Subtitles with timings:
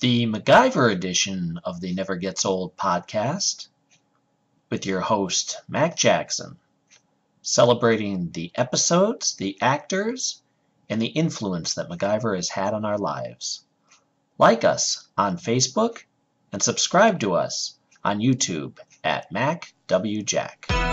[0.00, 3.66] the MacGyver edition of the Never Gets Old podcast
[4.70, 6.56] with your host, Mac Jackson,
[7.42, 10.40] celebrating the episodes, the actors,
[10.88, 13.64] and the influence that MacGyver has had on our lives.
[14.38, 16.04] Like us on Facebook
[16.52, 20.87] and subscribe to us on YouTube at MacWJack.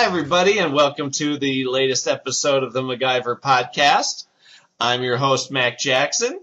[0.00, 4.24] Hi, everybody, and welcome to the latest episode of the MacGyver podcast.
[4.80, 6.40] I'm your host, Mac Jackson,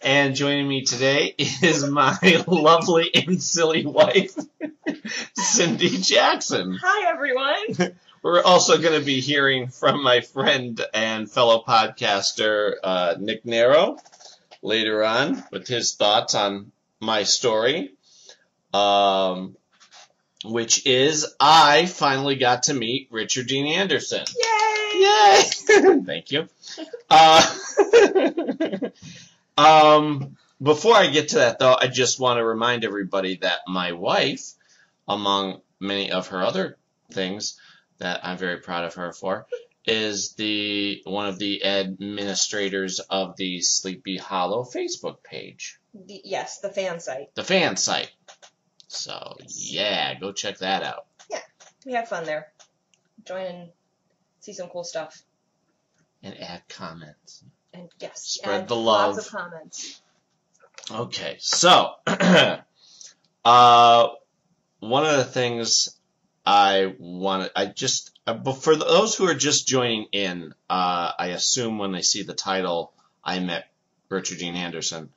[0.00, 4.36] and joining me today is my lovely and silly wife,
[5.34, 6.78] Cindy Jackson.
[6.80, 7.96] Hi, everyone.
[8.22, 13.96] We're also going to be hearing from my friend and fellow podcaster, uh, Nick Nero,
[14.62, 17.90] later on with his thoughts on my story.
[18.72, 19.56] Um,
[20.44, 24.24] which is I finally got to meet Richard Dean Anderson.
[24.36, 25.00] Yay!
[25.00, 26.02] Yay!
[26.06, 26.48] Thank you.
[27.08, 27.46] Uh,
[29.58, 33.92] um, before I get to that, though, I just want to remind everybody that my
[33.92, 34.52] wife,
[35.08, 36.76] among many of her other
[37.12, 37.58] things
[37.98, 39.46] that I'm very proud of her for,
[39.86, 46.68] is the one of the administrators of the Sleepy Hollow Facebook page, The, yes, the
[46.68, 47.34] fan site.
[47.34, 48.10] the fan site.
[48.90, 51.06] So yeah, go check that out.
[51.30, 51.38] Yeah,
[51.86, 52.48] we have fun there.
[53.24, 53.68] Join and
[54.40, 55.22] see some cool stuff.
[56.24, 57.44] And add comments.
[57.72, 59.14] And yes, Spread the love.
[59.14, 60.02] Lots of comments.
[60.90, 61.92] Okay, so
[63.44, 64.08] uh,
[64.80, 65.96] one of the things
[66.44, 71.28] I want I just uh, but for those who are just joining in, uh, I
[71.28, 73.70] assume when they see the title, I met
[74.08, 75.10] Richard Dean Anderson.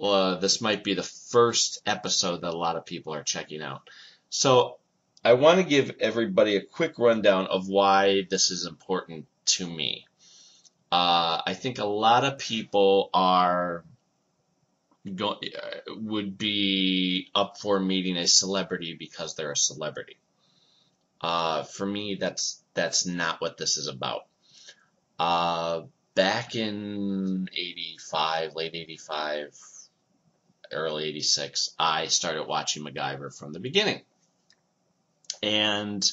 [0.00, 3.88] Uh, this might be the first episode that a lot of people are checking out.
[4.30, 4.76] So
[5.24, 10.06] I want to give everybody a quick rundown of why this is important to me.
[10.90, 13.84] Uh, I think a lot of people are
[15.14, 20.18] go, uh, would be up for meeting a celebrity because they're a celebrity.
[21.20, 24.26] Uh, for me, that's that's not what this is about.
[25.18, 25.82] Uh,
[26.14, 29.56] back in '85, late '85,
[30.72, 34.02] early '86, I started watching MacGyver from the beginning.
[35.42, 36.04] And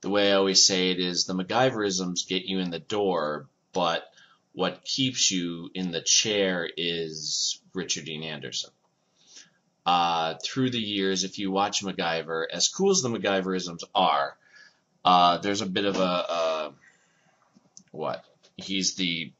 [0.00, 4.04] the way I always say it is, the MacGyverisms get you in the door, but
[4.52, 8.70] what keeps you in the chair is Richard Dean Anderson.
[9.84, 14.36] Uh, through the years, if you watch MacGyver, as cool as the MacGyverisms are,
[15.04, 16.70] uh, there's a bit of a, uh,
[17.90, 18.24] what?
[18.56, 19.32] He's the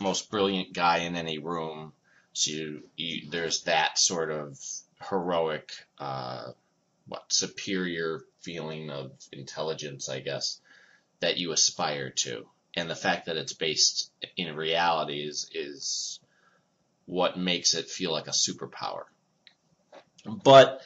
[0.00, 1.92] most brilliant guy in any room.
[2.34, 4.58] So you, you, there's that sort of
[5.08, 6.52] heroic, uh,
[7.08, 10.60] what, superior feeling of intelligence, I guess,
[11.20, 12.46] that you aspire to
[12.76, 16.20] and the fact that it's based in reality is is
[17.06, 19.04] what makes it feel like a superpower.
[20.26, 20.80] But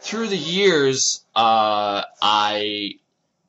[0.00, 2.98] through the years, uh, I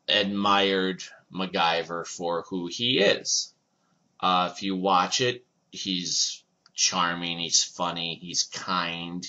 [0.08, 3.54] admired MacGyver for who he is.
[4.20, 6.44] Uh, if you watch it, he's
[6.76, 9.26] charming, he's funny, he's kind,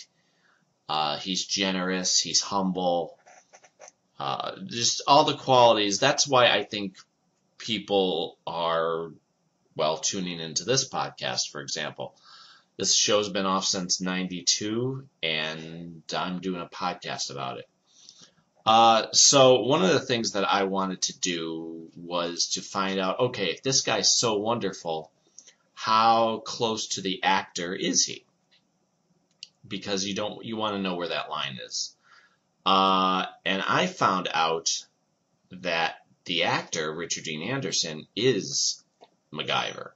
[0.89, 3.19] uh, he's generous, he's humble.
[4.19, 5.99] Uh, just all the qualities.
[5.99, 6.97] That's why I think
[7.59, 9.11] people are,
[9.75, 12.15] well, tuning into this podcast, for example.
[12.77, 17.69] This show's been off since 92, and I'm doing a podcast about it.
[18.67, 23.21] Uh, so one of the things that I wanted to do was to find out,
[23.21, 25.13] okay, if this guy's so wonderful,
[25.87, 28.25] how close to the actor is he?
[29.69, 31.95] Because you don't, you want to know where that line is.
[32.67, 34.85] Uh, and I found out
[35.53, 35.95] that
[36.25, 38.83] the actor Richard Dean Anderson is
[39.33, 39.91] MacGyver.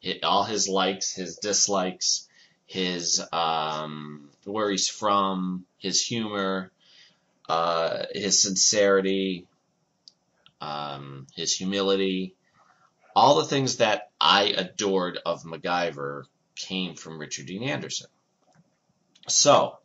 [0.00, 2.28] It, all his likes, his dislikes,
[2.66, 6.70] his um, where he's from, his humor,
[7.48, 9.48] uh, his sincerity,
[10.60, 12.36] um, his humility,
[13.14, 16.24] all the things that I adored of MacGyver
[16.56, 18.08] came from Richard Dean Anderson.
[19.28, 19.78] So,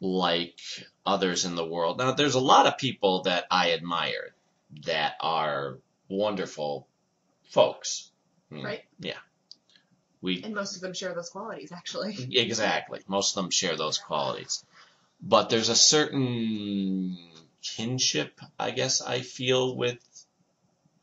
[0.00, 0.58] like
[1.04, 4.34] others in the world, now there's a lot of people that I admire
[4.86, 5.78] that are
[6.08, 6.86] wonderful
[7.50, 8.10] folks.
[8.50, 8.84] Right.
[9.00, 9.18] Yeah.
[10.20, 12.16] We And most of them share those qualities, actually.
[12.32, 14.64] exactly most of them share those qualities,
[15.20, 17.18] but there's a certain
[17.62, 19.98] kinship, I guess I feel with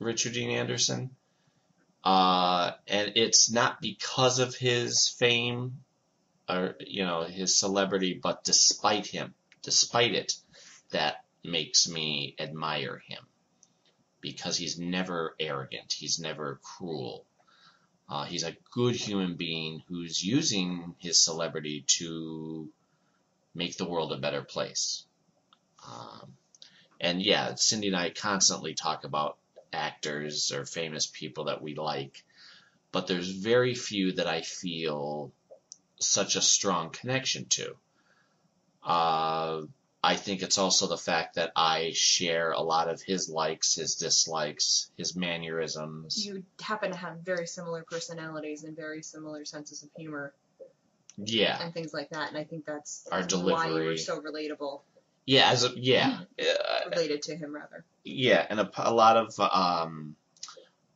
[0.01, 1.11] Richard Dean Anderson,
[2.03, 5.83] uh, and it's not because of his fame
[6.49, 10.33] or you know his celebrity, but despite him, despite it,
[10.89, 13.23] that makes me admire him
[14.21, 17.25] because he's never arrogant, he's never cruel.
[18.09, 22.67] Uh, he's a good human being who's using his celebrity to
[23.53, 25.05] make the world a better place.
[25.87, 26.33] Um,
[26.99, 29.37] and yeah, Cindy and I constantly talk about
[29.73, 32.23] actors or famous people that we like,
[32.91, 35.31] but there's very few that I feel
[35.99, 37.75] such a strong connection to.
[38.83, 39.61] Uh,
[40.03, 43.95] I think it's also the fact that I share a lot of his likes, his
[43.95, 46.25] dislikes, his mannerisms.
[46.25, 50.33] You happen to have very similar personalities and very similar senses of humor
[51.17, 53.85] yeah, and things like that, and I think that's Our why you delivery.
[53.85, 54.81] were so relatable,
[55.25, 57.83] yeah, as a, yeah, uh, related to him rather.
[58.03, 60.15] yeah, and a, a lot of um,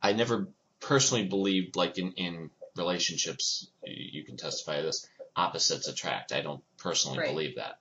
[0.02, 0.48] I never
[0.80, 3.68] personally believed like in in relationships.
[3.84, 5.08] You can testify to this.
[5.34, 6.32] Opposites attract.
[6.32, 7.28] I don't personally Right.
[7.28, 7.78] believe that.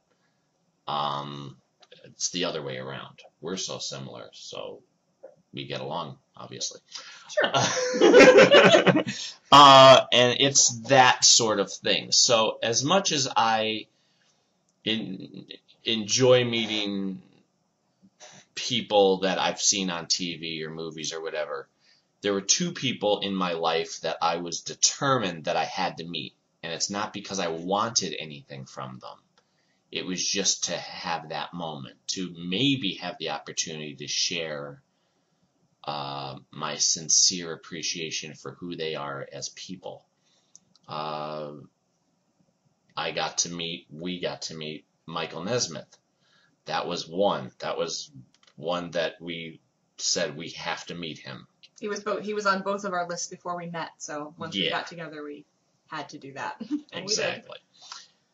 [0.92, 1.58] Um,
[2.06, 3.20] it's the other way around.
[3.42, 4.82] We're so similar, so
[5.54, 6.82] we get along, obviously.
[7.32, 7.52] Sure.
[9.52, 12.12] uh, and it's that sort of thing.
[12.12, 13.88] So as much as I
[14.84, 15.46] in,
[15.86, 17.22] enjoy meeting
[18.56, 21.68] people that I've seen on TV or movies or whatever,
[22.22, 26.06] there were two people in my life that I was determined that I had to
[26.06, 26.34] meet.
[26.64, 29.20] And it's not because I wanted anything from them.
[29.92, 34.82] It was just to have that moment, to maybe have the opportunity to share
[35.84, 40.04] uh, my sincere appreciation for who they are as people.
[40.88, 41.52] Uh,
[42.98, 45.98] I got to meet, we got to meet Michael Nesmith.
[46.66, 47.52] That was one.
[47.60, 48.12] That was
[48.56, 49.62] one that we
[49.98, 51.48] said we have to meet him.
[51.80, 52.24] He was both.
[52.24, 53.90] He was on both of our lists before we met.
[53.98, 55.46] So once we got together, we
[55.88, 56.62] had to do that.
[56.94, 57.58] exactly.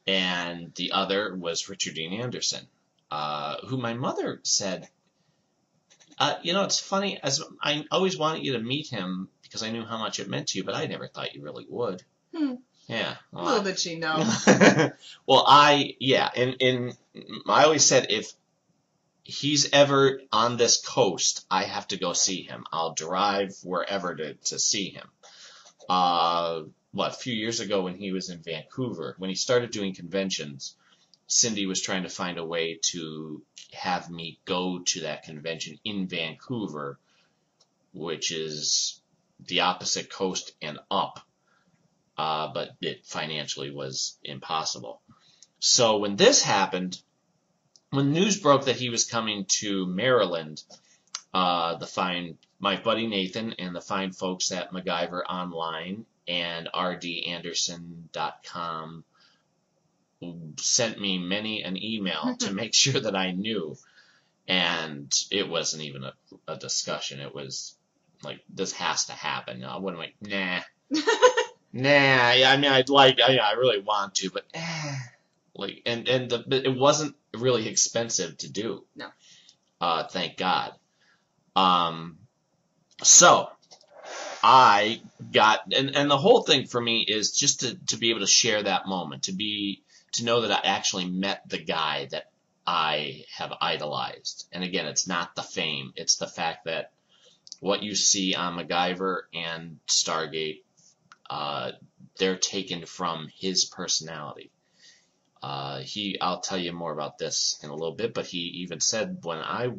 [0.08, 2.66] And the other was Richard Dean Anderson,
[3.10, 4.90] uh, who my mother said,
[6.18, 9.72] uh, you know, it's funny, as I always wanted you to meet him because I
[9.72, 12.04] knew how much it meant to you, but I never thought you really would.
[12.36, 12.56] Hmm.
[12.92, 13.16] Yeah.
[13.32, 14.18] well, Little did she know.
[15.26, 16.98] well, I yeah, and and
[17.48, 18.34] I always said if
[19.24, 22.66] he's ever on this coast, I have to go see him.
[22.72, 25.08] I'll drive wherever to to see him.
[25.88, 29.96] Uh, what a few years ago when he was in Vancouver, when he started doing
[29.96, 30.76] conventions,
[31.28, 33.42] Cindy was trying to find a way to
[33.72, 37.00] have me go to that convention in Vancouver,
[37.94, 39.00] which is
[39.48, 41.26] the opposite coast and up
[42.18, 45.02] uh, but it financially was impossible.
[45.60, 47.02] So when this happened,
[47.92, 50.64] when news broke that he was coming to Maryland,
[51.34, 59.04] uh, the fine my buddy Nathan and the fine folks at MacGyver Online and rdanderson.com
[60.60, 63.76] sent me many an email to make sure that I knew.
[64.48, 66.14] And it wasn't even a,
[66.48, 67.20] a discussion.
[67.20, 67.76] It was
[68.24, 69.64] like, this has to happen.
[69.64, 70.60] I wasn't like, nah.
[71.74, 74.96] Nah, yeah, I mean, I'd like, I, I really want to, but eh,
[75.56, 78.84] like, and and the, it wasn't really expensive to do.
[78.96, 79.08] No.
[79.80, 80.74] Uh, thank God.
[81.56, 82.18] Um,
[83.04, 83.50] so
[84.44, 85.02] I
[85.32, 88.28] got, and and the whole thing for me is just to to be able to
[88.28, 89.82] share that moment, to be
[90.14, 92.32] to know that I actually met the guy that
[92.68, 94.48] I have idolized.
[94.52, 96.92] And again, it's not the fame; it's the fact that
[97.62, 100.64] what you see on MacGyver and Stargate
[101.32, 101.72] uh,
[102.20, 104.52] they're taken from his personality.
[105.42, 108.82] Uh, he, I'll tell you more about this in a little bit, but he even
[108.82, 109.70] said when I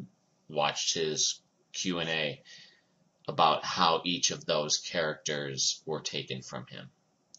[0.49, 1.41] watched his
[1.75, 2.43] Q and A
[3.29, 6.89] about how each of those characters were taken from him.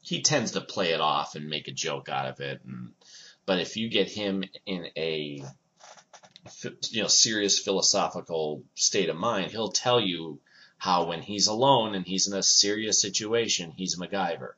[0.02, 2.94] He tends to play it off and make a joke out of it, and,
[3.48, 5.44] but if you get him in a
[6.92, 10.40] you know serious philosophical state of mind, he'll tell you
[10.84, 14.52] how when he's alone and he's in a serious situation, he's MacGyver.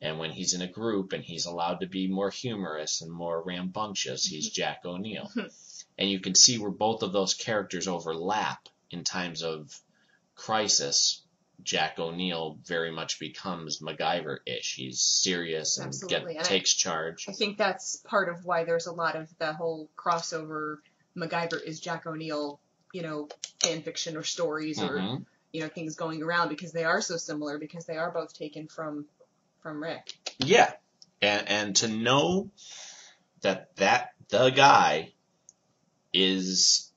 [0.00, 3.40] And when he's in a group and he's allowed to be more humorous and more
[3.40, 4.54] rambunctious, he's mm-hmm.
[4.60, 5.30] Jack O'Neill.
[5.36, 5.46] Mm-hmm.
[5.98, 9.72] and you can see where both of those characters overlap in times of
[10.34, 11.22] crisis.
[11.62, 14.74] Jack O'Neill very much becomes MacGyver-ish.
[14.74, 17.26] He's serious and get, and I- takes charge.
[17.28, 20.78] I think that's part of why there's a lot of the whole crossover.
[21.16, 22.58] MacGyver is Jack O'Neill,
[22.92, 23.28] you know,
[23.62, 25.24] fan fiction or stories or Mhm.
[25.52, 28.68] you know things going around because they are so similar because they are both taken
[28.68, 29.06] from
[29.60, 30.34] from Rick.
[30.38, 30.72] Yeah,
[31.20, 32.50] and and to know
[33.42, 35.12] that that the guy
[36.12, 36.92] is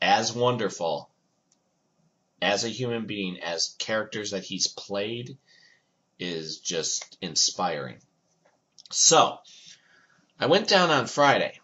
[0.00, 1.10] as wonderful
[2.42, 5.38] as a human being as characters that he's played
[6.18, 7.98] is just inspiring.
[8.90, 9.38] So,
[10.38, 11.60] I went down on Friday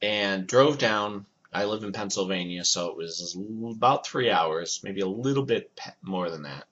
[0.00, 1.26] and drove down.
[1.52, 3.36] I live in Pennsylvania, so it was
[3.74, 6.64] about three hours, maybe a little bit more than that.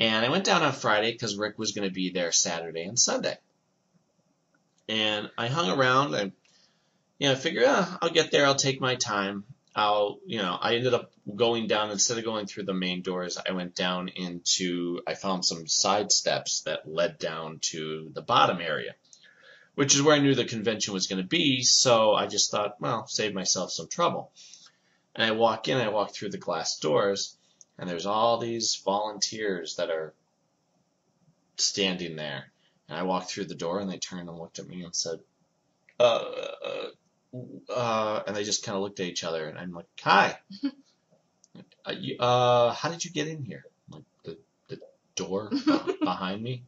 [0.00, 2.98] And I went down on Friday because Rick was going to be there Saturday and
[2.98, 3.36] Sunday.
[4.88, 6.32] And I hung around and,
[7.18, 9.44] you know, I figured, ah, I'll get there, I'll take my time.
[9.74, 13.38] I'll, you know, I ended up going down, instead of going through the main doors,
[13.38, 18.60] I went down into, I found some side steps that led down to the bottom
[18.60, 18.94] area,
[19.74, 21.62] which is where I knew the convention was going to be.
[21.62, 24.32] So I just thought, well, save myself some trouble.
[25.14, 27.36] And I walk in, I walk through the glass doors,
[27.78, 30.14] and there's all these volunteers that are
[31.56, 32.50] standing there.
[32.88, 35.20] And I walked through the door, and they turned and looked at me and said,
[36.00, 36.24] uh,
[36.64, 40.38] uh, uh, and they just kind of looked at each other, and I'm like, "Hi,
[41.86, 43.64] uh, you, uh, how did you get in here?
[43.90, 44.38] Like the
[44.68, 44.80] the
[45.14, 45.50] door
[46.00, 46.64] behind me?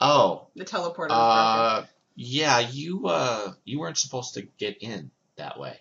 [0.00, 1.08] Oh, The teleporter.
[1.10, 1.84] uh,
[2.16, 5.78] yeah, you uh, you weren't supposed to get in that way.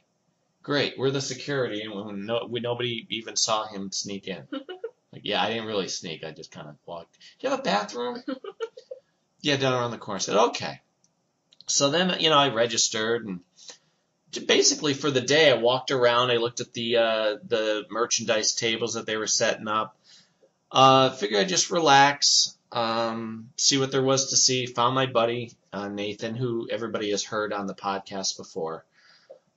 [0.61, 4.47] Great, we're the security, and we, no, we nobody even saw him sneak in.
[5.11, 6.23] like, yeah, I didn't really sneak.
[6.23, 7.13] I just kind of walked.
[7.13, 8.23] Do you have a bathroom?
[9.41, 10.17] yeah, down around the corner.
[10.17, 10.79] I said, okay.
[11.67, 13.41] So then, you know, I registered and
[14.47, 16.31] basically for the day, I walked around.
[16.31, 19.95] I looked at the uh, the merchandise tables that they were setting up.
[20.71, 24.65] Uh, figured I'd just relax, um, see what there was to see.
[24.65, 28.83] Found my buddy uh, Nathan, who everybody has heard on the podcast before,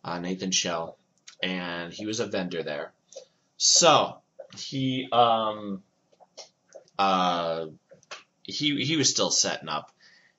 [0.04, 0.98] uh, Nathan Schell,
[1.42, 2.92] and he was a vendor there.
[3.56, 4.18] So
[4.58, 5.82] he um,
[6.98, 7.66] uh,
[8.42, 9.90] he he was still setting up.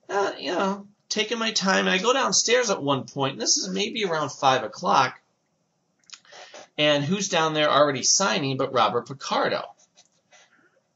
[0.07, 3.57] Uh, you know, taking my time, and I go downstairs at one point, and this
[3.57, 5.19] is maybe around five o'clock.
[6.77, 9.65] And who's down there already signing but Robert Picardo?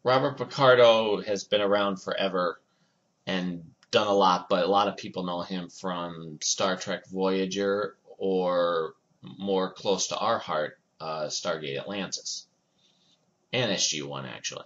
[0.03, 2.59] Robert Picardo has been around forever
[3.27, 7.97] and done a lot, but a lot of people know him from Star Trek Voyager
[8.17, 12.47] or more close to our heart, uh, Stargate Atlantis.
[13.53, 14.65] And SG1, actually.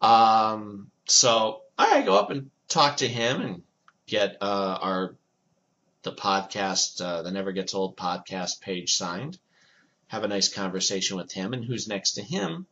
[0.00, 3.62] Um, so I go up and talk to him and
[4.06, 5.16] get uh, our
[6.02, 9.38] the podcast, uh, the Never Gets Old podcast page signed.
[10.08, 12.66] Have a nice conversation with him, and who's next to him?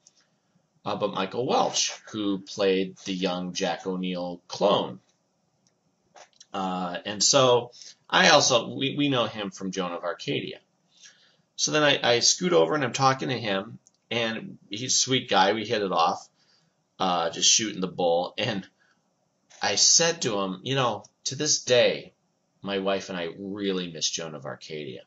[0.85, 5.01] Uh, but Michael Welch, who played the young Jack O'Neill clone.
[6.53, 7.73] Uh, and so
[8.09, 10.61] I also we, we know him from Joan of Arcadia.
[11.57, 13.79] So then I, I scoot over and I'm talking to him,
[14.11, 15.53] and he's a sweet guy.
[15.53, 16.29] We hit it off,
[16.99, 18.35] uh, just shooting the bull.
[18.37, 18.67] And
[19.63, 22.13] I said to him, you know, to this day,
[22.61, 25.03] my wife and I really miss Joan of Arcadia.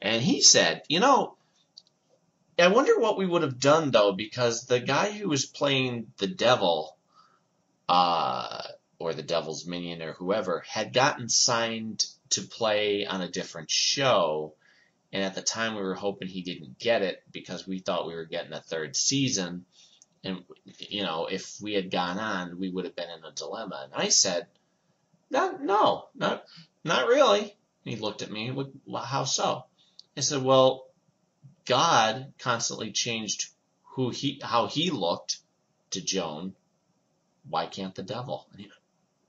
[0.00, 1.36] And he said, you know,
[2.58, 6.26] I wonder what we would have done though, because the guy who was playing the
[6.26, 6.96] devil,
[7.88, 8.62] uh,
[8.98, 14.54] or the devil's minion or whoever, had gotten signed to play on a different show.
[15.12, 18.14] And at the time we were hoping he didn't get it because we thought we
[18.14, 19.66] were getting a third season.
[20.24, 20.42] And,
[20.78, 23.82] you know, if we had gone on, we would have been in a dilemma.
[23.84, 24.46] And I said,
[25.30, 26.44] no, no, not,
[26.84, 27.42] not really.
[27.42, 28.52] And he looked at me,
[28.92, 29.66] how so?
[30.16, 30.85] I said, well,
[31.66, 33.48] God constantly changed
[33.94, 35.38] who he, how he looked
[35.90, 36.54] to Joan.
[37.48, 38.46] Why can't the devil?
[38.52, 38.70] And he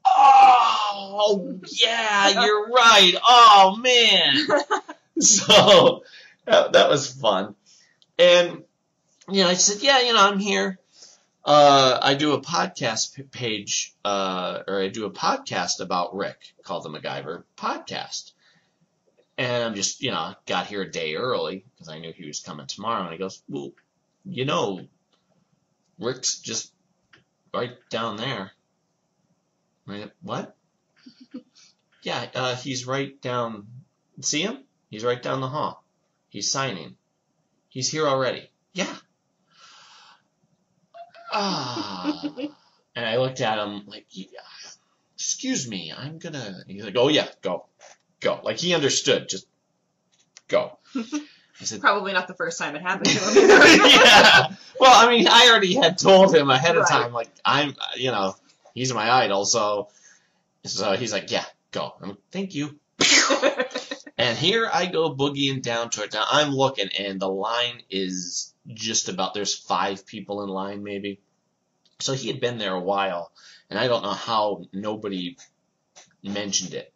[0.05, 3.13] oh, yeah, you're right.
[3.27, 4.47] Oh, man.
[5.19, 6.03] so
[6.45, 7.55] that, that was fun.
[8.17, 8.63] And,
[9.29, 10.79] you know, I said, yeah, you know, I'm here.
[11.45, 16.83] Uh, I do a podcast page, uh, or I do a podcast about Rick called
[16.83, 18.33] the MacGyver Podcast.
[19.37, 22.39] And I'm just, you know, got here a day early because I knew he was
[22.39, 23.03] coming tomorrow.
[23.03, 23.71] And he goes, well,
[24.25, 24.81] you know,
[25.99, 26.71] Rick's just
[27.53, 28.51] right down there.
[29.85, 30.11] Right?
[30.21, 30.55] What?
[32.01, 33.67] yeah, uh, he's right down.
[34.21, 34.63] See him?
[34.89, 35.83] He's right down the hall.
[36.29, 36.95] He's signing.
[37.69, 38.49] He's here already.
[38.73, 38.93] Yeah.
[41.29, 42.23] Ah.
[42.95, 44.39] and I looked at him like, "Yeah,
[45.13, 46.63] excuse me, I'm gonna.
[46.67, 47.65] He's like, oh yeah, go,
[48.19, 48.39] go.
[48.43, 49.29] Like he understood.
[49.29, 49.47] Just
[50.47, 50.77] go.
[50.95, 53.33] I said, Probably not the first time it happened to him.
[53.89, 54.47] yeah.
[54.79, 56.89] Well, I mean, I already had told him ahead of Right.
[56.89, 58.35] time, like I'm, you know,
[58.75, 59.89] he's my idol, so,
[60.65, 61.93] so he's like, yeah, go.
[62.01, 62.79] I'm like, thank you.
[64.19, 66.15] And here I go boogieing down towards.
[66.15, 69.35] Now I'm looking, and the line is just about.
[69.35, 71.19] There's five people in line, maybe.
[71.99, 73.31] So he had been there a while,
[73.69, 75.37] and I don't know how nobody
[76.23, 76.91] mentioned it.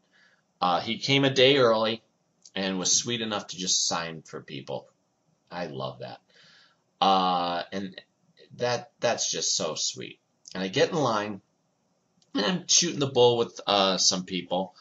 [0.62, 2.04] Uh, he came a day early
[2.56, 4.88] and was sweet enough to just sign for people.
[5.50, 6.20] I love that.
[7.02, 8.00] Uh, and
[8.58, 10.20] that that's just so sweet.
[10.54, 11.42] And I get in line,
[12.36, 14.76] and I'm shooting the bull with uh, some people,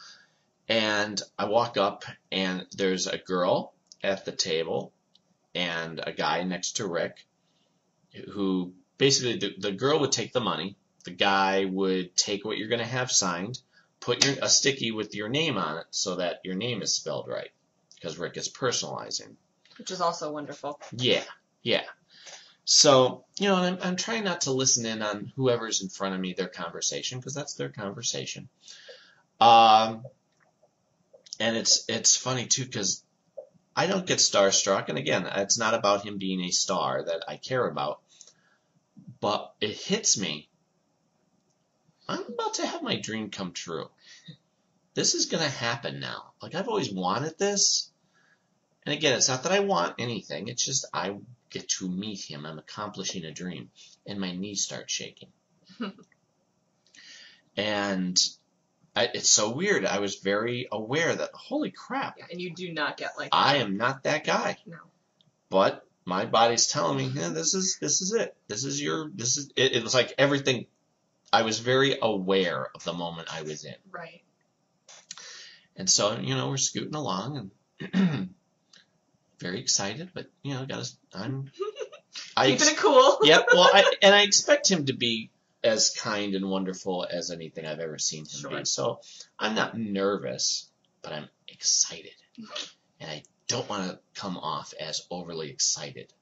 [0.68, 3.72] and I walk up, and there's a girl
[4.02, 4.92] at the table,
[5.54, 7.24] and a guy next to Rick,
[8.32, 12.68] who basically the, the girl would take the money, the guy would take what you're
[12.68, 13.58] going to have signed,
[14.00, 17.28] put your a sticky with your name on it so that your name is spelled
[17.28, 17.50] right,
[17.94, 19.36] because Rick is personalizing.
[19.78, 20.80] Which is also wonderful.
[20.96, 21.22] Yeah,
[21.62, 21.84] yeah.
[22.64, 26.14] So, you know, and I'm, I'm trying not to listen in on whoever's in front
[26.14, 28.48] of me, their conversation, because that's their conversation.
[29.40, 30.04] Um,
[31.38, 33.02] and it's it's funny too, because
[33.74, 37.38] I don't get starstruck, and again, it's not about him being a star that I
[37.38, 38.00] care about,
[39.20, 40.49] but it hits me.
[42.10, 43.88] I'm about to have my dream come true.
[44.94, 46.32] This is going to happen now.
[46.42, 47.90] Like, I've always wanted this.
[48.84, 51.16] And again, it's not that I want anything, it's just I
[51.50, 52.46] get to meet him.
[52.46, 53.70] I'm accomplishing a dream.
[54.06, 55.28] And my knees start shaking.
[57.56, 58.20] and
[58.96, 59.84] I, it's so weird.
[59.84, 63.56] I was very aware that, holy crap, Yeah, and you do not get like I
[63.56, 64.56] am not that guy.
[64.66, 64.78] No.
[65.48, 68.36] But my body's telling me, yeah, this is this is it.
[68.48, 70.66] This is your this is it, it was like everything
[71.32, 73.74] I was very aware of the moment I was in.
[73.90, 74.22] Right.
[75.76, 77.50] And so, you know, we're scooting along
[77.92, 78.34] and
[79.38, 81.50] very excited, but you know, got I'm
[82.36, 83.18] I Keeping it cool.
[83.22, 85.30] Yep, well I and I expect him to be
[85.62, 88.58] as kind and wonderful as anything I've ever seen him Sure.
[88.58, 88.64] be.
[88.64, 89.00] So
[89.38, 90.68] I'm not nervous,
[91.02, 92.14] but I'm excited.
[92.98, 96.12] And I don't want to come off as overly excited.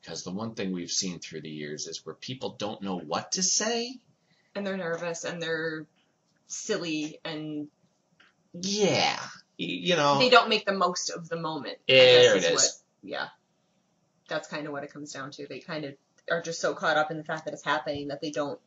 [0.00, 3.32] Because the one thing we've seen through the years is where people don't know what
[3.32, 3.98] to say.
[4.54, 5.86] And they're nervous and they're
[6.46, 7.68] silly and
[8.60, 9.18] Yeah.
[9.56, 10.18] You know.
[10.18, 11.78] they don't make the most of the moment.
[11.86, 12.52] Yeah, there it is is.
[12.54, 12.70] What,
[13.02, 13.28] yeah.
[14.28, 15.46] That's kind of what it comes down to.
[15.46, 15.94] They kind of
[16.30, 18.60] are just so caught up in the fact that it's happening that they don't.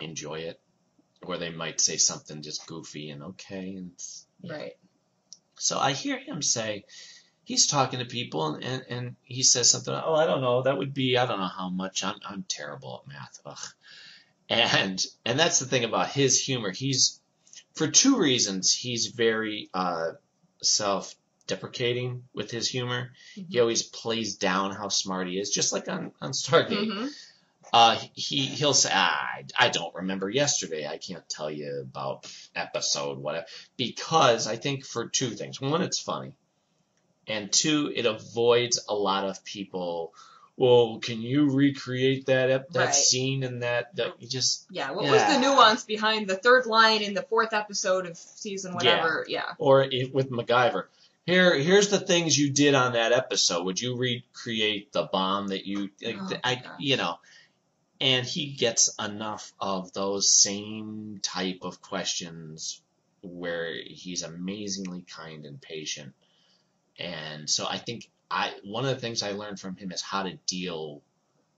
[0.00, 0.60] enjoy it.
[1.22, 3.74] Or they might say something just goofy and okay.
[3.74, 3.92] And
[4.40, 4.52] yeah.
[4.54, 4.72] Right.
[5.58, 6.84] So I hear him say,
[7.44, 10.78] he's talking to people and, and, and he says something, oh, I don't know, that
[10.78, 13.40] would be, I don't know how much, I'm, I'm terrible at math.
[13.44, 13.58] Ugh.
[14.50, 16.70] And, and that's the thing about his humor.
[16.70, 17.20] He's,
[17.74, 20.10] for two reasons, he's very, uh,
[20.62, 23.12] self-deprecating with his humor.
[23.34, 26.92] He always plays down how smart he is, just like on, on Stargate.
[26.92, 27.06] hmm
[27.72, 30.88] Uh, he he'll say, ah, I, I don't remember yesterday.
[30.88, 35.60] I can't tell you about episode whatever because I think for two things.
[35.60, 36.32] One, it's funny,
[37.28, 40.12] and two, it avoids a lot of people.
[40.60, 42.94] Well, can you recreate that ep- that Right.
[42.94, 44.90] scene and that that you just Yeah.
[44.90, 45.12] What Yeah.
[45.12, 49.24] was the nuance behind the third line in the fourth episode of season whatever?
[49.26, 49.54] Yeah.
[49.56, 50.88] or if, with MacGyver.
[51.24, 53.64] Here, here's the things you did on that episode.
[53.64, 56.64] Would you recreate the bomb that you, like, Oh, I, gosh.
[56.78, 57.18] you know?
[57.98, 62.82] And he gets enough of those same type of questions
[63.22, 66.12] where he's amazingly kind and patient.
[66.98, 70.22] And so I think I one of the things I learned from him is how
[70.22, 71.02] to deal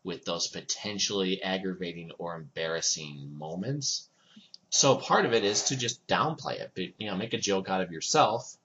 [0.04, 4.08] with those potentially aggravating or embarrassing moments.
[4.70, 7.68] So part of it is to just downplay it, but, you know, make a joke
[7.68, 8.56] out of yourself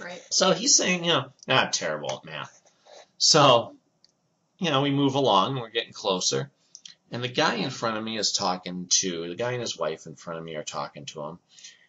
[0.00, 0.22] Right.
[0.30, 2.60] so he's saying, you know, "Ah, I'm terrible at math.
[3.18, 3.74] So,
[4.58, 6.50] you know, we move along, we're getting closer.
[7.10, 10.06] And the guy in front of me is talking to, the guy and his wife
[10.06, 11.38] in front of me are talking to him.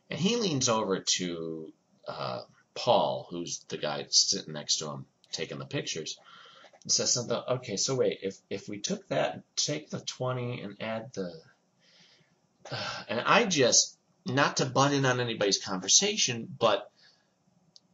[0.09, 1.73] And he leans over to
[2.07, 2.41] uh,
[2.79, 6.17] Paul, who's the guy sitting next to him taking the pictures,
[6.87, 11.11] says something, okay, so wait, if, if we took that, take the 20 and add
[11.13, 11.33] the.
[13.09, 16.89] and I just, not to butt in on anybody's conversation, but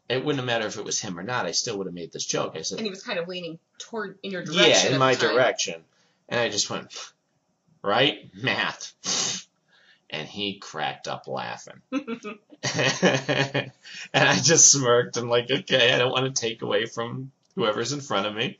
[0.07, 1.47] it wouldn't have mattered if it was him or not.
[1.47, 2.53] I still would have made this joke.
[2.55, 4.69] I said, And he was kind of leaning toward in your direction.
[4.69, 5.81] yeah, in my direction.
[6.29, 6.93] And I just went,
[7.81, 8.29] right?
[8.35, 9.44] Math.
[10.09, 11.81] And he cracked up laughing.
[11.91, 13.71] and
[14.13, 18.01] I just smirked and like, okay, I don't want to take away from whoever's in
[18.01, 18.59] front of me.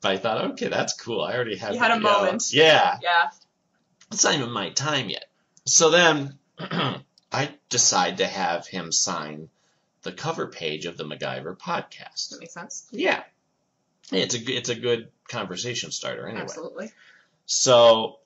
[0.00, 1.20] But I thought, okay, that's cool.
[1.20, 2.52] I already have You had a uh, moment.
[2.52, 2.98] Yeah.
[3.02, 3.30] Yeah.
[4.10, 5.26] It's not even my time yet.
[5.66, 6.38] So then
[7.32, 9.50] I decide to have him sign
[10.02, 12.30] the cover page of the MacGyver podcast.
[12.30, 12.88] That makes sense.
[12.90, 13.22] Yeah.
[14.10, 16.42] It's a it's a good conversation starter anyway.
[16.42, 16.90] Absolutely.
[17.46, 18.18] So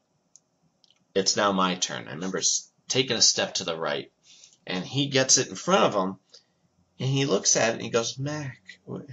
[1.15, 2.09] it's now my turn.
[2.09, 2.41] I remember
[2.89, 4.11] taking a step to the right,
[4.67, 6.17] and he gets it in front of him,
[6.99, 9.07] and he looks at it and he goes, "Mac, what,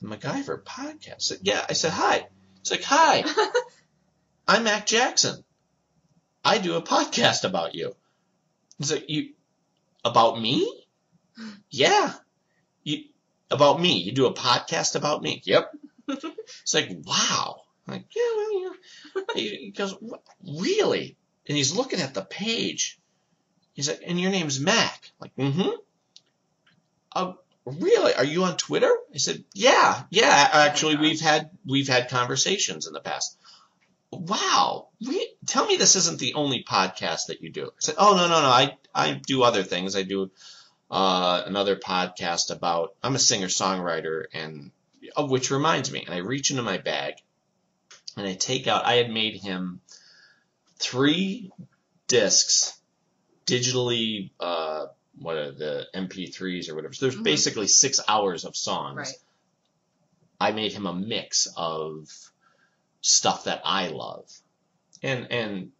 [0.00, 2.26] the MacGyver podcast." I said, yeah, I said hi.
[2.60, 3.24] He's like, "Hi,
[4.48, 5.44] I'm Mac Jackson."
[6.44, 7.96] I do a podcast about you.
[8.78, 9.30] He's like, you,
[10.04, 10.70] about me?
[11.68, 12.12] Yeah.
[12.84, 12.98] You,
[13.50, 13.98] about me.
[13.98, 15.42] You do a podcast about me.
[15.44, 15.72] Yep.
[16.62, 17.62] It's like, wow.
[17.86, 19.22] I'm like, yeah, well, yeah.
[19.34, 20.22] He, goes, "What?
[20.42, 21.16] really?
[21.46, 22.98] And he's looking at the page.
[23.74, 25.10] He's like, and your name's Mac.
[25.20, 25.70] Like, mm-hmm.
[27.12, 27.34] Uh,
[27.66, 28.14] really?
[28.14, 28.92] Are you on Twitter?
[29.14, 30.48] I said, yeah, yeah.
[30.52, 31.02] Actually, gosh.
[31.02, 33.38] we've had we've had conversations in the past.
[34.10, 34.88] Wow.
[35.00, 37.66] We, tell me this isn't the only podcast that you do.
[37.66, 38.48] I said, oh no no no.
[38.48, 39.96] I I do other things.
[39.96, 40.30] I do
[40.90, 42.94] uh, another podcast about.
[43.02, 44.70] I'm a singer songwriter, and
[45.16, 46.04] uh, which reminds me.
[46.04, 47.14] And I reach into my bag,
[48.16, 48.84] and I take out.
[48.84, 49.80] I had made him
[50.78, 51.50] three
[52.06, 52.78] discs,
[53.46, 54.30] digitally.
[54.40, 54.86] Uh,
[55.18, 56.92] what are the MP3s or whatever?
[56.94, 57.24] So there's Mhm.
[57.24, 58.96] basically six hours of songs.
[58.96, 59.14] Right.
[60.40, 62.08] I made him a mix of
[63.00, 64.30] stuff that I love,
[65.02, 65.72] and and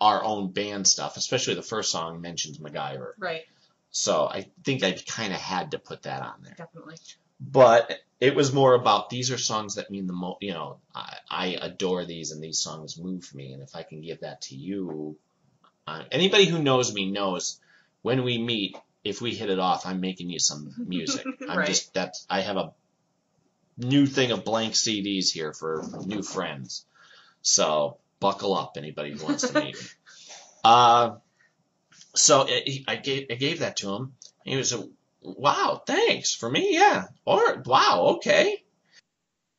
[0.00, 1.16] our own band stuff.
[1.16, 3.44] Especially the first song mentions MacGyver, Right.
[3.90, 6.54] so I think I kind of had to put that on there.
[6.54, 6.96] Definitely.
[7.40, 10.42] But it was more about these are songs that mean the most.
[10.42, 13.52] You know, I, I adore these, and these songs move me.
[13.52, 15.16] And if I can give that to you,
[15.88, 17.58] uh, anybody who knows me knows
[18.02, 18.76] when we meet.
[19.02, 21.26] If we hit it off, I'm making you some music.
[21.48, 21.66] I'm Right.
[21.66, 22.72] just that's I have a
[23.76, 26.86] new thing of blank CDs here for new friends.
[27.42, 29.80] So buckle up, anybody who wants to meet me.
[30.64, 31.16] Uh,
[32.14, 34.02] so it, I gave I gave that to him.
[34.44, 34.88] And he was a
[35.22, 37.04] wow, thanks for me, yeah.
[37.24, 38.62] Or wow, okay.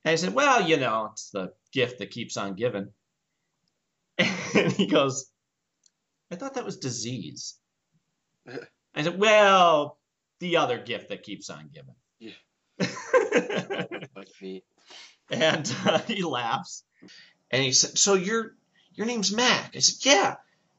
[0.05, 2.89] And I said, well, you know, it's the gift that keeps on giving.
[4.55, 5.31] And he goes,
[6.31, 7.55] I thought that was disease.
[8.93, 9.97] I said, well,
[10.39, 11.95] the other gift that keeps on giving.
[12.19, 12.33] Yeah.
[14.41, 14.63] Me.
[15.31, 16.83] and uh, he laughs.
[17.49, 18.55] And he said, "So your
[18.93, 20.35] your name's Mac?" I said, "Yeah."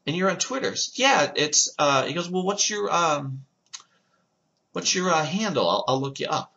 [0.06, 0.76] And you're on Twitter?
[0.76, 1.32] Said, yeah.
[1.34, 1.74] It's.
[1.78, 3.44] Uh, he goes, "Well, what's your um,
[4.74, 5.68] what's your uh, handle?
[5.68, 6.52] I'll, I'll look you up."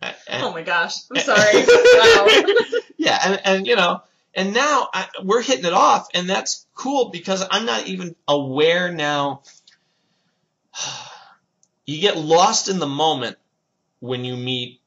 [0.00, 0.96] And- Oh my gosh.
[1.14, 1.60] I'm sorry.
[1.66, 2.26] wow.
[2.96, 4.02] yeah, and, and you know,
[4.34, 8.90] and now I, we're hitting it off, and that's cool because I'm not even aware
[8.92, 9.42] now.
[11.86, 13.36] You get lost in the moment
[14.00, 14.80] when you meet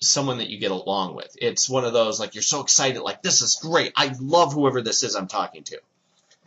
[0.00, 1.36] someone that you get along with.
[1.40, 3.92] It's one of those like you're so excited, like this is great.
[3.94, 5.78] I love whoever this is I'm talking to.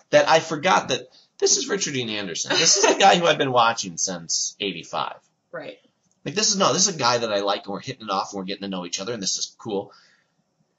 [0.09, 1.07] That I forgot that
[1.39, 2.51] this is Richard Dean Anderson.
[2.51, 5.15] This is the guy who I've been watching since '85.
[5.51, 5.77] Right.
[6.25, 8.11] Like this is no, this is a guy that I like, and we're hitting it
[8.11, 9.91] off, and we're getting to know each other, and this is cool.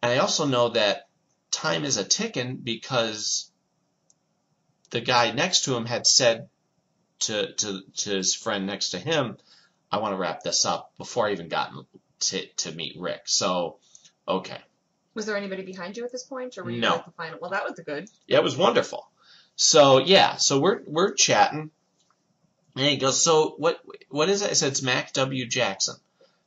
[0.03, 1.09] And I also know that
[1.51, 3.51] time is a ticking because
[4.91, 6.49] the guy next to him had said
[7.21, 9.37] to to to his friend next to him,
[9.91, 11.87] "I want to wrap this up before I even gotten
[12.21, 13.79] to to meet Rick." So,
[14.29, 14.59] okay,
[15.15, 16.97] Was there anybody behind you at this point, or were you No.
[16.97, 17.39] at the final?
[17.41, 18.09] Well, that was the good.
[18.27, 19.10] yeah, it was wonderful.
[19.63, 21.71] So yeah, so we're we're chatting,
[22.77, 25.97] and he goes, "So what what is it?" I said, "It's Mac W Jackson."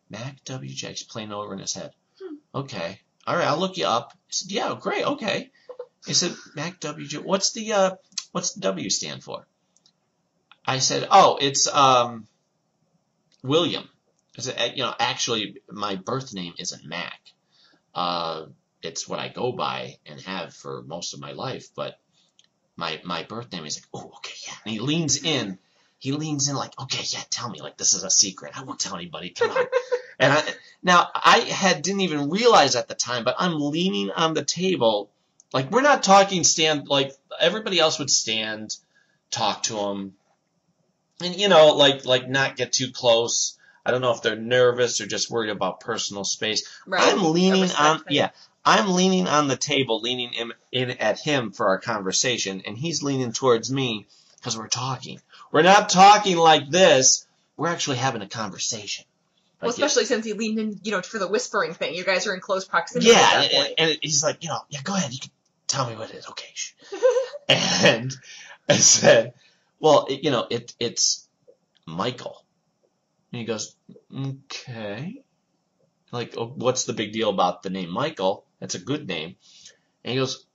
[0.09, 1.93] Mac W Jackson, playing over in his head.
[2.19, 2.35] Hmm.
[2.55, 4.13] Okay, all right, I'll look you up.
[4.15, 5.51] I said, "Yeah, great, okay."
[6.07, 7.95] He said, "Mac W, J- what's the uh,
[8.31, 9.45] what's the W stand for?"
[10.65, 12.25] I said, "Oh, it's um,
[13.43, 13.87] William."
[14.39, 17.21] I said, "Uh, "You know, actually, my birth name isn't Mac.
[17.93, 18.47] Uh,
[18.81, 21.99] it's what I go by and have for most of my life, but."
[22.75, 23.63] My my birth name.
[23.63, 24.53] He's like, oh, okay, yeah.
[24.65, 25.57] And he leans in.
[25.99, 27.61] He leans in like, okay, yeah, tell me.
[27.61, 28.57] Like this is a secret.
[28.57, 29.29] I won't tell anybody.
[29.29, 29.65] Come on.
[30.19, 30.43] and I,
[30.81, 35.09] now I had didn't even realize at the time, but I'm leaning on the table.
[35.53, 36.87] Like we're not talking stand.
[36.87, 38.75] Like everybody else would stand,
[39.31, 40.15] talk to him,
[41.21, 43.57] and you know, like like not get too close.
[43.85, 46.67] I don't know if they're nervous or just worried about personal space.
[46.87, 47.01] Right.
[47.03, 48.15] I'm leaning on thing.
[48.15, 48.29] yeah.
[48.65, 53.03] I'm leaning on the table, leaning in, in at him for our conversation, and he's
[53.03, 55.19] leaning towards me because we're talking.
[55.51, 57.27] We're not talking like this.
[57.57, 59.05] We're actually having a conversation.
[59.61, 61.95] Well, Like, especially since he leaned in, you know, for the whispering thing.
[61.95, 64.95] You guys are in close proximity yeah, and, and he's like, you know, yeah, go
[64.95, 65.13] ahead.
[65.13, 65.31] You can
[65.67, 66.27] tell me what it is.
[66.27, 66.53] Okay.
[67.49, 68.13] and
[68.67, 69.33] I said,
[69.79, 71.27] well, it, you know, it it's
[71.85, 72.43] Michael.
[73.31, 73.75] And he goes,
[74.15, 75.21] okay.
[76.11, 78.45] Like, oh, what's the big deal about the name Michael?
[78.63, 79.35] That's a good name.
[80.05, 80.45] And he goes,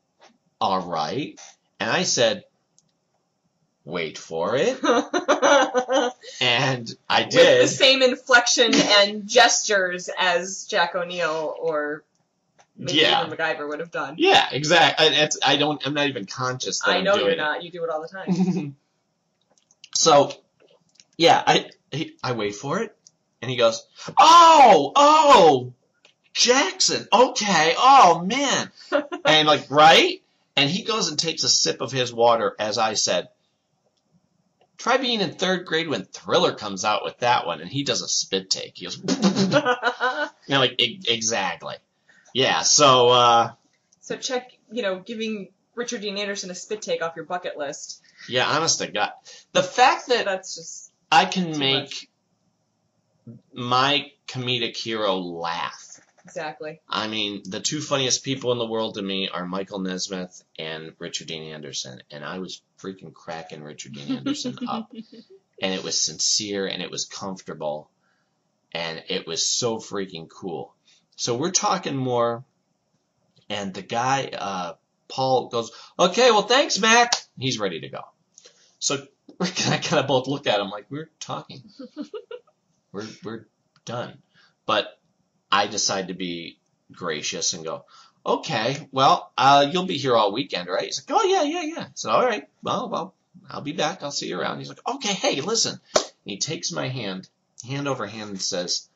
[0.62, 1.38] all right.
[1.79, 2.44] And I said,
[3.85, 4.81] wait for it.
[6.40, 7.62] And I With did.
[7.64, 12.03] the same inflection and gestures as Jack O'Neill or
[12.79, 13.27] maybe Yeah.
[13.27, 14.14] even MacGyver would have done.
[14.16, 15.09] Yeah, exactly.
[15.09, 15.85] It's, I don't.
[15.87, 17.37] I'm not even conscious that I I'm know doing you're it.
[17.38, 17.62] not.
[17.62, 18.77] You do it all the time.
[19.94, 20.33] so,
[21.18, 22.97] yeah, I he, I wait for it,
[23.42, 23.85] and he goes,
[24.18, 25.73] "Oh, oh,
[26.38, 27.07] Jackson.
[27.12, 27.74] Okay.
[27.77, 28.70] Oh man."
[29.24, 30.22] and like right,
[30.57, 33.29] And he goes and takes a sip of his water, as I said.
[34.77, 38.01] Try being in third grade when Thriller comes out with that one, and he does
[38.01, 38.77] a spit take.
[38.77, 41.74] He goes, you know, like e- exactly.
[42.33, 42.62] Yeah.
[42.62, 43.53] So uh,
[44.01, 48.01] so check, you know, giving Richard Dean Anderson a spit take off your bucket list.
[48.29, 49.11] yeah, honest to God,
[49.53, 52.09] the fact that That's just I can make
[53.53, 55.88] my comedic hero laugh.
[56.29, 56.81] Exactly.
[56.88, 60.95] I mean, the two funniest people in the world to me are Michael Nesmith and
[60.99, 64.93] Richard Dean Anderson, and I was freaking cracking Richard Dean Anderson up,
[65.62, 67.91] and it was sincere and it was comfortable,
[68.73, 70.75] and it was so freaking cool.
[71.17, 72.45] So we're talking more,
[73.49, 74.75] and the guy, uh,
[75.09, 78.03] Paul goes, "Okay, well, thanks, Mac." He's ready to go.
[78.79, 79.07] So
[79.38, 81.62] Rick and I kind of both look at him like we're talking.
[82.93, 83.47] we're we're
[83.85, 84.19] done,
[84.67, 84.98] but
[85.51, 86.59] I decide to be
[86.93, 87.85] gracious and go,
[88.25, 90.85] okay, well, uh, you'll be here all weekend, right?
[90.85, 91.87] He's like, oh yeah, yeah, yeah.
[91.95, 93.15] So all right, well, well,
[93.49, 94.03] I'll be back.
[94.03, 94.59] I'll see you around.
[94.59, 95.81] He's like, okay, hey, listen.
[95.95, 97.29] And he takes my hand,
[97.67, 98.89] hand over hand, and says,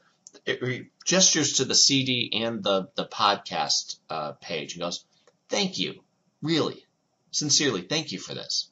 [0.46, 5.04] it, gestures to the CD and the the podcast uh, page and goes,
[5.48, 6.02] thank you,
[6.42, 6.84] really,
[7.30, 8.70] sincerely, thank you for this.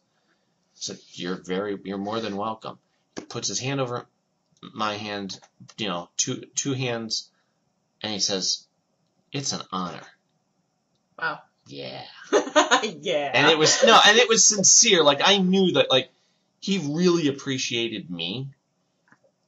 [0.74, 2.78] So you're very, you're more than welcome.
[3.16, 4.06] He puts his hand over
[4.74, 5.38] my hand,
[5.76, 7.30] you know, two two hands,
[8.02, 8.66] and he says,
[9.32, 10.02] "It's an honor."
[11.18, 11.40] Wow.
[11.66, 12.02] Yeah.
[12.32, 13.30] yeah.
[13.34, 15.02] And it was no, and it was sincere.
[15.04, 16.10] Like I knew that, like
[16.60, 18.48] he really appreciated me,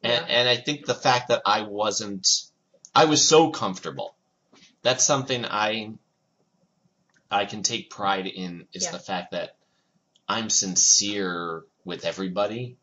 [0.02, 0.26] and Yeah.
[0.40, 2.28] and I think the fact that I wasn't,
[2.94, 4.14] I was so comfortable.
[4.82, 5.94] That's something I
[7.30, 8.92] I can take pride in is Yeah.
[8.92, 9.56] the fact that
[10.28, 12.76] I'm sincere with everybody.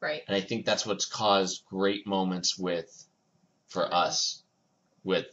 [0.00, 0.22] right.
[0.26, 3.06] And I think that's what's caused great moments with,
[3.68, 4.41] for us,
[5.04, 5.26] with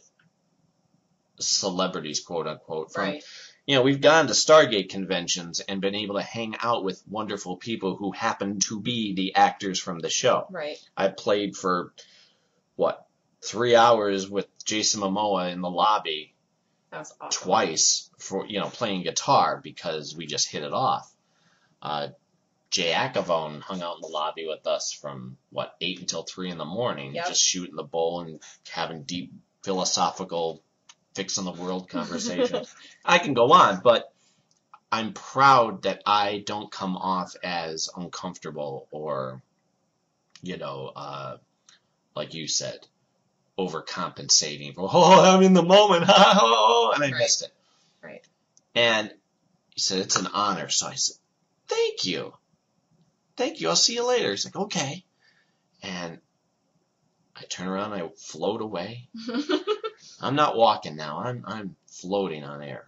[1.38, 2.92] celebrities, quote unquote.
[2.92, 3.24] From, Right.
[3.66, 7.56] You know, we've gone to Stargate conventions and been able to hang out with wonderful
[7.56, 10.46] people who happen to be the actors from the show.
[10.50, 10.76] Right.
[10.96, 11.92] I played for,
[12.74, 13.06] what,
[13.42, 16.34] three hours with Jason Momoa in the lobby
[16.92, 17.16] awesome.
[17.30, 21.10] twice for you know playing guitar because we just hit it off.
[21.80, 22.08] Uh,
[22.70, 26.58] Jay Acovone hung out in the lobby with us from what eight until three in
[26.58, 27.28] the morning, Yep.
[27.28, 30.62] just shooting the bowl and having deep philosophical,
[31.14, 32.74] fixing the world conversations.
[33.04, 34.12] I can go on, but
[34.92, 39.40] I'm proud that I don't come off as uncomfortable or,
[40.42, 41.36] you know, uh,
[42.16, 42.78] like you said,
[43.58, 47.14] overcompensating for, oh, I'm in the moment, and I Right.
[47.14, 47.52] missed it.
[48.02, 48.22] Right.
[48.74, 49.12] And
[49.74, 50.68] he said, it's an honor.
[50.70, 51.16] So I said,
[51.68, 52.32] thank you.
[53.36, 53.68] Thank you.
[53.68, 54.30] I'll see you later.
[54.30, 55.04] He's like, okay.
[55.82, 56.18] And
[57.40, 59.08] I turn around, I float away.
[60.20, 61.18] I'm not walking now.
[61.18, 62.86] I'm I'm floating on air.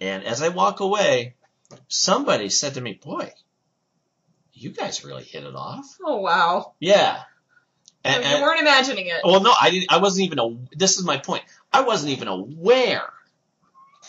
[0.00, 1.34] And as I walk away,
[1.88, 3.32] somebody said to me, "Boy,
[4.54, 6.72] you guys really hit it off." oh wow.
[6.80, 7.22] Yeah.
[8.04, 9.20] And, you weren't imagining it.
[9.22, 9.92] well, no, I didn't.
[9.92, 10.38] I wasn't even.
[10.40, 11.44] A, this is my point.
[11.72, 13.04] I wasn't even aware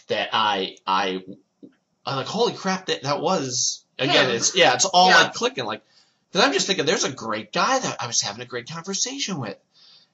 [0.08, 1.24] that I I
[2.06, 4.30] I'm like, holy crap, that that was again.
[4.30, 4.36] Him.
[4.36, 5.18] It's yeah, it's all Yeah.
[5.18, 5.66] like clicking.
[5.66, 5.84] Like,
[6.34, 9.40] because I'm just thinking, there's a great guy that I was having a great conversation
[9.40, 9.58] with,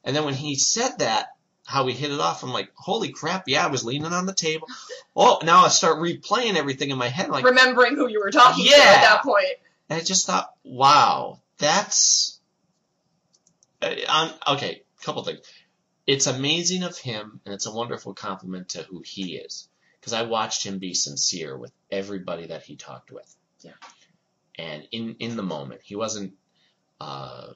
[0.03, 1.29] and then when he said that,
[1.65, 4.33] how we hit it off, I'm like, holy crap, yeah, I was leaning on the
[4.33, 4.67] table.
[5.15, 8.65] Oh, now I start replaying everything in my head, like, Remembering who you were talking
[8.65, 9.45] to at that point.
[9.89, 12.39] and I just thought, wow, that's
[13.81, 14.83] uh, um, okay.
[15.01, 15.39] Couple things.
[16.05, 19.69] It's amazing of him, and it's a wonderful compliment to who he is.
[19.99, 23.35] Because I watched him be sincere with everybody that he talked with.
[23.61, 23.71] Yeah.
[24.59, 26.33] And in in the moment, he wasn't
[26.99, 27.53] uh,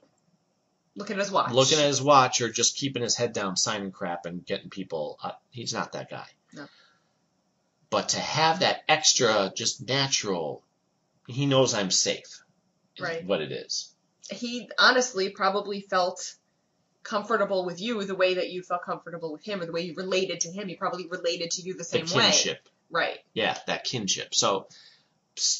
[0.96, 1.52] Look at his watch.
[1.52, 5.18] looking at his watch or just keeping his head down, signing crap, and getting people.
[5.22, 6.26] Uh, he's not that guy.
[6.52, 6.66] No.
[7.90, 10.62] But to have that extra, just natural,
[11.26, 12.42] he knows I'm safe.
[13.00, 13.24] Right.
[13.26, 13.92] What it is.
[14.30, 16.36] he honestly probably felt
[17.02, 19.94] comfortable with you the way that you felt comfortable with him or the way you
[19.94, 20.68] related to him.
[20.68, 22.22] He probably related to you the The same way.
[22.30, 22.68] kinship.
[22.90, 23.18] Right.
[23.34, 24.34] Yeah, that kinship.
[24.34, 24.68] So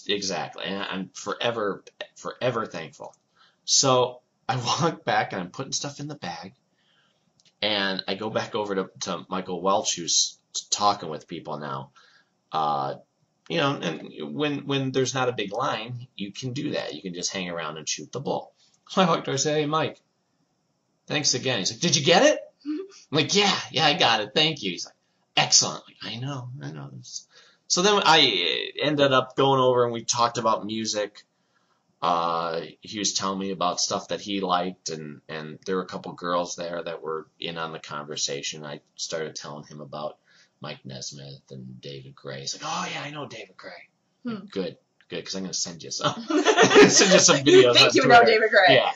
[0.09, 1.85] exactly, and I'm forever,
[2.17, 3.15] forever thankful.
[3.65, 6.55] So I walk back and I'm putting stuff in the bag,
[7.63, 10.39] and I go back over to, to Michael Welch, who's
[10.71, 11.91] talking with people now.
[12.53, 12.97] Uh,
[13.49, 16.95] you know, and when when there's not a big line, you can do that.
[16.95, 18.53] You can just hang around and shoot the bull.
[18.89, 20.01] So I walked over and say, "Hey, Mike,
[21.07, 24.31] thanks again." He's like, "Did you get it?" I'm like, "Yeah, yeah, I got it.
[24.35, 24.95] Thank you." He's like,
[25.37, 26.89] "Excellent." Like, I know, I know.
[26.93, 27.27] This.
[27.69, 31.25] So then I ended up going over and we talked about music.
[32.03, 35.87] Uh, he was telling me about stuff that he liked, and and there were a
[35.87, 38.63] couple girls there that were in on the conversation.
[38.63, 40.19] I started telling him about
[40.61, 42.41] Mike Nesmith and David Gray.
[42.41, 43.89] He's like, oh yeah, I know David Gray.
[44.23, 44.45] Hmm.
[44.51, 44.77] Good,
[45.09, 46.15] good, because I'm gonna send you some.
[46.89, 47.63] send you some videos.
[47.63, 48.77] you think you know David Gray.
[48.77, 48.93] Yeah.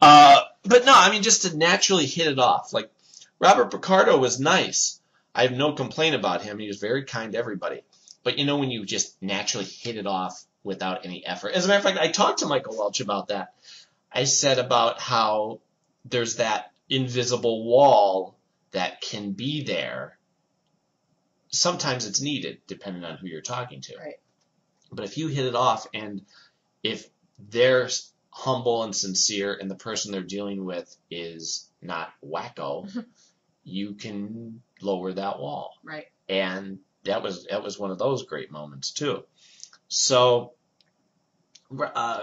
[0.00, 2.72] Uh, but no, I mean, just to naturally hit it off.
[2.72, 2.90] Like,
[3.40, 5.00] Robert Picardo was nice.
[5.34, 6.58] I have no complaint about him.
[6.58, 7.82] He was very kind to everybody.
[8.26, 11.52] But you know, when you just naturally hit it off without any effort.
[11.52, 13.54] As a matter of fact, I talked to Michael Welch about that.
[14.12, 15.60] I said about how
[16.04, 18.34] there's that invisible wall
[18.72, 20.18] that can be there.
[21.50, 23.96] Sometimes it's needed, depending on who you're talking to.
[23.96, 24.18] Right.
[24.90, 26.22] But if you hit it off and
[26.82, 27.08] if
[27.38, 27.88] they're
[28.30, 33.04] humble and sincere and the person they're dealing with is not wacko,
[33.62, 35.74] you can lower that wall.
[35.84, 36.06] Right.
[36.28, 39.24] And that was that was one of those great moments too.
[39.88, 40.52] So
[41.80, 42.20] uh,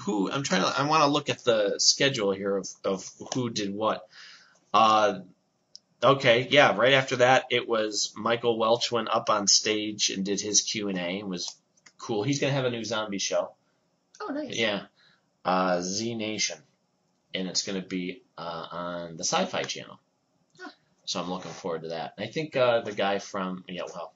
[0.00, 3.50] who I'm trying to I want to look at the schedule here of, of who
[3.50, 4.06] did what.
[4.74, 5.20] Uh,
[6.02, 10.40] okay, yeah, right after that it was Michael Welch went up on stage and did
[10.40, 11.54] his Q and A and was
[11.98, 12.22] cool.
[12.22, 13.52] He's gonna have a new zombie show.
[14.20, 14.56] Oh, nice.
[14.56, 14.82] Yeah.
[15.44, 16.58] Uh, Z Nation.
[17.34, 19.98] And it's going to be uh, on the Sci Fi Channel.
[21.08, 22.12] So I'm looking forward to that.
[22.18, 24.12] I think uh, the guy from, yeah, well,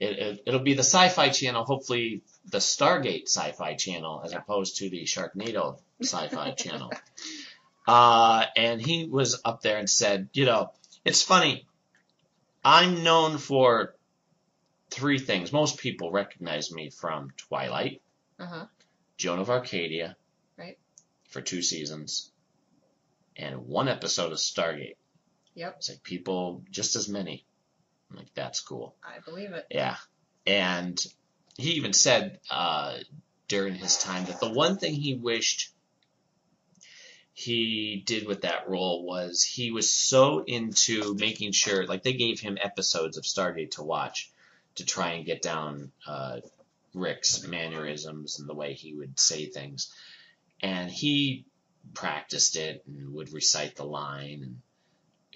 [0.00, 4.32] it, it, it'll be the Sci Fi Channel, hopefully the Stargate Sci Fi Channel, as
[4.32, 6.90] opposed to the Sharknado Sci Fi Channel.
[7.86, 10.72] Uh, and he was up there and said, you know,
[11.04, 11.68] it's funny.
[12.64, 13.94] I'm known for
[14.90, 15.52] three things.
[15.52, 18.02] Most people recognize me from Twilight.
[18.40, 18.66] Uh huh.
[19.18, 20.16] Joan of Arcadia.
[20.56, 20.78] Right.
[21.28, 22.32] For two seasons.
[23.36, 24.96] And one episode of Stargate.
[25.58, 25.74] Yep.
[25.78, 27.44] It's like people, just as many.
[28.10, 28.94] I'm like, that's cool.
[29.02, 29.66] I believe it.
[29.72, 29.96] Yeah.
[30.46, 30.96] And
[31.56, 32.98] he even said uh,
[33.48, 35.72] during his time that the one thing he wished
[37.34, 42.38] he did with that role was he was so into making sure, like they gave
[42.38, 44.30] him episodes of Stargate to watch
[44.76, 46.38] to try and get down uh,
[46.94, 49.92] Rick's mannerisms and the way he would say things.
[50.62, 51.46] And he
[51.94, 54.42] practiced it and would recite the line.
[54.42, 54.56] And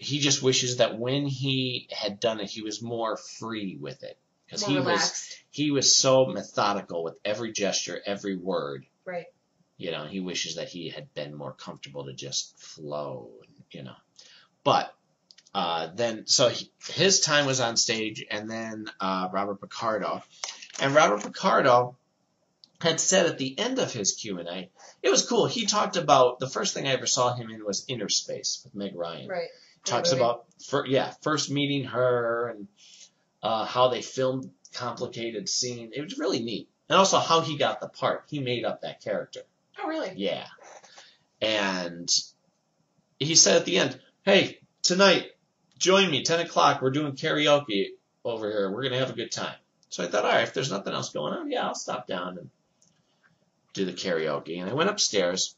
[0.02, 4.18] he just wishes that when he had done it, he was more free with it.
[4.46, 8.84] Because he was he was so methodical with every gesture, every word.
[9.04, 9.26] Right.
[9.78, 13.30] You know, he wishes that he had been more comfortable to just flow.
[13.70, 13.96] You know,
[14.62, 14.94] but
[15.54, 20.22] uh, then so he, his time was on stage, and then uh, Robert Picardo,
[20.80, 21.96] and Robert Picardo
[22.82, 24.70] had said at the end of his Q and A,
[25.02, 25.46] it was cool.
[25.46, 28.94] He talked about the first thing I ever saw him in was Innerspace with Meg
[28.94, 29.48] Ryan Right.
[29.84, 32.68] Talks about fir- yeah first meeting her and
[33.42, 35.90] uh, how they filmed complicated scene.
[35.94, 36.68] It was really neat.
[36.88, 38.24] And also how he got the part.
[38.28, 39.40] He made up that character.
[39.82, 40.12] Oh, really?
[40.16, 40.46] yeah.
[41.40, 42.08] And
[43.18, 45.32] he said at the end hey tonight
[45.78, 46.80] join me 10 o'clock.
[46.82, 47.88] We're doing karaoke
[48.24, 48.70] over here.
[48.70, 49.54] We're gonna have a good time.
[49.88, 52.38] So i thought all right if there's nothing else going on yeah i'll stop down
[52.38, 52.50] and
[53.74, 54.60] do the karaoke.
[54.60, 55.56] And i went upstairs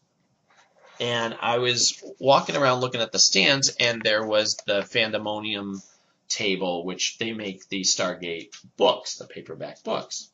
[1.01, 5.83] and I was walking around looking at the stands, and there was the Fandemonium
[6.29, 10.31] table, which they make the Stargate books, the paperback books.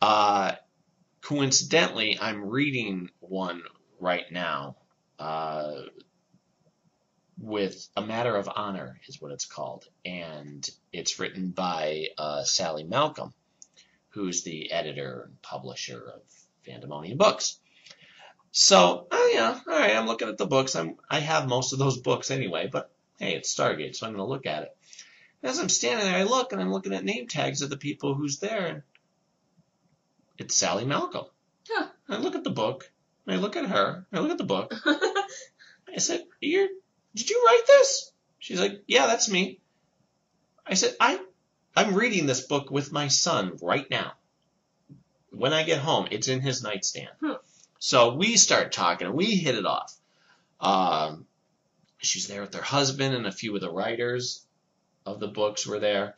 [0.00, 0.52] Uh,
[1.20, 3.62] coincidentally, I'm reading one
[3.98, 4.76] right now
[5.18, 5.82] uh,
[7.38, 12.84] with A Matter of Honor, is what it's called, and it's written by uh, Sally
[12.84, 13.32] Malcolm,
[14.10, 16.22] who's the editor and publisher of
[16.66, 17.58] Fandemonium books.
[18.56, 19.96] So, oh yeah, all right.
[19.96, 20.76] I'm looking at the books.
[20.76, 22.88] I'm I have most of those books anyway, but
[23.18, 24.76] hey, it's Stargate, so I'm going to look at it.
[25.42, 28.14] As I'm standing there, I look and I'm looking at name tags of the people
[28.14, 28.82] who's there, and
[30.38, 31.24] it's Sally Malcolm.
[31.68, 31.88] Huh.
[32.08, 32.88] I look at the book.
[33.26, 34.06] and I look at her.
[34.12, 34.72] I look at the book.
[34.86, 36.68] I said, "You're
[37.12, 39.58] did you write this?" She's like, "Yeah, that's me."
[40.64, 41.18] I said, "I
[41.74, 44.12] I'm reading this book with my son right now.
[45.30, 47.32] When I get home, it's in his nightstand." Hmm.
[47.86, 49.94] So we start talking, and we hit it off.
[50.58, 51.26] Um,
[51.98, 54.42] she's there with her husband, and a few of the writers
[55.04, 56.14] of the books were there.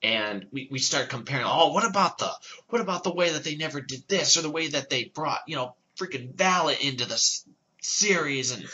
[0.00, 1.44] And we, we start comparing.
[1.44, 2.30] Oh, what about the
[2.68, 5.40] what about the way that they never did this, or the way that they brought
[5.48, 7.20] you know freaking Vala into the
[7.80, 8.64] series, and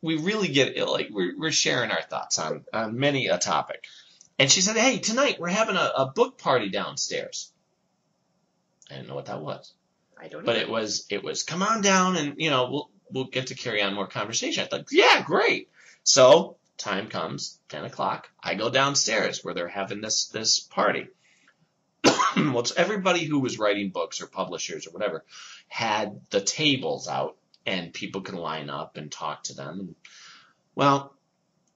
[0.00, 0.88] we really get it.
[0.88, 3.84] Like we're we're sharing our thoughts on on many a topic.
[4.40, 7.52] And she said, "Hey, tonight we're having a, a book party downstairs."
[8.90, 9.72] I didn't know what that was
[10.20, 10.62] I don't but know.
[10.62, 13.82] it was it was come on down and you know we'll we'll get to carry
[13.82, 14.64] on more conversation.
[14.64, 15.68] I thought, yeah, great.
[16.04, 18.28] So time comes, ten o'clock.
[18.42, 21.08] I go downstairs where they're having this this party.
[22.04, 25.24] well, it's everybody who was writing books or publishers or whatever
[25.68, 29.80] had the tables out and people can line up and talk to them.
[29.80, 29.94] And,
[30.74, 31.14] well,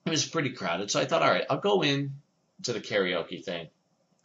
[0.05, 2.15] it was pretty crowded, so I thought, all right, I'll go in
[2.65, 3.69] to the karaoke thing.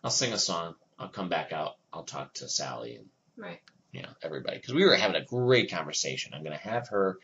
[0.03, 0.75] I'll sing a song.
[0.97, 1.75] I'll come back out.
[1.93, 3.05] I'll talk to Sally and
[3.37, 3.59] Right.
[3.91, 6.33] You know everybody because we were having a great conversation.
[6.33, 7.19] I'm going to have her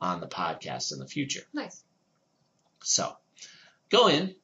[0.00, 1.42] on the podcast in the future.
[1.52, 1.82] Nice.
[2.82, 3.16] So,
[3.90, 4.34] go in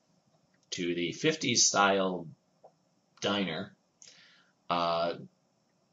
[0.70, 2.26] to the 50s style
[3.20, 3.74] diner,
[4.68, 5.14] uh,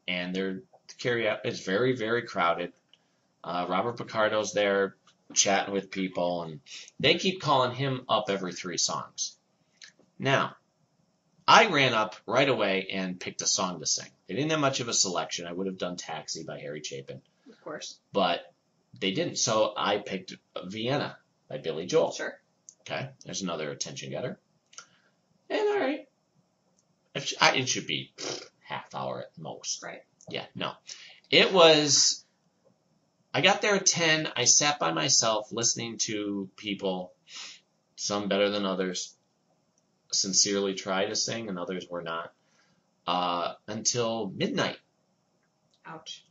[0.08, 1.40] and they're the carry out.
[1.44, 2.72] It's very very crowded.
[3.44, 4.96] Uh, Robert Picardo's there
[5.34, 6.60] chatting with people, and
[7.00, 9.36] they keep calling him up every three songs.
[10.18, 10.56] Now,
[11.46, 14.08] I ran up right away and picked a song to sing.
[14.26, 15.46] They didn't have much of a selection.
[15.46, 17.20] I would have done Taxi by Harry Chapin,
[17.50, 17.98] Of course.
[18.12, 18.40] but
[18.98, 19.36] they didn't.
[19.36, 20.36] So I picked
[20.66, 21.16] Vienna
[21.48, 22.12] by Billy Joel.
[22.12, 22.38] Sure.
[22.82, 24.38] Okay, there's another attention getter.
[25.50, 26.08] And all right,
[27.14, 28.12] it, sh- I, it should be
[28.64, 29.82] half hour at most.
[29.82, 30.00] Right.
[30.28, 30.72] Yeah, no,
[31.30, 32.24] it was.
[33.34, 34.28] I got there at ten.
[34.36, 37.12] I sat by myself listening to people,
[37.96, 39.14] some better than others,
[40.14, 42.32] sincerely try to sing, and others were not,
[43.06, 44.78] uh, until midnight.
[45.86, 46.24] Ouch.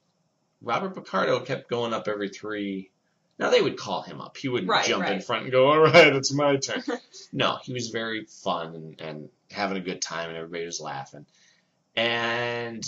[0.61, 2.91] Robert Picardo kept going up every three.
[3.39, 4.37] Now they would call him up.
[4.37, 6.83] He wouldn't Right, jump in front and go, "All right, it's my turn."
[7.33, 11.25] no, he was very fun and, and having a good time, and everybody was laughing.
[11.95, 12.85] And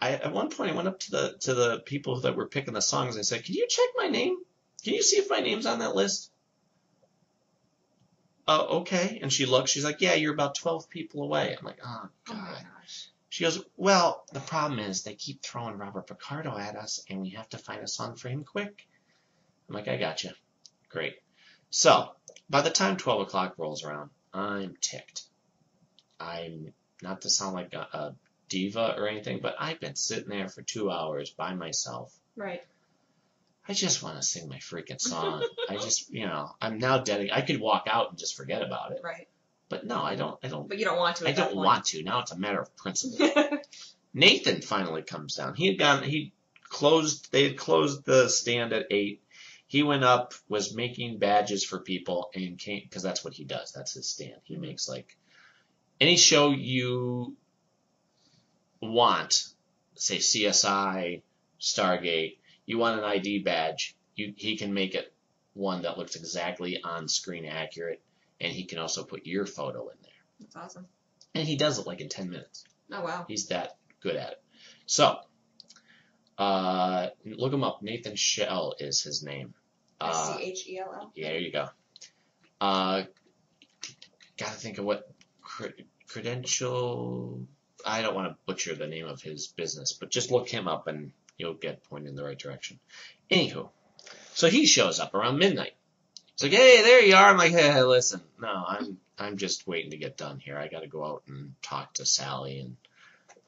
[0.00, 2.74] I, at one point, I went up to the to the people that were picking
[2.74, 3.14] the songs.
[3.14, 4.36] And I said, "Can you check my name?
[4.82, 6.31] Can you see if my name's on that list?"
[8.48, 9.18] Oh, okay.
[9.22, 9.70] And she looks.
[9.70, 13.08] She's like, "Yeah, you're about twelve people away." I'm like, "Oh Oh God." gosh.
[13.28, 17.30] She goes, Well, the problem is they keep throwing Robert Picardo at us, and we
[17.30, 18.86] have to find a song for him quick.
[19.68, 20.32] I'm like, I got you.
[20.90, 21.14] Great.
[21.70, 22.10] So,
[22.50, 25.22] by the time 12 o'clock rolls around, I'm ticked.
[26.20, 28.14] I'm not to sound like a, a
[28.50, 32.12] diva or anything, but I've been sitting there for two hours by myself.
[32.36, 32.62] Right.
[33.68, 35.46] I just want to sing my freaking song.
[35.68, 37.36] I just, you know, I'm now dedicated.
[37.36, 39.28] I could walk out and just forget about it, Right.
[39.68, 40.38] but no, I don't.
[40.42, 40.68] I don't.
[40.68, 41.28] But you don't want to.
[41.28, 41.56] I don't point.
[41.56, 42.02] want to.
[42.02, 43.30] Now it's a matter of principle.
[44.14, 45.54] Nathan finally comes down.
[45.54, 46.02] He had gone.
[46.02, 46.32] He
[46.68, 47.30] closed.
[47.30, 49.22] They had closed the stand at eight.
[49.68, 53.72] He went up, was making badges for people, and came because that's what he does.
[53.72, 54.40] That's his stand.
[54.44, 54.62] He mm-hmm.
[54.62, 55.16] makes like
[56.00, 57.36] any show you
[58.82, 59.46] want,
[59.94, 61.22] say CSI,
[61.60, 62.38] Stargate.
[62.66, 63.96] You want an ID badge.
[64.14, 65.12] You he can make it
[65.54, 68.00] one that looks exactly on screen accurate,
[68.40, 70.12] and he can also put your photo in there.
[70.40, 70.86] That's awesome.
[71.34, 72.64] And he does it like in 10 minutes.
[72.92, 73.24] Oh wow.
[73.28, 74.42] He's that good at it.
[74.86, 75.16] So,
[76.38, 77.82] uh, look him up.
[77.82, 79.54] Nathan Schell is his name.
[80.00, 81.12] S Uh, C H E L L.
[81.14, 81.68] yeah, there you go.
[82.60, 83.02] Uh,
[84.36, 85.08] gotta think of what
[85.40, 85.66] cre-
[86.08, 87.40] credential.
[87.84, 90.86] I don't want to butcher the name of his business, but just look him up
[90.86, 92.78] and you'll get pointed in the right direction.
[93.30, 93.68] Anywho,
[94.34, 95.74] so he shows up around midnight.
[96.36, 99.90] He's like, "Hey, there you are." I'm like, "Hey, listen, no, I'm I'm just waiting
[99.90, 100.56] to get done here.
[100.56, 102.76] I got to go out and talk to Sally, and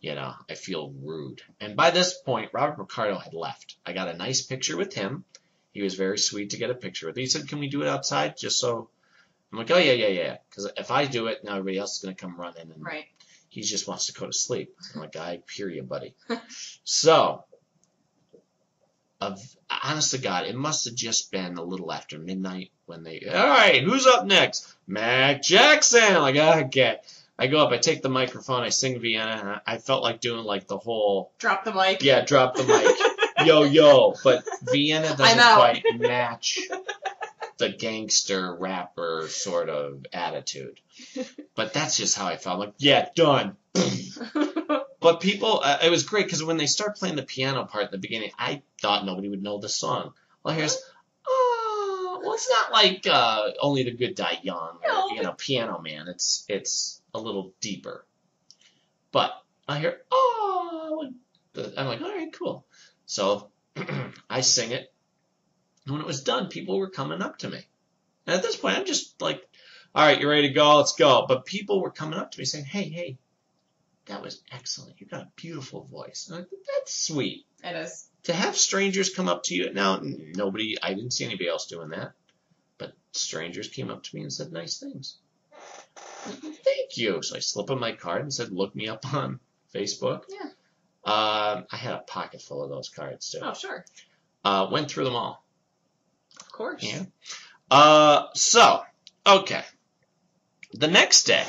[0.01, 3.77] you know, I feel rude." And by this point, Robert Picardo had left.
[3.87, 5.25] I got a nice picture with him.
[5.73, 7.17] He was very sweet to get a picture with.
[7.17, 8.91] He said, "Can we do it outside?" Just so.
[9.53, 12.03] I'm like, "Oh yeah, yeah, yeah." Because if I do it, now everybody else is
[12.03, 13.07] gonna come running, and Right.
[13.49, 14.75] he just wants to go to sleep.
[14.95, 16.15] I'm like, I hear you, buddy.
[16.85, 17.45] so,
[19.21, 19.41] of,
[19.83, 23.49] honest to God, it must have just been a little after midnight when they, all
[23.49, 24.75] right, who's up next?
[24.87, 26.15] Mac Jackson.
[26.21, 26.99] Like, okay.
[27.39, 30.69] I go up, I take the microphone, I sing Vienna, I felt like doing like
[30.69, 32.01] the whole, Drop the mic.
[32.03, 34.15] yeah, drop the mic, yo, yo.
[34.23, 36.61] But Vienna doesn't quite match
[37.59, 40.79] the gangster rapper sort of attitude.
[41.57, 42.59] But that's just how I felt.
[42.59, 43.57] Like, yeah, done.
[45.05, 47.91] But people, uh, it was great because when they start playing the piano part at
[47.91, 50.15] the beginning, I thought nobody would know the song.
[50.43, 50.83] Well, here's,
[51.29, 55.35] oh, well, it's not like uh, only the good die young or No, you know,
[55.35, 56.09] Piano Man.
[56.09, 58.07] It's it's a little deeper.
[59.13, 59.33] But
[59.69, 61.13] I hear, oh,
[61.55, 62.65] I'm like, all right, cool.
[63.05, 63.51] So
[64.31, 64.91] I sing it.
[65.85, 67.61] And when it was done, people were coming up to me.
[68.27, 69.47] And at this point, I'm just like,
[69.95, 70.79] all right, you're ready to go?
[70.79, 71.27] Let's go.
[71.29, 73.19] But people were coming up to me saying, hey, hey,
[74.07, 74.95] that was excellent.
[74.99, 76.31] You've got a beautiful voice.
[76.31, 77.47] Think that's sweet.
[77.63, 78.09] It is.
[78.25, 79.73] To have strangers come up to you.
[79.73, 82.13] Now, nobody, I didn't see anybody else doing that.
[82.79, 85.17] But strangers came up to me and said nice things.
[86.25, 87.23] Thank you.
[87.23, 89.41] So I slip them my card and said, look me up on
[89.75, 90.25] Facebook.
[90.29, 90.51] Yeah.
[91.07, 93.41] Um, I had a pocket full of those cards too.
[93.43, 93.85] Oh, sure.
[94.43, 95.45] Uh, went through them all.
[96.41, 96.83] Of course.
[96.83, 97.05] Yeah.
[97.71, 98.83] Uh, so,
[99.27, 99.63] okay.
[100.73, 101.45] The next day,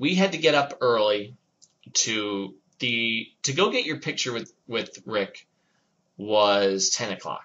[0.00, 1.36] we had to get up early
[1.92, 5.46] to the to go get your picture with with Rick
[6.16, 7.44] was ten o'clock.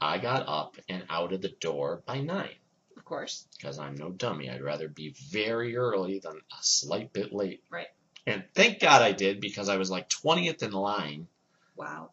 [0.00, 2.50] I got up and out of the door by nine.
[2.96, 3.46] Of course.
[3.56, 4.50] because I'm no dummy.
[4.50, 7.62] I'd rather be very early than a slight bit late.
[7.70, 7.86] Right.
[8.26, 11.28] And thank God I did because I was like 20th in line
[11.76, 12.10] Wow.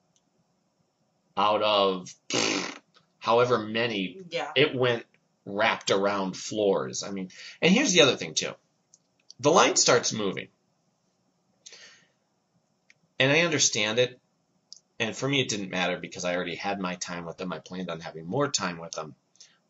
[1.37, 2.13] out of
[3.19, 4.51] however many Yeah.
[4.55, 5.05] it went
[5.45, 7.03] wrapped around floors.
[7.03, 7.29] I mean,
[7.61, 8.53] and here's the other thing too.
[9.41, 10.49] The line starts moving.
[13.19, 14.19] And I understand it.
[14.99, 17.51] And for me, it didn't matter because I already had my time with them.
[17.51, 19.15] I planned on having more time with them.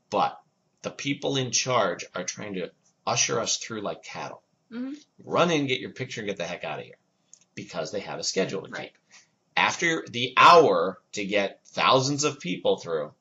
[0.09, 0.37] But
[0.81, 2.71] the people in charge are trying to
[3.07, 4.43] usher us through like cattle.
[4.69, 4.95] Mhm.
[5.23, 6.97] Run in, get your picture, and get the heck out of here.
[7.55, 8.93] Because they have a schedule to keep.
[9.55, 13.13] After the hour to get thousands of people through,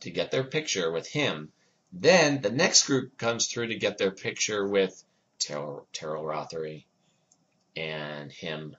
[0.00, 1.52] to get their picture with him.
[1.92, 5.04] Then the next group comes through to get their picture with
[5.38, 6.84] Teryl, Teryl Rothery
[7.76, 8.76] and him,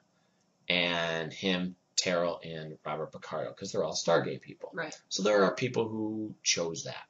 [0.68, 4.70] and him, Teryl, and Robert Picardo, because they're all Stargate people.
[4.74, 4.98] Right.
[5.10, 7.06] So there are people who chose that.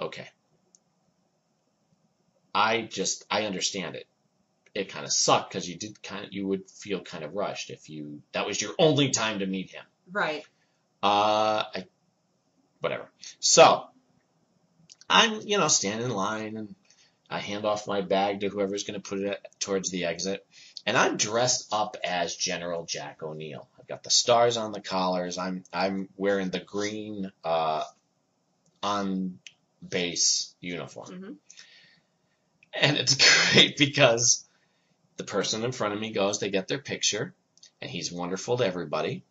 [0.00, 0.28] Okay.
[2.54, 4.06] I just, I understand it.
[4.74, 7.70] It kind of sucked because you did kind of, you would feel kind of rushed
[7.70, 9.84] if you, that was your only time to meet him.
[10.10, 10.44] Right.
[11.02, 11.86] Uh, I,
[12.80, 13.08] whatever.
[13.40, 13.84] So,
[15.08, 16.74] I'm, you know, standing in line and
[17.34, 20.46] I hand off my bag to whoever's going to put it towards the exit.
[20.86, 23.68] And I'm dressed up as General Jack O'Neill.
[23.76, 25.36] I've got the stars on the collars.
[25.36, 27.82] I'm, I'm wearing the green, uh,
[28.84, 29.40] on
[29.86, 31.08] base uniform.
[31.10, 31.36] Mhm.
[32.80, 33.16] And it's
[33.52, 34.44] great because
[35.16, 37.34] the person in front of me goes, they get their picture,
[37.80, 39.24] and he's wonderful to everybody.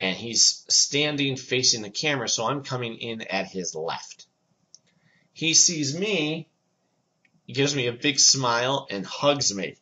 [0.00, 4.26] And he's standing facing the camera, so I'm coming in at his left.
[5.34, 6.48] He sees me,
[7.54, 9.76] gives me a big smile and hugs me.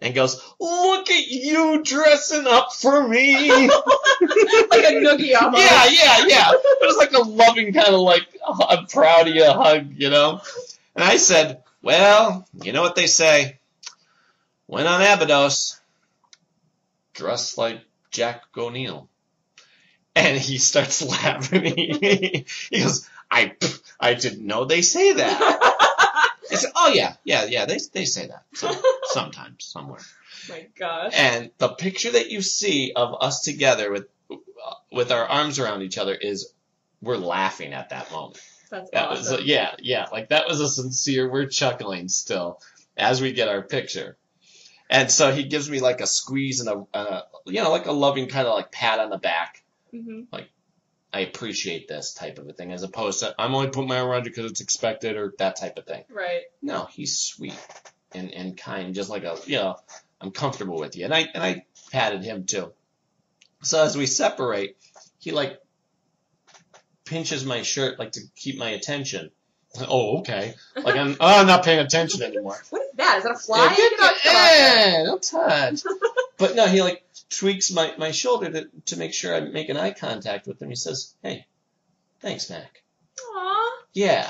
[0.00, 3.48] And goes, look at you dressing up for me.
[4.70, 5.62] like a noogie almost.
[5.62, 6.50] Yeah, yeah, yeah.
[6.52, 10.10] It was like a loving kind of like, "Oh, I'm proud of you hug, you
[10.10, 10.40] know?
[10.96, 13.58] And I said, well, you know what they say.
[14.66, 15.80] Went on Abydos,
[17.14, 19.08] dressed like Jack O'Neill.
[20.14, 21.64] And he starts laughing.
[21.64, 23.54] he goes, I,
[23.98, 25.88] I didn't know they say that.
[26.52, 28.74] I said, oh yeah, yeah, yeah, they, they say that some,
[29.04, 30.00] sometimes, somewhere.
[30.48, 31.12] My gosh.
[31.16, 34.06] And the picture that you see of us together with
[34.90, 36.52] with our arms around each other is
[37.00, 38.40] we're laughing at that moment.
[38.70, 39.44] That's That was awesome.
[39.46, 41.28] yeah, yeah, like that was a sincere.
[41.30, 42.60] We're chuckling still
[42.96, 44.16] as we get our picture.
[44.88, 47.92] And so he gives me like a squeeze and a, a you know like a
[47.92, 49.62] loving kind of like pat on the back.
[49.92, 50.26] Mhm.
[51.14, 54.08] I appreciate this type of a thing as opposed to I'm only putting my arm
[54.08, 56.04] around you because it's expected or that type of thing.
[56.10, 56.42] Right.
[56.62, 57.58] No, he's sweet
[58.14, 59.76] and, and kind, just like a you know,
[60.20, 61.04] I'm comfortable with you.
[61.04, 62.72] And I and I patted him too.
[63.62, 64.76] So as we separate,
[65.18, 65.60] he like
[67.04, 69.30] pinches my shirt like to keep my attention.
[69.88, 70.54] Oh, okay.
[70.76, 72.58] Like I'm oh, I'm not paying attention anymore.
[72.70, 73.18] What is that?
[73.18, 73.58] Is that a fly?
[73.64, 75.00] Yeah, get Get out- get out there.
[75.00, 75.82] eh, don't touch.
[76.42, 79.76] but no, he like tweaks my, my shoulder to, to make sure I make an
[79.76, 80.70] eye contact with him.
[80.70, 81.46] He says, Hey,
[82.18, 82.82] thanks, Mac.
[83.20, 83.82] Aw.
[83.92, 84.28] Yeah.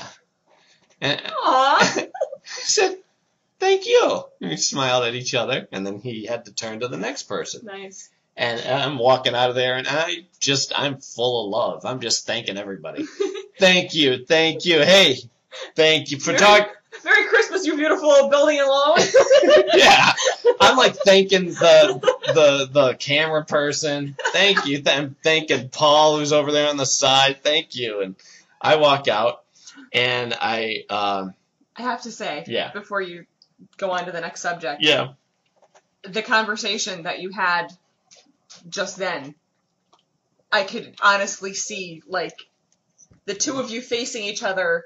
[1.01, 1.95] And Aw.
[1.97, 2.07] I
[2.43, 2.99] said,
[3.59, 4.25] Thank you.
[4.39, 7.23] And we smiled at each other, and then he had to turn to the next
[7.23, 7.65] person.
[7.65, 8.11] nice.
[8.37, 11.85] And I'm walking out of there, and I just, I'm full of love.
[11.85, 13.05] I'm just thanking everybody.
[13.59, 14.81] thank you, thank you.
[14.83, 15.17] Hey,
[15.75, 16.73] thank you for talking.
[17.03, 18.97] Merry Christmas, you beautiful building alone.
[19.73, 20.13] yeah,
[20.59, 21.99] I'm like thanking the
[22.33, 24.15] the the camera person.
[24.31, 24.81] Thank you.
[24.81, 27.43] Th- I'm thanking Paul who's over there on the side.
[27.43, 28.01] Thank you.
[28.01, 28.15] And
[28.61, 29.43] I walk out,
[29.91, 31.33] and I um
[31.75, 32.71] I have to say, Yeah.
[32.71, 33.25] before you
[33.77, 35.13] go on to the next subject, yeah
[36.03, 37.67] the conversation that you had
[38.69, 39.35] just then,
[40.51, 42.35] I could honestly see like
[43.25, 44.83] the two of you facing each other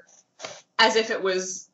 [0.78, 1.67] as if it was.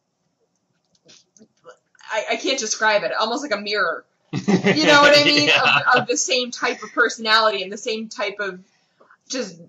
[2.14, 3.12] I, I can't describe it.
[3.18, 4.04] Almost like a mirror.
[4.34, 5.48] You know what I mean?
[5.48, 5.80] yeah.
[5.94, 8.60] Of, of the same type of personality and the same type of
[9.28, 9.60] just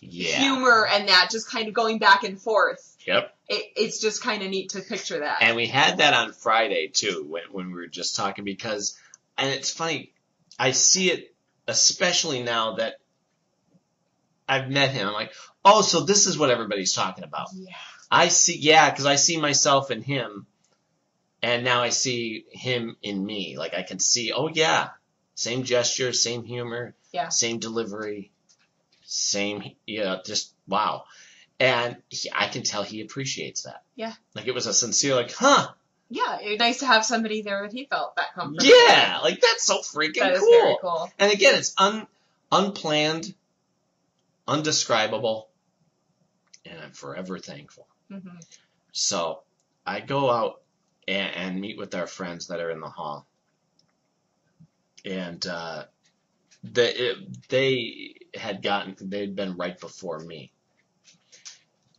[0.00, 0.38] yeah.
[0.38, 2.96] humor and that just kind of going back and forth.
[3.06, 3.34] Yep.
[3.48, 5.38] It, it's just kind of neat to picture that.
[5.40, 8.98] And we had that on Friday too when when we were just talking because
[9.36, 10.12] and it's funny
[10.58, 11.34] I see it
[11.66, 13.00] especially now that
[14.48, 15.08] I've met him.
[15.08, 15.32] I'm like,
[15.64, 17.48] oh, so this is what everybody's talking about.
[17.54, 17.74] yeah.
[18.10, 20.46] I see, yeah, because I see myself in him,
[21.44, 23.58] and now I see him in me.
[23.58, 24.88] Like I can see, oh yeah,
[25.34, 27.28] same gesture, same humor, Yeah.
[27.28, 28.30] same delivery,
[29.04, 31.04] same, yeah, just wow.
[31.60, 33.82] And he, I can tell he appreciates that.
[33.94, 34.14] Yeah.
[34.34, 35.68] Like it was a sincere, like, huh,
[36.08, 38.64] Yeah, it's nice to have somebody there that he felt that comfortable.
[38.86, 40.50] yeah, like that's so freaking that is cool.
[40.50, 41.12] very cool.
[41.18, 42.06] And again, it's un,
[42.50, 43.34] unplanned,
[44.48, 45.48] undescribable,
[46.64, 47.86] and I'm forever thankful.
[48.10, 48.42] Mhm.
[48.92, 49.42] So
[49.86, 50.62] I go out
[51.08, 53.26] and, and meet with our friends that are in the hall,
[55.04, 55.84] and uh,
[56.62, 60.50] they it, they had gotten they'd been right before me.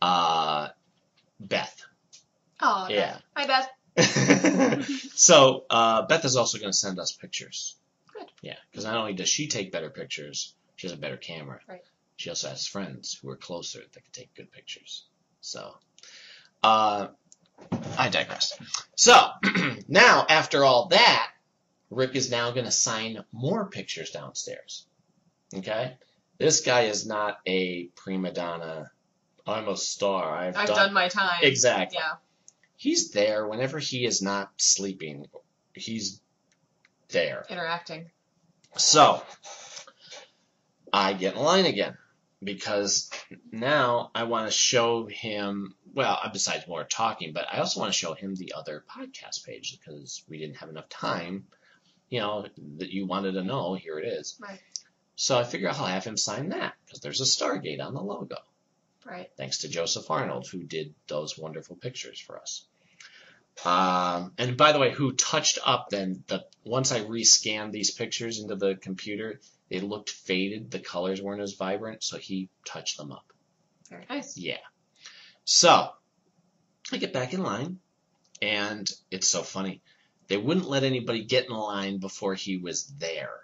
[0.02, 0.68] Uh,
[1.40, 1.82] Beth.
[2.60, 3.18] Oh, Yeah.
[3.36, 3.68] Hi, Beth.
[5.14, 7.76] so uh, Beth is also going to send us pictures.
[8.12, 8.30] Good.
[8.42, 11.60] Yeah, because not only does she take better pictures, she has a better camera.
[11.68, 11.82] Right.
[12.16, 15.04] She also has friends who are closer that can take good pictures.
[15.40, 15.76] So,
[16.62, 17.08] uh,
[17.98, 18.58] I digress.
[18.94, 19.14] So
[19.88, 21.30] now, after all that,
[21.90, 24.86] Rick is now going to sign more pictures downstairs.
[25.54, 25.96] Okay,
[26.38, 28.90] this guy is not a prima donna.
[29.46, 30.36] I'm a star.
[30.36, 31.38] I've, I've done my time.
[31.42, 32.14] exactly Yeah.
[32.76, 35.26] he's there whenever he is not sleeping.
[35.72, 36.20] He's
[37.10, 37.46] there.
[37.48, 38.10] Interacting.
[38.76, 39.22] So
[40.92, 41.96] I get in line again
[42.42, 43.10] because
[43.50, 45.74] now I want to show him.
[45.94, 49.78] Well, besides more talking, but I also want to show him the other podcast page
[49.78, 51.46] because we didn't have enough time.
[52.08, 52.46] You know
[52.78, 53.74] that you wanted to know.
[53.74, 54.36] Here it is.
[54.40, 54.60] Right.
[55.16, 58.36] So I figure I'll have him sign that because there's a Stargate on the logo
[59.04, 59.30] Right.
[59.36, 62.66] thanks to Joseph Arnold, who did those wonderful pictures for us.
[63.64, 68.38] Um, and by the way, who touched up then the once I rescanned these pictures
[68.38, 69.40] into the computer,
[69.70, 70.70] they looked faded.
[70.70, 73.24] The colors weren't as vibrant, so he touched them up.
[73.88, 74.36] Very nice.
[74.36, 74.58] Yeah.
[75.44, 75.90] So
[76.92, 77.78] I get back in line,
[78.42, 79.80] and it's so funny.
[80.28, 83.38] They wouldn't let anybody get in line before he was there.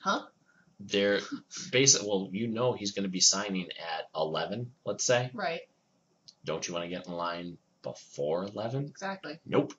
[0.00, 0.22] Huh?
[0.80, 1.20] They're
[1.70, 2.02] basic.
[2.02, 4.72] Well, you know he's going to be signing at eleven.
[4.84, 5.30] Let's say.
[5.32, 5.60] Right.
[6.44, 8.86] Don't you want to get in line before 11?
[8.86, 9.38] Exactly.
[9.46, 9.74] Nope.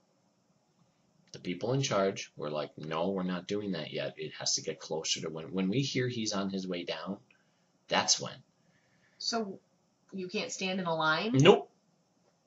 [1.34, 4.14] The people in charge were like, no, we're not doing that yet.
[4.16, 7.18] It has to get closer to when when we hear he's on his way down.
[7.90, 8.36] That's when.
[9.18, 9.60] So
[10.14, 11.32] you can't stand in a line.
[11.34, 11.70] Nope.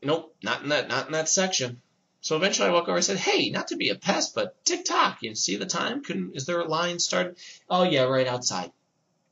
[0.03, 0.35] Nope.
[0.43, 0.89] Not in that.
[0.89, 1.83] Not in that section.
[2.23, 4.87] So eventually I walk over and said, hey, not to be a pest, but tick
[4.87, 5.19] tock.
[5.21, 6.03] You see the time?
[6.03, 7.37] Can is there a line started?
[7.69, 8.73] Oh yeah, right outside.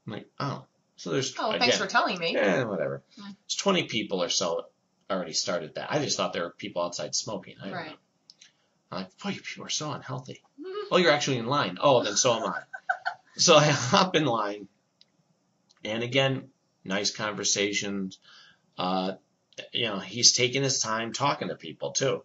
[0.07, 0.67] I'm like, oh.
[0.97, 2.35] So there's Oh, again, thanks for telling me.
[2.35, 3.03] Yeah, whatever.
[3.17, 3.25] Yeah.
[3.45, 4.67] It's 20 people or so
[5.11, 5.93] already started that.
[5.93, 7.57] I just thought there were people outside smoking.
[7.61, 7.87] I don't Right.
[7.91, 7.97] know.
[8.93, 10.43] I'm like, boy, you people are so unhealthy.
[10.89, 11.79] Oh, you're actually in line.
[11.81, 12.61] Oh, then so am I.
[13.37, 14.69] so I hop in line,
[15.85, 16.51] and again,
[16.85, 18.21] nice conversations.
[18.79, 19.15] Uh,
[19.73, 22.23] you know, he's taking his time talking to people too,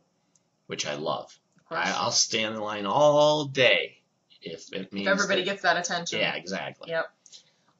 [0.67, 1.35] which I love.
[1.71, 3.97] I, I'll stand in line all day
[4.43, 6.19] if it means if everybody that- gets that attention.
[6.19, 6.91] yeah, exactly.
[6.91, 7.05] Yep.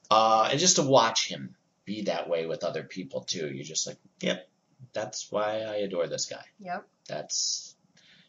[0.10, 3.86] Uh, and just to watch him be that way with other people too, you're just
[3.86, 4.50] like, yep,
[4.94, 6.44] that's why I adore this guy.
[6.60, 6.88] Yep.
[7.08, 7.76] That's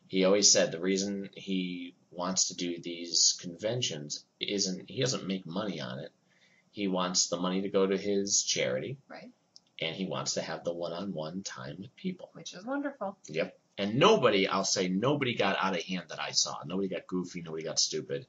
[0.09, 5.47] he always said the reason he wants to do these conventions isn't he doesn't make
[5.47, 6.13] money on it.
[6.71, 8.99] He wants the money to go to his charity.
[9.09, 9.31] Right.
[9.81, 12.31] And he wants to have the one-on-one time with people.
[12.35, 13.17] Which is wonderful.
[13.29, 13.59] Yep.
[13.79, 16.59] And nobody, I'll say, nobody got out of hand that I saw.
[16.65, 17.43] Nobody got goofy.
[17.43, 18.27] Nobody got stupid.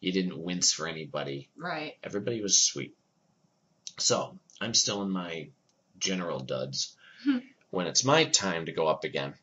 [0.00, 1.48] You didn't wince for anybody.
[1.56, 1.94] Right.
[2.02, 2.96] Everybody was sweet.
[3.98, 5.50] So I'm still in my
[5.98, 6.96] general duds.
[7.70, 9.34] when it's my time to go up again.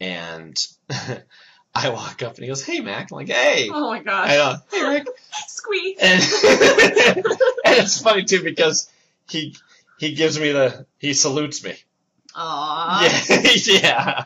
[0.00, 0.56] And
[1.74, 3.10] I walk up and he goes, Hey, Mac.
[3.10, 3.68] I'm like, Hey.
[3.72, 4.30] Oh my gosh.
[4.30, 5.06] I, uh, hey, Rick.
[5.48, 5.98] Squeak.
[6.02, 7.22] And, and
[7.64, 8.90] it's funny too because
[9.28, 9.54] he
[9.98, 11.76] he gives me the he salutes me.
[12.34, 13.66] Aww.
[13.66, 14.24] Yeah, yeah.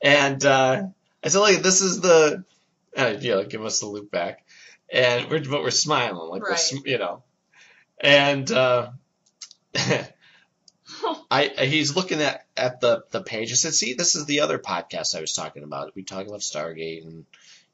[0.00, 0.86] And uh,
[1.22, 2.44] I said, "Like this is the,
[2.96, 4.44] uh, you know, give us the loop back."
[4.92, 7.22] And we're but we're smiling like we're you know,
[8.00, 8.90] and uh,
[11.30, 13.52] I he's looking at at the the page.
[13.52, 15.94] I said, "See, this is the other podcast I was talking about.
[15.94, 17.26] We talk about Stargate and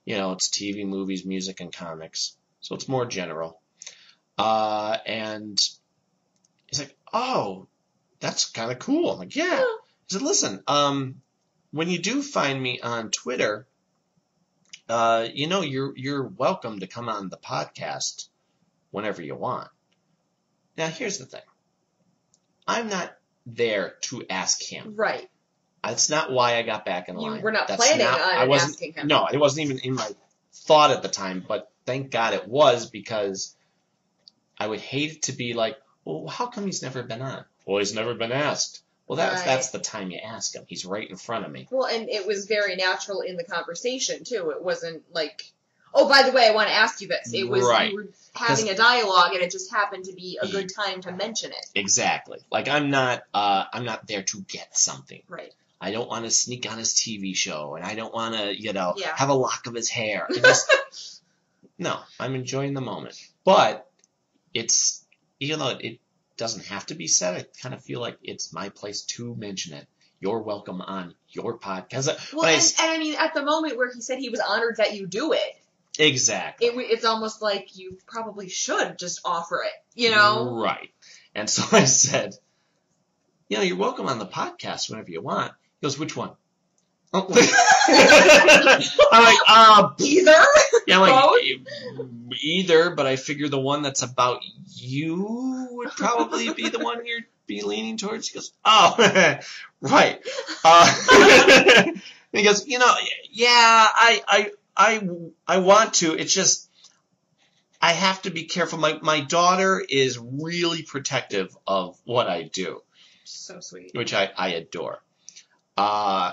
[0.05, 3.61] you know, it's TV, movies, music, and comics, so it's more general."
[4.37, 5.59] Uh, and
[6.67, 7.69] he's like, "Oh,
[8.21, 9.65] that's kind of cool." I'm like, "Yeah."
[10.07, 11.23] He said, "Listen, um,
[11.71, 13.67] when you do find me on Twitter,
[14.89, 18.29] uh, you know, you're you're welcome to come on the podcast
[18.91, 19.69] whenever you want."
[20.77, 21.43] Now, here's the thing:
[22.67, 24.95] I'm not there to ask him.
[24.97, 25.29] Right.
[25.83, 27.43] That's not why I got back in You line.
[27.43, 29.07] were not That's planning not- on I wasn't, asking him.
[29.07, 30.09] No, it wasn't even in my
[30.53, 31.45] thought at the time.
[31.47, 33.55] But thank God it was because
[34.59, 37.45] I would hate it to be like, well, how come he's never been on?
[37.67, 38.81] Well, he's never been asked.
[39.07, 39.45] Well, that's Right.
[39.45, 40.65] that's the time you ask him.
[40.67, 41.69] He's right in front of me.
[41.71, 44.51] Well, and it was very natural in the conversation too.
[44.51, 45.53] It wasn't like,
[45.95, 47.33] oh, by the way, I want to ask you this.
[47.33, 47.91] It was Right.
[47.91, 51.13] you were having a dialogue, and it just happened to be a good time to
[51.13, 51.67] mention it.
[51.75, 52.41] Exactly.
[52.51, 55.23] Like I'm not uh, I'm not there to get something.
[55.29, 55.53] Right.
[55.81, 58.73] I don't want to sneak on his TV show, and I don't want to, you
[58.73, 59.15] know, Yeah.
[59.17, 60.27] have a lock of his hair.
[60.35, 61.21] Just,
[61.79, 63.21] no, I'm enjoying the moment.
[63.45, 63.87] But
[64.55, 65.05] it's,
[65.39, 65.99] you know, it
[66.39, 67.37] doesn't have to be said.
[67.37, 69.87] I kind of feel like it's my place to mention it.
[70.21, 72.07] You're welcome on your podcast.
[72.33, 74.77] Well, But I and I mean, at the moment where he said he was honored
[74.79, 75.57] that you do it,
[75.99, 76.67] exactly.
[76.67, 79.73] it it's almost like you probably should just offer it.
[79.95, 80.61] You know?
[80.61, 80.91] Right.
[81.35, 82.35] And so I said,
[83.49, 85.53] you know, you're welcome on the podcast whenever you want.
[85.81, 86.31] He goes, which one?
[87.17, 87.27] Oh.
[89.13, 90.45] I'm like, uh, Either.
[90.89, 91.43] yeah, I'm like, Both?
[91.43, 91.65] "E-
[92.43, 97.25] either, but I figure the one that's about you would probably be the one you'd
[97.47, 98.29] be leaning towards.
[98.29, 98.97] He goes, oh,
[99.81, 100.21] right.
[100.65, 101.85] Uh,
[102.33, 102.93] he goes, you know,
[103.31, 103.49] yeah,
[103.95, 105.07] I, I, I,
[105.47, 106.15] I want to.
[106.15, 106.69] It's just,
[107.81, 108.79] I have to be careful.
[108.79, 112.83] My, my daughter is really protective of what I do
[113.25, 113.93] So sweet.
[113.95, 115.03] which I, I adore.
[115.77, 116.33] Uh,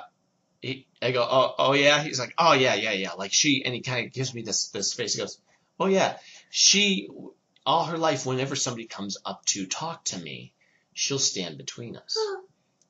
[0.62, 2.02] he, I go, oh, oh yeah.
[2.02, 3.14] He's like, oh yeah, yeah, yeah.
[3.14, 5.14] Like she, and he kind of gives me this, this face.
[5.14, 5.40] He goes,
[5.80, 6.18] oh yeah.
[6.50, 7.10] She,
[7.66, 10.54] all her life, whenever somebody comes up to talk to me,
[10.94, 12.18] she'll stand between us.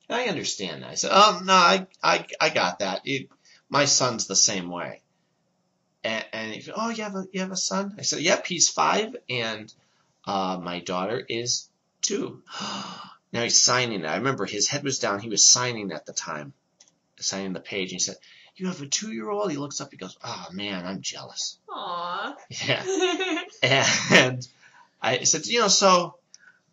[0.08, 0.90] And I understand that.
[0.90, 3.02] I said, oh no, I, I, I got that.
[3.04, 3.28] It,
[3.68, 5.01] my son's the same way.
[6.04, 7.94] And, and he oh, you have a, you have a son?
[7.98, 9.72] I said, yep, he's five, and
[10.26, 11.68] uh, my daughter is
[12.00, 12.42] two.
[13.32, 14.06] now he's signing it.
[14.06, 15.20] I remember his head was down.
[15.20, 16.52] He was signing at the time,
[17.18, 17.92] signing the page.
[17.92, 18.16] And he said,
[18.56, 19.50] you have a two-year-old?
[19.50, 19.90] He looks up.
[19.90, 21.58] He goes, oh man, I'm jealous.
[21.70, 22.36] Aw.
[22.66, 22.84] Yeah.
[23.62, 24.46] And
[25.00, 26.16] I said, you know, so,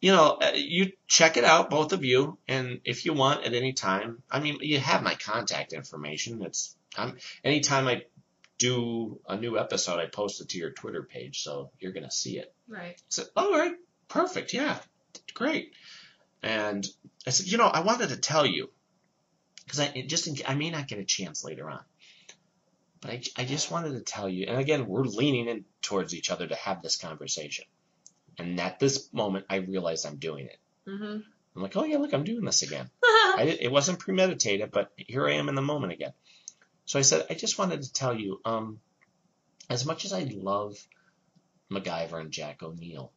[0.01, 3.53] you know, uh, you check it out, both of you, and if you want at
[3.53, 6.41] any time, I mean, you have my contact information.
[6.43, 8.03] It's, I'm, anytime I
[8.59, 12.37] do a new episode, I post it to your Twitter page, so you're gonna see
[12.37, 12.53] it.
[12.67, 12.95] right.
[12.97, 13.73] I said, all right,
[14.07, 14.77] perfect, yeah,
[15.33, 15.73] great.
[16.43, 16.85] And
[17.25, 18.69] I said, you know, I wanted to tell you,
[19.65, 21.81] because I just in, I may not get a chance later on,
[23.01, 26.29] but I, I just wanted to tell you, and again, we're leaning in towards each
[26.29, 27.65] other to have this conversation.
[28.37, 30.57] And at this moment, I realized I'm doing it.
[30.87, 31.19] Mm-hmm.
[31.55, 32.89] I'm like, oh yeah, look, I'm doing this again.
[33.03, 36.13] I it wasn't premeditated, but here I am in the moment again.
[36.89, 38.79] So I said, I just wanted to tell you, um,
[39.69, 40.75] as much as I love
[41.71, 43.11] MacGyver and Jack O'Neill,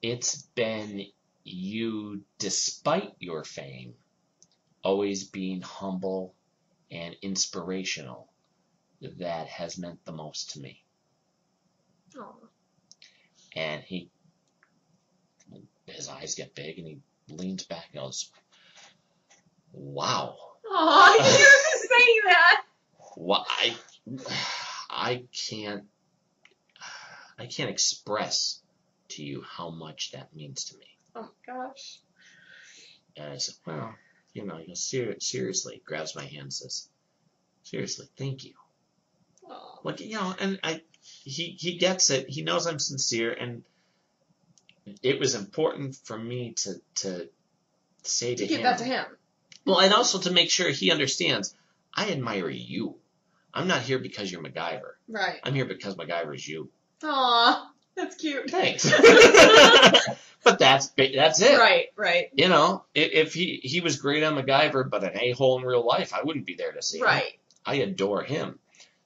[0.00, 1.04] it's been
[1.44, 3.92] you, despite your fame,
[4.82, 6.34] always being humble
[6.90, 8.32] and inspirational
[9.02, 10.82] that has meant the most to me.
[12.18, 12.32] Aw.
[13.54, 14.08] And he,
[15.84, 18.30] his eyes get big and he leans back and goes,
[19.74, 20.38] wow.
[20.70, 22.64] Aw, you have to say that.
[23.16, 23.76] What I
[24.90, 25.84] I can't
[27.38, 28.60] I can't express
[29.10, 30.86] to you how much that means to me.
[31.14, 31.98] Oh gosh.
[33.16, 33.94] And I said, well,
[34.32, 36.88] you know, goes, Ser- seriously, grabs my hand and says,
[37.62, 38.54] seriously, thank you.
[39.84, 42.28] Like, you know, and I, he, he gets it.
[42.28, 43.62] He knows I'm sincere and
[45.02, 47.28] it was important for me to, to
[48.02, 48.64] say to To give him.
[48.64, 49.04] that to him.
[49.64, 51.54] Well, and also to make sure he understands,
[51.94, 52.96] I admire you.
[53.54, 54.94] I'm not here because you're MacGyver.
[55.08, 55.38] Right.
[55.44, 56.70] I'm here because MacGyver is you.
[57.04, 58.50] Aw, that's cute.
[58.50, 58.84] Thanks.
[60.44, 61.58] but that's that's it.
[61.58, 65.58] Right, right, You know, if, he he was great on MacGyver, but an a hole
[65.58, 67.04] in real life, I wouldn't be there to see him.
[67.04, 67.38] right.
[67.64, 68.58] I adore him.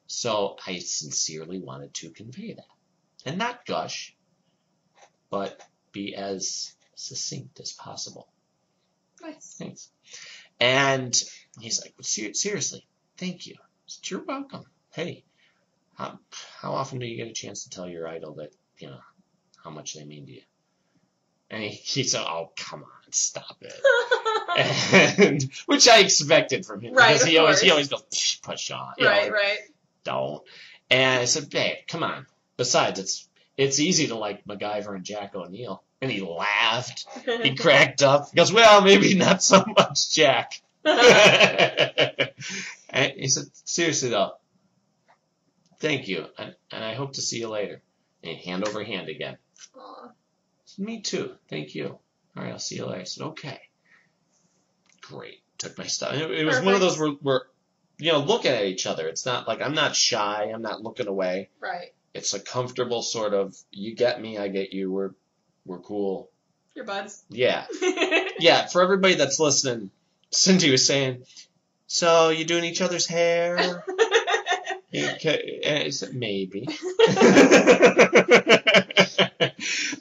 [0.07, 2.65] So I sincerely wanted to convey that,
[3.27, 4.17] and not gush,
[5.29, 5.61] but
[5.93, 8.29] be as succinct as possible.
[9.21, 9.57] Nice.
[9.59, 9.91] Thanks.
[10.59, 11.23] And
[11.61, 12.87] he's like, seriously,
[13.19, 13.57] thank you.
[14.05, 14.65] You're welcome.
[14.93, 15.25] Hey,
[15.97, 16.19] how,
[16.61, 19.01] how often do you get a chance to tell your idol that, you know,
[19.63, 20.43] how much they mean to you?
[21.51, 25.19] And he, he said, oh, come on, stop it.
[25.19, 26.95] and, which I expected from him.
[26.95, 28.93] Right, Because he always, he always goes, "Psh, push on.
[28.99, 29.59] you know, right, right.
[30.05, 30.43] don't.
[30.91, 32.27] And I said, babe, come on.
[32.57, 35.83] Besides, it's it's easy to like MacGyver and Jack O'Neill.
[36.01, 37.07] And he laughed.
[37.43, 38.31] He cracked up.
[38.31, 40.61] He goes, well, maybe not so much Jack.
[43.17, 44.33] he said, seriously though,
[45.81, 47.83] thank you, and, and I hope to see you later.
[48.23, 49.37] And hand over hand again.
[50.77, 51.99] Me too, thank you.
[52.37, 53.01] All right, I'll see you later.
[53.01, 53.61] I said, okay.
[55.03, 55.41] Great.
[55.59, 56.15] Took my stuff.
[56.15, 57.43] It, it was one of those where, where,
[57.99, 59.09] you know, looking at each other.
[59.09, 60.51] It's not like I'm not shy.
[60.55, 61.51] I'm not looking away.
[61.61, 61.93] Right.
[62.15, 64.91] It's a comfortable sort of, you get me, I get you.
[64.91, 65.11] We're,
[65.65, 66.31] we're cool.
[66.75, 67.25] Your buds.
[67.29, 67.67] Yeah.
[68.41, 69.91] Yeah, for everybody that's listening,
[70.31, 71.25] Cindy was saying,
[71.87, 73.85] so you doing each other's hair?
[74.91, 76.67] And maybe.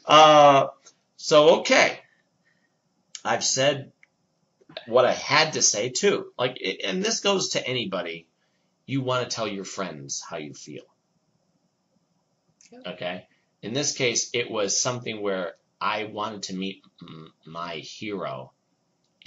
[0.05, 0.67] uh,
[1.17, 1.99] so okay,
[3.23, 3.91] I've said
[4.85, 6.31] what I had to say too.
[6.37, 8.27] Like, and this goes to anybody.
[8.85, 10.83] You want to tell your friends how you feel.
[12.85, 13.27] Okay.
[13.61, 16.83] In this case, it was something where I wanted to meet
[17.45, 18.53] my hero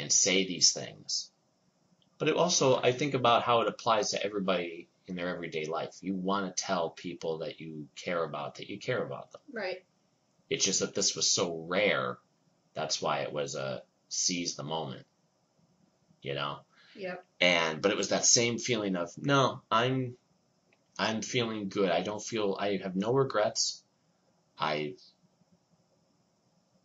[0.00, 1.30] and say these things.
[2.18, 5.96] But it also, I think about how it applies to everybody in their everyday life.
[6.00, 9.40] You want to tell people that you care about that you care about them.
[9.52, 9.84] Right.
[10.48, 12.18] It's just that this was so rare.
[12.74, 15.06] That's why it was a seize the moment.
[16.22, 16.58] You know?
[16.96, 17.24] Yep.
[17.40, 20.16] and but it was that same feeling of no i'm
[20.98, 23.84] i'm feeling good i don't feel i have no regrets
[24.58, 24.94] i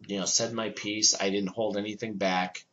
[0.07, 2.63] you know said my piece i didn't hold anything back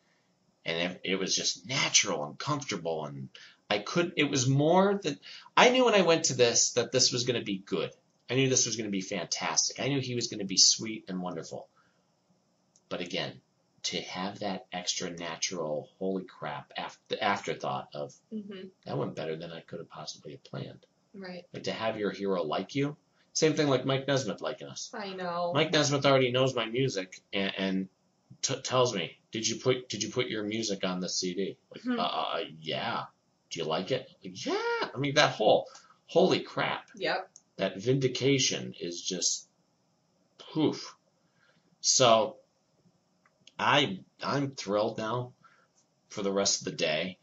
[0.64, 3.28] and it, it was just natural and comfortable and
[3.70, 5.18] i could it was more that
[5.56, 7.90] i knew when i went to this that this was going to be good
[8.30, 10.56] i knew this was going to be fantastic i knew he was going to be
[10.58, 11.68] sweet and wonderful
[12.88, 13.40] but again
[13.84, 18.70] to have that extra natural holy crap after afterthought of Mhm.
[18.86, 20.86] that went better than I could have possibly have planned.
[21.12, 21.44] Right.
[21.52, 22.96] Like to have your hero like you.
[23.32, 24.88] Same thing like Mike Nesmith liking us.
[24.94, 25.50] I know.
[25.52, 27.88] Mike Nesmith already knows my music and, and
[28.42, 31.98] tells me, "Did you put Did you put your music on the CD?" Like, Hmm.
[31.98, 33.04] uh, yeah.
[33.50, 34.08] Do you like it?
[34.24, 34.54] Like, yeah.
[34.94, 35.68] I mean, that whole
[36.06, 36.88] holy crap.
[36.96, 37.28] Yep.
[37.56, 39.46] That vindication is just
[40.38, 40.94] poof.
[41.80, 42.36] So
[43.58, 45.32] I I'm thrilled now
[46.08, 47.18] for the rest of the day.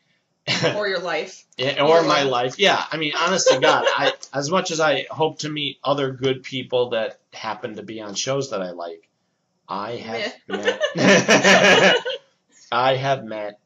[0.76, 1.46] Or your life.
[1.58, 2.58] Yeah, or my life.
[2.58, 6.12] Yeah, I mean, honest to God, I as much as I hope to meet other
[6.12, 9.09] good people that happen to be on shows that I like,
[9.70, 10.82] I have met.
[12.72, 13.60] I have met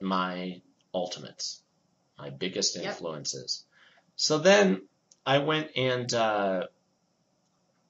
[0.00, 0.60] my
[0.92, 1.62] ultimates,
[2.18, 2.84] my biggest Yep.
[2.84, 3.64] influences.
[4.16, 4.82] So then
[5.26, 6.64] I went and uh,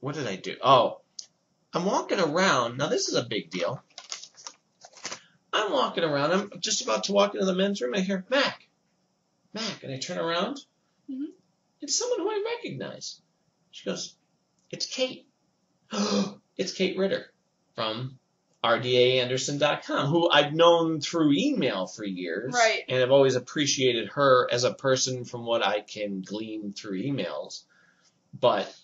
[0.01, 0.57] what did I do?
[0.63, 1.01] Oh,
[1.73, 2.79] I'm walking around.
[2.79, 3.83] Now this is a big deal.
[5.53, 6.33] I'm walking around.
[6.33, 7.95] I'm just about to walk into the men's room.
[7.95, 8.67] I hear Mac,
[9.53, 10.59] Mac, and I turn around.
[11.11, 11.27] Mhm.
[11.81, 13.21] It's someone who I recognize.
[13.71, 14.17] She goes,
[14.71, 15.29] "It's Kate.
[16.57, 17.27] it's Kate Ritter
[17.75, 18.19] from
[18.65, 22.83] RDAnderson.com, who I've known through email for years, Right.
[22.89, 27.65] And I've always appreciated her as a person from what I can glean through emails.
[28.39, 28.75] But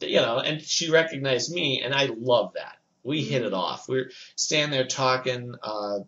[0.00, 2.76] you know, and she recognized me, and I love that.
[3.02, 3.88] We hit it off.
[3.88, 6.00] We are standing there talking, uh,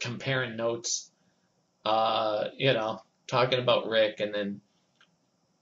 [0.00, 1.10] comparing notes,
[1.84, 4.60] uh, you know, talking about Rick, and then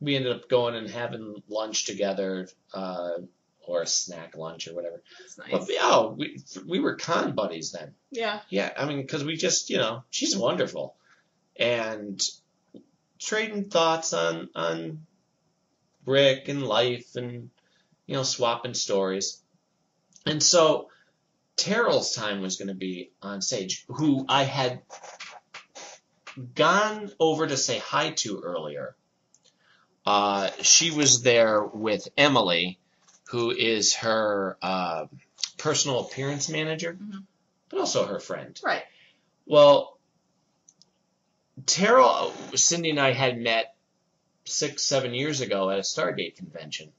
[0.01, 3.19] we ended up going and having lunch together, uh,
[3.67, 5.03] or a snack lunch or whatever.
[5.21, 5.67] That's nice.
[5.67, 7.95] But yeah, we we were con buddies then.
[8.11, 8.41] yeah.
[8.49, 10.97] Yeah, I mean, because we just, you know, she's wonderful,
[11.57, 12.21] and
[13.19, 15.07] trading thoughts on on
[16.07, 17.51] Rick and life, and
[18.07, 19.41] you know, swapping stories,
[20.27, 20.89] and so
[21.57, 24.81] Teryl's time was going to be on stage, who I had
[26.55, 28.97] gone over to say hi to earlier.
[30.07, 32.79] Uh, she was there with Emily,
[33.31, 35.07] who is her uh,
[35.59, 37.25] personal appearance manager, Mhm.
[37.69, 38.59] but also her friend.
[38.63, 38.83] Right.
[39.47, 39.99] Well,
[41.65, 43.75] Teryl, Cindy, and I had met
[44.45, 46.93] six, seven years ago at a Stargate convention.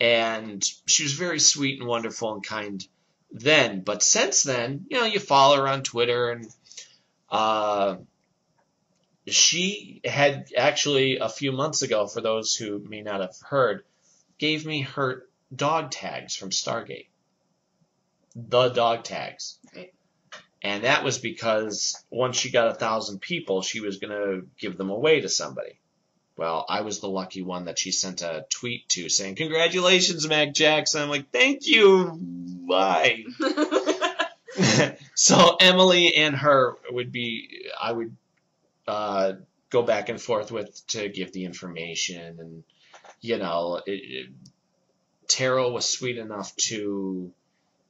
[0.00, 2.86] And she was very sweet and wonderful and kind
[3.30, 3.80] then.
[3.82, 6.46] But since then, you know, you follow her on Twitter and
[7.30, 7.96] uh,
[9.26, 13.84] she had actually a few months ago, for those who may not have heard,
[14.38, 17.08] gave me her dog tags from Stargate.
[18.34, 19.58] The dog tags.
[19.74, 19.92] Right.
[20.62, 24.76] And that was because once she got a thousand people, she was going to give
[24.76, 25.78] them away to somebody.
[26.36, 30.52] Well, I was the lucky one that she sent a tweet to saying, Congratulations, Mac
[30.52, 31.02] Jackson.
[31.02, 32.04] I'm like, Thank you.
[32.66, 33.24] Why?
[35.14, 38.14] so Emily and her would be, I would
[38.86, 39.32] uh,
[39.70, 42.38] go back and forth with to give the information.
[42.38, 42.64] And,
[43.20, 44.26] you know, it, it,
[45.72, 47.32] was sweet enough to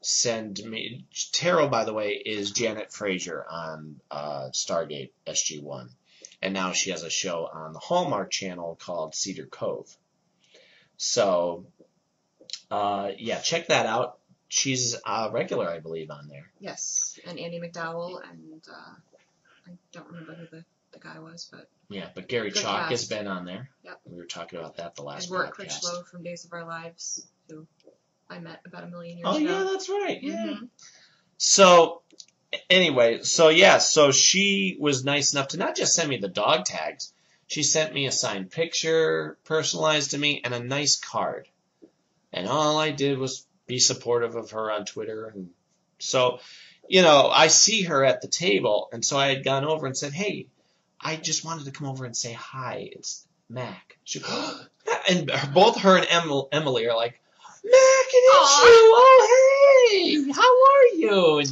[0.00, 1.04] send me.
[1.12, 5.90] Teryl, by the way, is Janet Fraiser on uh, Stargate SG One,
[6.40, 9.94] and now she has a show on the Hallmark Channel called Cedar Cove.
[10.96, 11.66] So,
[12.70, 14.18] uh, yeah, check that out.
[14.48, 16.50] She's a regular, I believe, on there.
[16.60, 17.18] yes.
[17.26, 18.94] And Andie MacDowell and uh,
[19.66, 20.64] I don't remember who the
[21.06, 23.70] guy was, but Yeah, but Gary Good Chalk has been on there.
[23.84, 24.00] Yep.
[24.04, 25.54] We were talking about that the last and Roark podcast.
[25.54, 27.66] Critchlow from Days of Our Lives, who
[28.28, 29.44] I met about a million years Oh ago.
[29.46, 30.18] yeah, that's right.
[30.22, 30.46] Yeah.
[30.46, 30.68] Mhm.
[31.38, 32.02] So
[32.70, 36.64] anyway, so yeah, so she was nice enough to not just send me the dog
[36.64, 37.12] tags,
[37.46, 41.48] she sent me a signed picture, personalized to me, and a nice card.
[42.32, 45.50] And all I did was be supportive of her on Twitter and
[45.98, 46.40] so
[46.88, 49.96] you know, I see her at the table and so I had gone over and
[49.96, 50.46] said, Hey,
[51.00, 52.88] I just wanted to come over and say hi.
[52.92, 53.96] It's Mac.
[54.04, 54.20] She,
[55.08, 56.06] and both her and
[56.52, 57.20] Emily are like,
[57.64, 58.64] Mac, it is Aw.
[58.64, 58.94] you.
[58.98, 61.38] Oh, hey, how are you?
[61.38, 61.50] And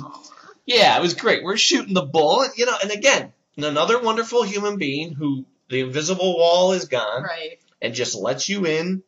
[0.67, 1.43] yeah, it was great.
[1.43, 5.81] We're shooting the bull, and you know, and again, another wonderful human being who the
[5.81, 7.59] invisible wall is gone Right.
[7.83, 9.03] and just lets you in,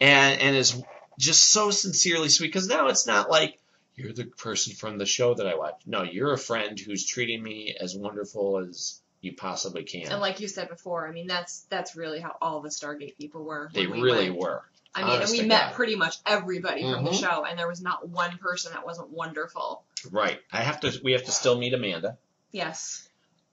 [0.00, 0.82] and and is
[1.18, 2.48] just so sincerely sweet.
[2.48, 3.58] Because now it's not like
[3.96, 5.82] you're the person from the show that I watch.
[5.86, 10.10] No, you're a friend who's treating me as wonderful as you possibly can.
[10.10, 13.44] And like you said before, I mean that's that's really how all the Stargate people
[13.44, 13.70] were.
[13.72, 14.42] they we really went.
[14.42, 14.62] were.
[14.94, 15.74] I mean, and we met God.
[15.74, 17.20] pretty much everybody from the Mhm.
[17.20, 19.84] show, and there was not one person that wasn't wonderful.
[20.10, 20.40] Right.
[20.50, 20.92] I have to.
[21.04, 22.18] We have to still meet Amanda.
[22.50, 23.08] Yes.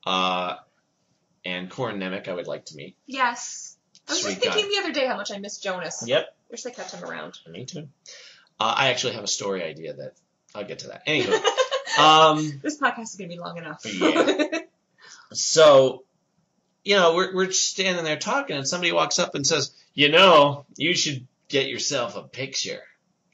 [0.05, 0.55] Uh,
[1.45, 2.95] and Corin Nemec, I would like to meet.
[3.05, 3.77] Yes.
[4.07, 4.69] I was Sweet just thinking guy.
[4.69, 6.03] the other day how much I miss Jonas.
[6.07, 6.35] Yep.
[6.49, 7.37] Wish they kept him around.
[7.47, 7.87] Me too.
[8.59, 10.13] Uh, I actually have a story idea that
[10.55, 11.05] I'll get to that.
[11.05, 13.81] Anywho, um, this podcast is gonna be long enough.
[13.85, 14.47] Yeah.
[15.33, 16.03] so,
[16.83, 20.65] you know, we're we're standing there talking, and somebody walks up and says, "You know,
[20.75, 22.81] you should get yourself a picture,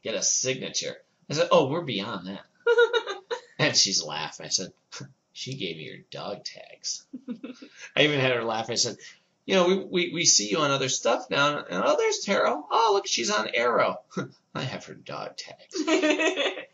[0.03, 0.95] get a signature."
[1.29, 2.45] I said, "Oh, we're beyond that."
[3.59, 4.47] And she's laughing.
[4.47, 4.73] I said,
[5.31, 7.05] "She gave me your dog tags."
[7.95, 8.69] I even had her laugh.
[8.69, 8.97] I said,
[9.45, 12.65] "You know, we, we, we see you on other stuff now, and oh, there's Taro.
[12.69, 14.01] Oh, look, she's on Arrow.
[14.55, 15.75] I have her dog tags."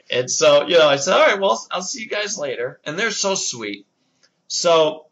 [0.09, 2.80] And so, you know, I said, all right, well, I'll see you guys later.
[2.84, 3.86] And they're so sweet.
[4.47, 5.05] So,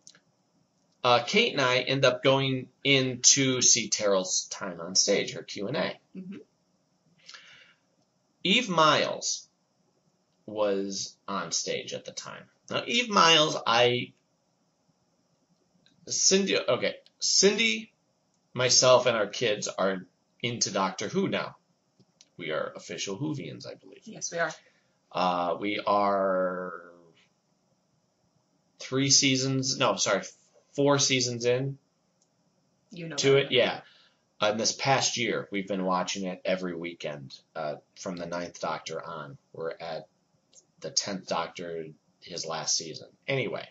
[1.07, 5.41] uh, Kate and I end up going in to see Teryl's time on stage, her
[5.43, 5.97] Q&A.
[6.13, 6.41] Mhm.
[8.43, 9.47] Eve Myles
[10.45, 12.43] was on stage at the time.
[12.69, 14.11] Now, Eve Myles, I,
[16.09, 17.93] Cindy, okay, Cindy,
[18.53, 20.05] myself, and our kids are
[20.41, 21.55] into Doctor Who now.
[22.35, 24.01] We are official Whovians, I believe.
[24.03, 24.53] yes, we are.
[25.11, 26.73] Uh, we are
[28.79, 30.23] three seasons, no, sorry,
[30.77, 31.77] four seasons in
[32.91, 33.15] You know.
[33.17, 33.51] to it.
[33.51, 33.81] Yeah.
[34.39, 38.61] Uh, in this past year, we've been watching it every weekend uh, from the Ninth
[38.61, 39.37] Doctor on.
[39.51, 40.07] We're at
[40.79, 41.87] the Tenth Doctor,
[42.21, 43.07] his last season.
[43.27, 43.67] Anyway,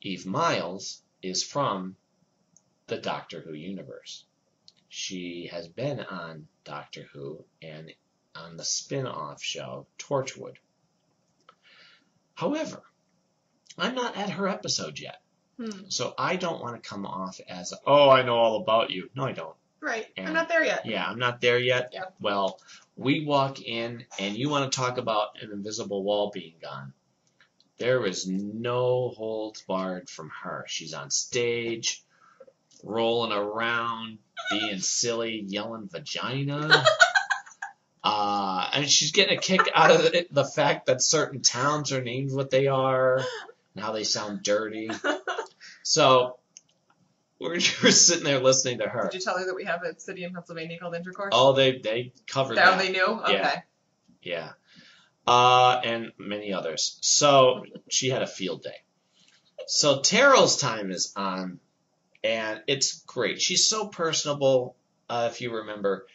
[0.00, 1.96] Eve Myles is from
[2.86, 4.24] the Doctor Who universe.
[4.88, 7.92] She has been on Doctor Who and
[8.36, 10.56] on the spin-off show Torchwood.
[12.34, 12.82] However,
[13.76, 15.19] I'm not at her episode yet.
[15.60, 15.88] Hmm.
[15.88, 19.10] So I don't want to come off as, oh, I know all about you.
[19.14, 19.54] No, I don't.
[19.80, 20.06] Right.
[20.16, 20.86] And- I'm not there yet.
[20.86, 21.90] Yeah, I'm not there yet.
[21.92, 22.04] Yeah.
[22.18, 22.58] Well,
[22.96, 26.94] we walk in and you want to talk about an invisible wall being gone.
[27.78, 30.64] There is no holds barred from her.
[30.68, 32.02] She's on stage,
[32.82, 34.18] rolling around,
[34.50, 36.84] being silly, yelling vagina.
[38.02, 42.02] Uh, and she's getting a kick out of the, the fact that certain towns are
[42.02, 43.18] named what they are
[43.74, 44.88] and how they sound dirty.
[45.82, 46.38] So
[47.38, 47.50] we're,
[47.82, 49.08] we're sitting there listening to her.
[49.10, 51.30] Did you tell her that we have a city in Pennsylvania called Intercourse?
[51.32, 52.78] Oh, they they covered That that.
[52.78, 53.06] they knew?
[53.06, 53.32] Okay.
[53.32, 53.60] Yeah.
[54.22, 54.50] Yeah.
[55.26, 56.98] Uh, and many others.
[57.02, 58.76] So she had a field day.
[59.66, 61.60] So Teryl's time is on,
[62.24, 63.40] and it's great.
[63.40, 64.74] She's so personable.
[65.08, 66.06] Uh, if you remember,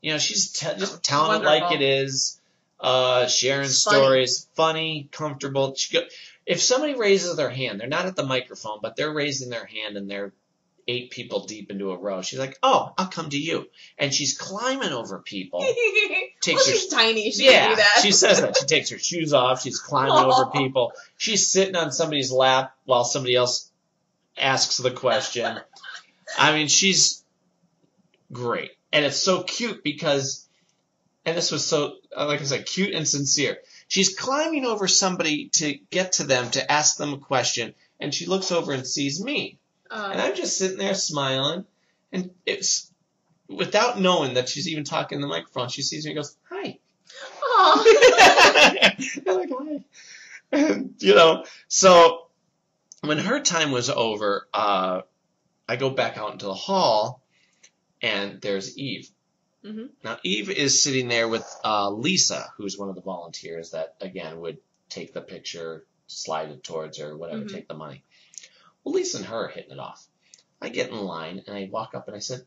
[0.00, 2.38] you know, she's te- just telling it like it is.
[2.78, 3.72] Uh, sharing funny.
[3.72, 5.74] stories, funny, comfortable.
[5.74, 6.04] She go,
[6.46, 9.96] if somebody raises their hand, they're not at the microphone, but they're raising their hand
[9.96, 10.32] and they're
[10.88, 12.22] eight people deep into a row.
[12.22, 13.68] She's like, "Oh, I'll come to you,"
[13.98, 15.60] and she's climbing over people.
[15.60, 15.74] well,
[16.40, 17.30] Takes her she's tiny.
[17.30, 18.00] She can yeah, do that.
[18.02, 18.56] she says that.
[18.56, 19.62] She takes her shoes off.
[19.62, 20.92] She's climbing over people.
[21.16, 23.70] She's sitting on somebody's lap while somebody else
[24.36, 25.60] asks the question.
[26.38, 27.22] I mean, she's
[28.32, 28.72] great.
[28.92, 30.48] And it's so cute because,
[31.24, 33.58] and this was so, like I said, cute and sincere.
[33.92, 38.24] She's climbing over somebody to get to them to ask them a question, and she
[38.24, 39.58] looks over and sees me.
[39.90, 41.66] And Um, I'm just sitting there smiling,
[42.10, 42.90] and it's
[43.48, 45.68] without knowing that she's even talking in the microphone.
[45.68, 46.78] She sees me and goes, "Hi."
[47.42, 47.84] aw.
[49.26, 49.84] I'm like, "Hi."
[50.52, 52.28] And, you know, so
[53.02, 55.02] when her time was over, uh,
[55.68, 57.20] I go back out into the hall,
[58.00, 59.10] and there's Eve.
[59.64, 59.90] Mhm.
[60.02, 64.40] Now Eve is sitting there with uh, Lisa, who's one of the volunteers that again
[64.40, 64.58] would
[64.88, 67.52] take the picture, slide it towards her, whatever, Mhm.
[67.52, 68.02] take the money.
[68.82, 70.04] Well, Lisa and her are hitting it off.
[70.60, 72.44] I get in line and I walk up and I said,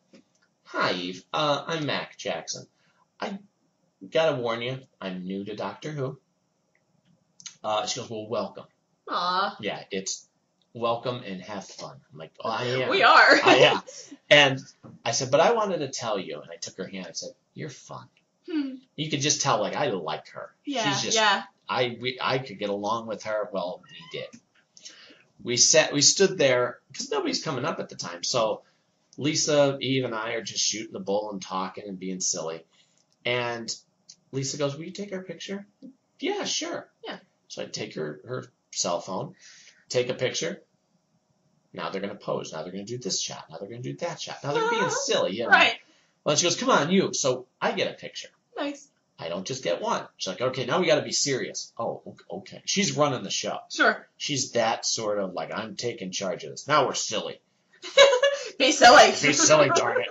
[0.63, 1.23] "Hi, Eve.
[1.33, 2.67] Uh, I'm Mac Jackson.
[3.19, 3.39] I
[4.09, 6.19] gotta warn you, I'm new to Doctor Who."
[7.63, 8.65] Uh, she goes, "Well, welcome.
[9.07, 9.57] Aw.
[9.61, 10.27] Yeah, it's
[10.75, 13.39] welcome and have fun." I'm like, "Oh, I am." We are.
[13.43, 13.81] I am.
[14.29, 14.59] And
[15.03, 17.07] I said, "But I wanted to tell you." And I took her hand.
[17.07, 18.07] I said, "You're fun."
[18.49, 18.75] Hmm.
[18.95, 20.53] You could just tell, like, I like her.
[20.65, 20.83] Yeah.
[20.83, 21.43] She's just yeah.
[21.67, 23.49] I we I could get along with her.
[23.51, 24.27] Well, we did.
[25.43, 28.23] We sat, we stood there because nobody's coming up at the time.
[28.23, 28.61] So
[29.17, 32.63] Lisa, Eve, and I are just shooting the bull and talking and being silly.
[33.25, 33.73] And
[34.31, 35.65] Lisa goes, Will you take our picture?
[36.19, 36.89] Yeah, sure.
[37.03, 37.17] Yeah.
[37.47, 39.35] So I take her, her cell phone,
[39.89, 40.61] take a picture.
[41.75, 42.51] Now they're going to pose.
[42.53, 43.45] Now they're going to do this shot.
[43.49, 44.37] Now they're going to do that shot.
[44.43, 45.35] Now they're being silly.
[45.35, 45.49] You know?
[45.49, 45.75] Right.
[46.23, 47.13] Well, she goes, Come on, you.
[47.13, 48.29] So I get a picture.
[48.57, 48.87] Nice.
[49.17, 50.05] I don't just get one.
[50.17, 51.71] She's like, Okay, now we got to be serious.
[51.77, 52.61] Oh, okay.
[52.65, 53.59] She's running the show.
[53.71, 54.05] Sure.
[54.17, 56.67] She's that sort of like, I'm taking charge of this.
[56.67, 57.39] Now we're silly.
[58.57, 59.07] Be silly.
[59.07, 60.07] Be silly, darn it.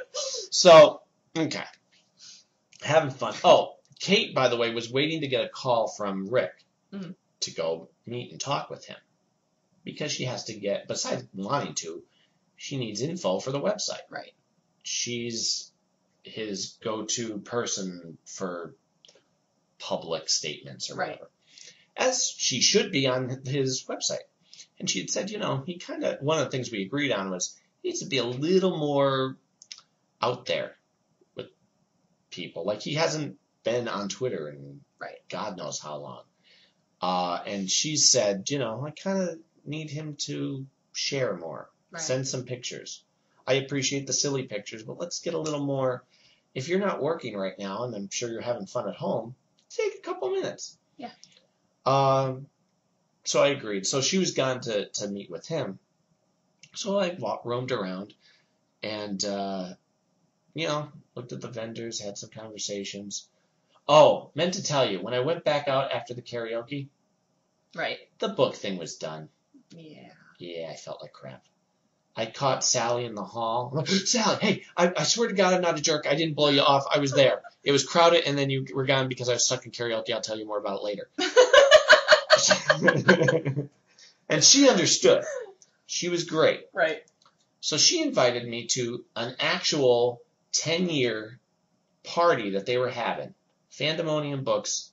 [0.51, 1.01] So,
[1.37, 1.65] okay.
[2.83, 3.35] Having fun.
[3.43, 6.53] Oh, Kate, by the way, was waiting to get a call from Rick
[6.93, 7.15] Mhm.
[7.41, 8.97] to go meet and talk with him.
[9.85, 12.03] Because she has to get, besides wanting to,
[12.57, 14.01] she needs info for the website.
[14.11, 14.33] Right.
[14.83, 15.71] She's
[16.23, 18.75] his go to person for
[19.79, 21.11] public statements or Right.
[21.11, 21.31] whatever.
[21.97, 24.25] As she should be on his website.
[24.79, 27.13] And she had said, you know, he kind of, one of the things we agreed
[27.13, 29.37] on was he needs to be a little more
[30.21, 30.77] out there
[31.37, 31.47] with
[32.31, 32.65] people.
[32.65, 35.19] Like he hasn't been on Twitter in Right.
[35.29, 36.23] God knows how long.
[37.01, 42.03] Uh, and she said, you know, I kind of need him to share more, Right.
[42.03, 43.03] send some pictures.
[43.47, 46.05] I appreciate the silly pictures, but let's get a little more.
[46.55, 49.35] If you're not working right now, and I'm sure you're having fun at home,
[49.71, 50.79] take a couple minutes.
[50.97, 51.11] Yeah.
[51.85, 52.47] Um,
[53.25, 53.87] so I agreed.
[53.87, 55.79] So she was gone to, to meet with him.
[56.75, 58.15] So I walked, roamed around
[58.83, 59.75] and, uh,
[60.55, 63.29] you know, looked at the vendors, had some conversations.
[63.89, 66.89] Oh, meant to tell you, when I went back out after the karaoke,
[67.75, 67.99] Right.
[68.21, 69.29] the book thing was done.
[69.75, 70.11] Yeah.
[70.39, 71.45] Yeah, I felt like crap.
[72.17, 73.85] I caught Sally in the hall.
[73.87, 76.07] Sally, hey, I, I swear to God, I'm not a jerk.
[76.07, 76.85] I didn't blow you off.
[76.93, 77.43] I was there.
[77.65, 80.13] It was crowded, and then you were gone because I was stuck in karaoke.
[80.13, 81.09] I'll tell you more about it later.
[84.29, 85.25] and she understood.
[85.87, 86.67] She was great.
[86.73, 87.03] Right.
[87.61, 90.21] So she invited me to an actual
[90.53, 91.39] 10 year
[92.03, 93.35] party that they were having.
[93.73, 94.91] Fandemonium Books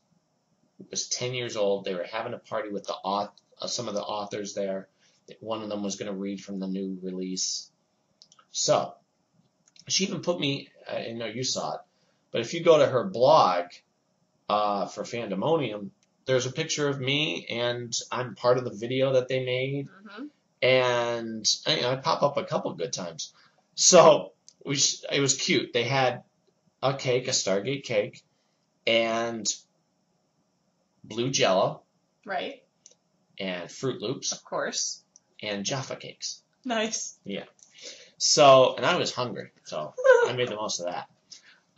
[0.90, 1.86] was 10 years old.
[1.86, 3.32] They were having a party with the auth-
[3.62, 4.88] uh, some of the authors there.
[5.40, 7.70] One of them was going to read from the new release.
[8.52, 8.94] So
[9.88, 11.82] she even put me, I know you saw it,
[12.32, 13.66] but if you go to her blog
[14.50, 15.90] uh, for Fandemonium,
[16.26, 20.26] there's a picture of me and I'm part of the video that they made hmm
[20.64, 23.34] and I, I pop up a couple good times.
[23.74, 24.34] So
[24.64, 24.78] we,
[25.12, 25.74] it was cute.
[25.74, 26.22] They had
[26.84, 28.22] a cake, a Stargate cake,
[28.86, 29.48] and
[31.04, 31.82] blue Jello,
[32.26, 32.64] Right.
[33.42, 35.04] And Froot Loops, Of course.
[35.42, 36.44] and Jaffa cakes.
[36.64, 37.18] Nice.
[37.24, 37.46] Yeah.
[38.18, 39.94] So, and I was hungry, so
[40.28, 41.10] I made the most of that.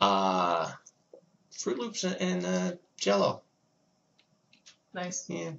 [0.00, 0.70] Uh,
[1.56, 3.42] Froot Loops and, and uh, Jello,
[4.92, 5.24] nice.
[5.28, 5.56] yeah, kind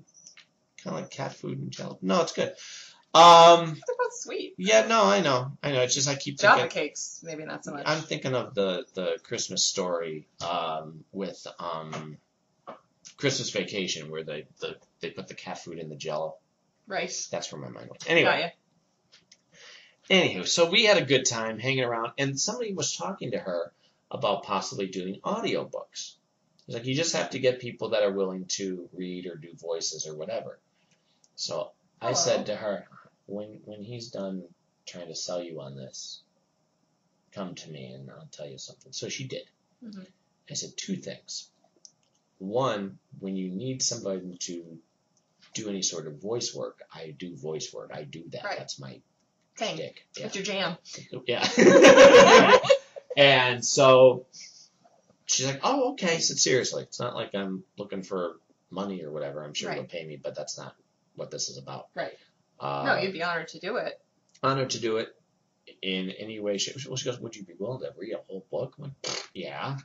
[0.85, 1.97] of like cat food and Jello.
[2.03, 2.53] No, it's good.
[3.15, 4.53] Um, They're both sweet.
[4.57, 5.81] yeah, no, I know, I know.
[5.81, 6.59] It's just I keep thinking.
[6.59, 7.83] Jaffa cakes, maybe not so much.
[7.87, 12.17] I'm thinking of the the Christmas story um, with um,
[13.17, 14.75] Christmas Vacation, where they the
[15.05, 16.35] they put the cat food in the Jello.
[16.87, 17.11] right.
[17.31, 18.09] That's where my mind went.
[18.09, 18.53] Anyway,
[20.09, 23.71] anywho, so we had a good time hanging around, and somebody was talking to her
[24.11, 26.15] about possibly doing audiobooks.
[26.67, 29.49] It's like you just have to get people that are willing to read or do
[29.55, 30.59] voices or whatever.
[31.35, 32.15] So I Hello.
[32.15, 32.87] said to her,
[33.27, 34.43] when when he's done
[34.87, 36.21] trying to sell you on this,
[37.33, 38.91] come to me and I'll tell you something.
[38.93, 39.47] So she did.
[39.83, 40.07] Mhm.
[40.49, 41.49] I said two things.
[42.37, 44.77] One, when you need somebody to
[45.55, 47.89] do any sort of voice work, I do voice work.
[47.93, 48.43] I do that.
[48.43, 48.57] Right.
[48.59, 48.99] That's my
[49.57, 50.05] dick.
[50.17, 50.23] Yeah.
[50.25, 50.77] What's your jam?
[51.25, 51.47] Yeah.
[53.17, 54.25] and so
[55.25, 58.35] she's like, "Oh, okay." I said, "Seriously, it's not like I'm looking for
[58.69, 59.43] money or whatever.
[59.43, 59.77] I'm sure Right.
[59.77, 60.75] you'll pay me, but that's not
[61.15, 62.13] what this is about." Right.
[62.59, 63.99] Uh, no, you'd be honored to do it.
[64.43, 65.09] honored to do it
[65.81, 66.57] in any way.
[66.57, 66.75] Shape.
[66.87, 69.77] Well, she goes, "Would you be willing to read a whole book?" I'm like, "Yeah,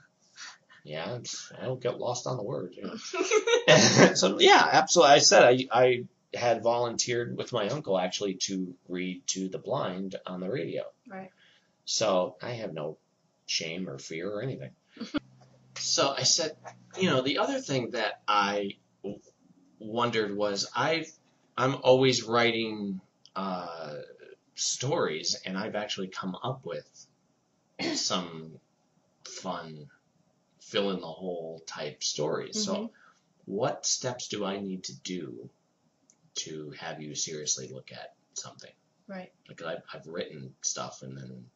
[0.85, 1.19] yeah.
[1.61, 2.97] I don't get lost on the words." You know?
[4.15, 5.15] so yeah, absolutely.
[5.15, 6.05] I said I I
[6.35, 10.85] had volunteered with my uncle actually to read to the blind on the radio.
[11.09, 11.31] Right.
[11.85, 12.99] So I have no
[13.47, 14.71] shame or fear or anything.
[15.77, 16.57] so I said,
[16.99, 18.77] you know, the other thing that I
[19.79, 21.07] wondered was I
[21.57, 23.01] I'm always writing
[23.35, 23.95] uh,
[24.55, 27.07] stories, and I've actually come up with
[27.95, 28.53] some
[29.25, 29.89] fun
[30.71, 32.65] fill in the hole type stories.
[32.65, 32.91] So Mhm.
[33.47, 35.51] what steps do I need to do
[36.37, 38.73] to have you seriously look at something?
[39.09, 39.33] Right.
[39.49, 41.51] Like I've, I've written stuff and then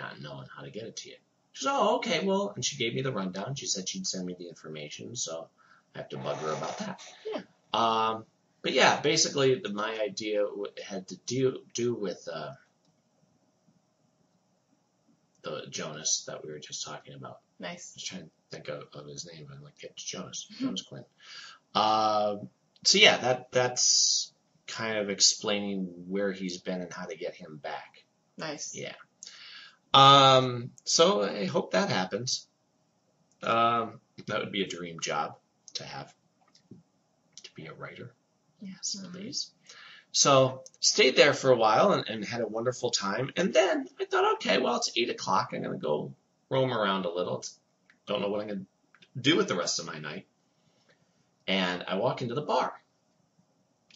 [0.00, 1.16] not knowing how to get it to you.
[1.52, 3.54] She said, oh, okay, well, and she gave me the rundown.
[3.54, 5.48] She said she'd send me the information, so
[5.94, 7.00] I have to bug her about that.
[7.32, 7.42] Yeah.
[7.72, 8.24] Um,
[8.62, 12.54] but yeah, basically, the, my idea w- had to do do with uh,
[15.42, 17.40] the Jonas that we were just talking about.
[17.58, 17.92] Nice.
[17.92, 19.46] I was trying to think of, of his name.
[19.52, 20.46] I'm like, it's Jonas.
[20.58, 21.04] Jonas Quinn.
[21.74, 22.36] Uh,
[22.84, 24.32] so yeah, that that's
[24.66, 28.04] kind of explaining where he's been and how to get him back.
[28.36, 28.74] Nice.
[28.74, 28.94] Yeah.
[29.92, 32.48] Um, so I hope that happens.
[33.42, 35.36] Um, that would be a dream job
[35.74, 36.12] to have.
[37.42, 38.14] To be a writer.
[38.60, 39.50] Yes, please.
[40.12, 43.30] So stayed there for a while and, and had a wonderful time.
[43.36, 45.50] And then I thought, okay, well it's eight o'clock.
[45.52, 46.12] I'm gonna go
[46.50, 47.38] roam around a little.
[47.38, 47.58] It's,
[48.06, 48.66] don't know what I'm gonna
[49.20, 50.26] do with the rest of my night.
[51.46, 52.72] And I walk into the bar.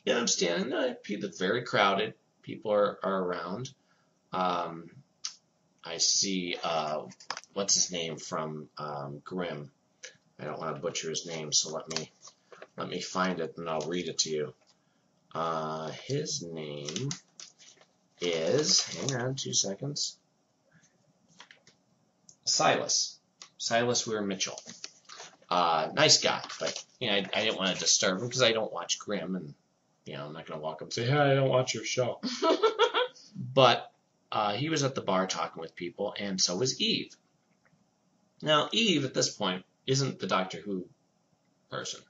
[0.07, 0.95] And I'm standing there.
[0.95, 2.15] People very crowded.
[2.43, 3.71] People are, are around.
[4.33, 4.91] Um,
[5.85, 7.03] I see uh,
[7.55, 9.71] what's his name from um, Grimm.
[10.39, 12.11] I don't want to butcher his name, so let me
[12.77, 14.55] let me find it and I'll read it to you.
[15.35, 17.09] Uh, his name
[18.21, 20.19] is hang on two seconds.
[22.49, 23.19] Silas.
[23.59, 24.59] Silas Weir Mitchell.
[25.51, 28.53] Uh, nice guy, but you know I, I didn't want to disturb him because I
[28.53, 29.55] don't watch Grimm, and
[30.05, 32.21] you know I'm not gonna walk up and say, "Hey, I don't watch your show."
[33.55, 33.91] But
[34.33, 37.15] uh, he was at the bar talking with people, and so was Eve.
[38.43, 40.87] Now, Eve at this point isn't the Doctor Who
[41.71, 42.01] person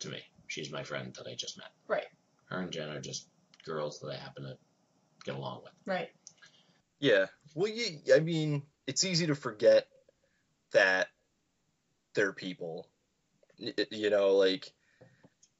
[0.00, 0.20] to me.
[0.46, 1.70] She's my friend that I just met.
[1.86, 2.06] Right.
[2.46, 3.26] Her and Jen are just
[3.64, 4.56] girls that I happen to
[5.24, 5.72] get along with.
[5.84, 6.08] right.
[7.00, 7.26] Yeah.
[7.54, 9.86] Well, you, I mean, it's easy to forget
[10.72, 11.08] that
[12.14, 12.88] they're people,
[13.90, 14.72] you know, like,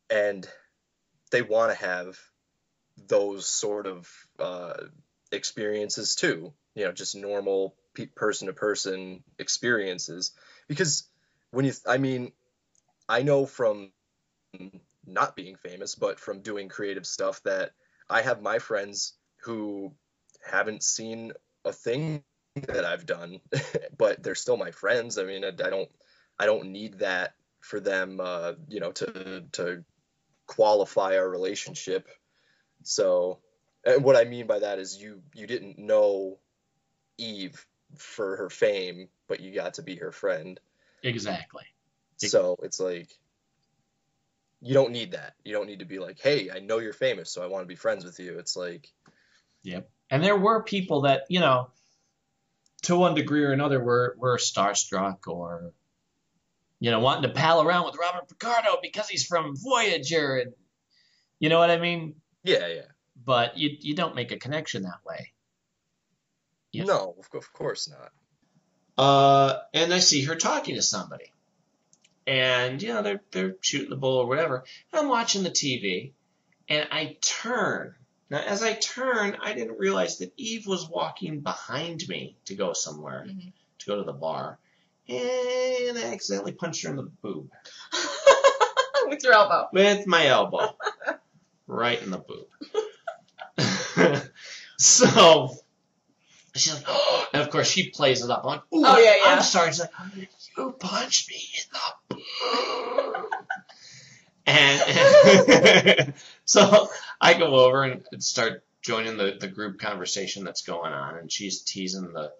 [0.09, 0.49] and
[1.31, 2.19] they want to have
[3.07, 4.73] those sort of uh,
[5.31, 7.75] experiences too, you know, just normal
[8.15, 10.33] person to person experiences.
[10.67, 11.07] Because
[11.51, 12.33] when you, I mean,
[13.11, 13.93] I know from
[15.07, 17.73] not being famous, but from doing creative stuff that
[18.09, 19.93] I have my friends who
[20.51, 21.33] haven't seen
[21.67, 22.23] a thing
[22.67, 23.41] that I've done,
[23.99, 25.19] but they're still my friends.
[25.19, 25.89] I mean, I, I don't,
[26.39, 29.85] I don't need that for them, uh, you know, to to
[30.47, 32.09] qualify our relationship.
[32.83, 33.39] So,
[33.85, 36.39] and what I mean by that is you you didn't know
[37.17, 37.67] Eve
[37.97, 40.59] for her fame, but you got to be her friend.
[41.03, 41.65] Exactly.
[42.17, 43.09] So it's like
[44.61, 45.35] you don't need that.
[45.45, 47.69] You don't need to be like, hey, I know you're famous, so I want to
[47.69, 48.39] be friends with you.
[48.39, 48.93] It's like
[49.63, 49.89] yep.
[50.11, 51.69] And there were people that, you know,
[52.83, 55.73] to one degree or another we're we're starstruck or,
[56.81, 60.39] you know, wanting to pal around with Robert Picardo because he's from Voyager.
[60.39, 60.53] And,
[61.39, 62.15] you know what I mean?
[62.45, 62.83] yeah, yeah.
[63.25, 65.33] But you, you don't make a connection that way.
[66.73, 66.85] Yeah.
[66.85, 68.13] No, of, of course not.
[68.97, 71.33] Uh, and I see her talking to somebody.
[72.27, 74.65] And, you know, they're, they're shooting the bull or whatever.
[74.93, 76.13] And I'm watching the TV,
[76.69, 77.95] and I turn.
[78.31, 82.73] Now, as I turn, I didn't realize that Eve was walking behind me to go
[82.75, 83.53] somewhere, Mhm.
[83.79, 84.59] to go to the bar.
[85.09, 87.51] And I accidentally punched her in the boob
[89.07, 89.69] With your elbow.
[89.73, 90.77] with my elbow.
[91.67, 92.47] right in the boob.
[94.79, 95.51] so,
[96.55, 98.41] she's like, oh, and of course she plays it up.
[98.45, 99.23] I'm like, Ooh, Oh, yeah, yeah.
[99.37, 99.71] I'm sorry.
[99.71, 99.91] She's like,
[100.57, 102.98] you punched me in the boob.
[104.49, 106.15] And
[106.45, 106.89] so
[107.21, 111.63] I go over and start joining the, the group conversation that's going on, and she's
[111.63, 112.33] teasing the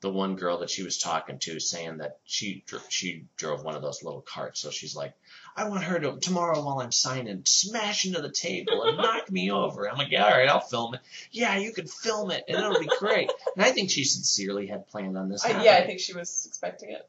[0.00, 3.80] the one girl that she was talking to, saying that she she drove one of
[3.80, 4.60] those little carts.
[4.60, 5.14] So she's like,
[5.56, 9.50] I want her to tomorrow while I'm signing, smash into the table and knock me
[9.50, 9.88] over.
[9.88, 11.00] I'm like, yeah, all right, I'll film it.
[11.30, 13.30] Yeah, you can film it, and it'll be great.
[13.56, 15.42] And I think she sincerely had planned on this.
[15.48, 17.08] Yeah, I think she was expecting it.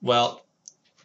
[0.00, 0.44] Well,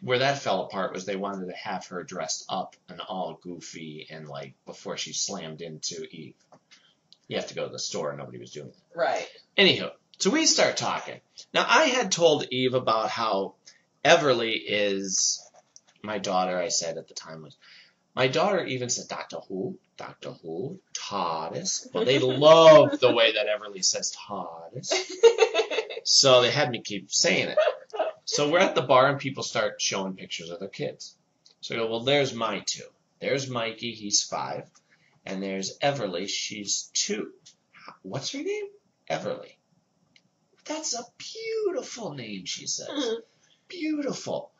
[0.00, 4.06] where that fell apart was they wanted to have her dressed up and all goofy
[4.10, 6.34] and like before she slammed into Eve.
[7.26, 8.76] You have to go to the store, and nobody was doing it.
[8.94, 9.28] Right.
[9.56, 11.20] Anywho, so we start talking.
[11.52, 13.54] Now, I had told Eve about how
[14.02, 15.44] Everly is
[16.02, 17.56] my daughter, I said at the time was.
[18.14, 21.88] My daughter even said, Doctor Who, Doctor Who, TARDIS.
[21.92, 24.92] Well, they love the way that Everly says TARDIS.
[26.08, 27.58] So they had me keep saying it.
[28.30, 31.16] So we're at the bar and people start showing pictures of their kids.
[31.62, 32.84] So I go, well, there's my two.
[33.20, 34.68] There's Mikey, he's five.
[35.24, 37.32] And there's Everly, she's two.
[38.02, 38.66] What's her name?
[39.10, 39.52] Everly.
[40.66, 42.88] That's a beautiful name, she says.
[42.88, 43.16] Mhm.
[43.66, 44.50] Beautiful.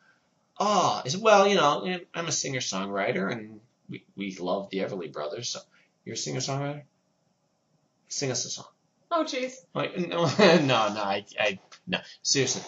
[0.59, 5.47] Oh, well, you know, I'm a singer songwriter and we, we love the Everly brothers.
[5.49, 5.59] So
[6.05, 6.81] you're a singer songwriter?
[8.07, 8.65] Sing us a song.
[9.11, 9.53] oh, jeez.
[9.75, 11.99] Like no, no, no, I, I, no.
[12.23, 12.63] Seriously,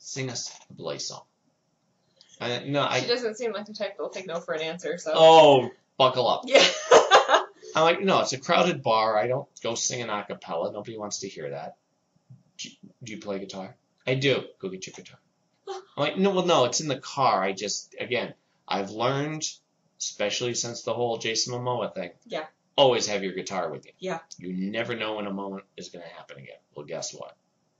[0.00, 1.22] sing us a Blaze song.
[2.40, 4.98] I, no, She doesn't seem like the type that will take no for an answer,
[4.98, 5.12] so.
[5.14, 6.42] Oh, buckle up.
[6.46, 6.64] Yeah.
[7.76, 9.16] I'm like, no, it's a crowded bar.
[9.16, 10.72] I don't go singing a cappella.
[10.72, 11.76] Nobody wants to hear that.
[12.56, 12.70] "Do
[13.04, 14.42] do you play guitar?" I do.
[14.58, 15.18] Go get your guitar.
[15.68, 17.42] I'm like, no, well, no, it's in the car.
[17.42, 18.34] I just, again,
[18.66, 19.44] I've learned,
[20.00, 22.10] especially since the whole Jason Momoa thing.
[22.26, 22.46] Yeah.
[22.76, 23.92] Always have your guitar with you.
[23.98, 24.20] Yeah.
[24.38, 26.56] You never know when a moment is going to happen again.
[26.74, 27.36] Well, guess what?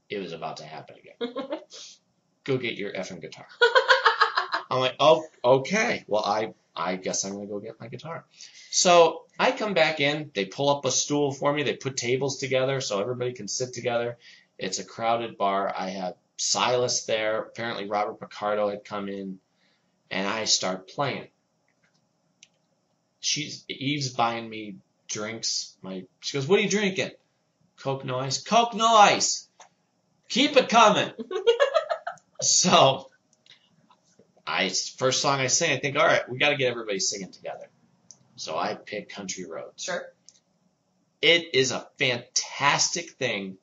[0.09, 1.59] It was about to happen again.
[2.43, 3.45] Go get your effing guitar.
[4.71, 6.05] I'm like, oh, okay.
[6.07, 8.25] Well, I, I guess I'm gonna go get my guitar.
[8.69, 10.31] So I come back in.
[10.33, 11.63] They pull up a stool for me.
[11.63, 14.17] They put tables together so everybody can sit together.
[14.57, 15.73] It's a crowded bar.
[15.75, 17.41] I have Silas there.
[17.41, 19.39] Apparently Robert Picardo had come in,
[20.09, 21.27] and I start playing.
[23.19, 24.77] She's Eve's buying me
[25.07, 25.75] drinks.
[25.81, 27.11] My she goes, "What are you drinking?"
[27.77, 28.41] Coke no ice.
[28.41, 29.47] Coke no ice.
[30.29, 31.11] Keep it coming.
[32.41, 33.09] so
[34.45, 37.31] I first song I sing, I think, all right, we got to get everybody singing
[37.31, 37.69] together.
[38.35, 39.83] So I pick Country Roads.
[39.83, 40.03] Sure.
[41.21, 43.57] It is a fantastic thing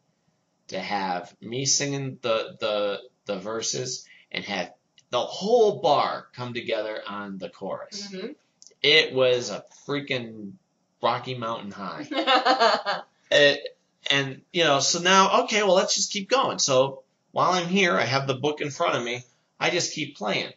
[0.68, 4.72] to have me singing the the the verses and have
[5.10, 8.06] the whole bar come together on the chorus.
[8.10, 8.28] hmm
[8.82, 10.52] It was a freaking
[11.02, 12.06] Rocky Mountain High.
[13.30, 13.76] It,
[14.10, 16.58] and you know, so now okay, well let's just keep going.
[16.58, 17.02] So
[17.32, 19.22] while I'm here, I have the book in front of me.
[19.60, 20.52] I just keep playing.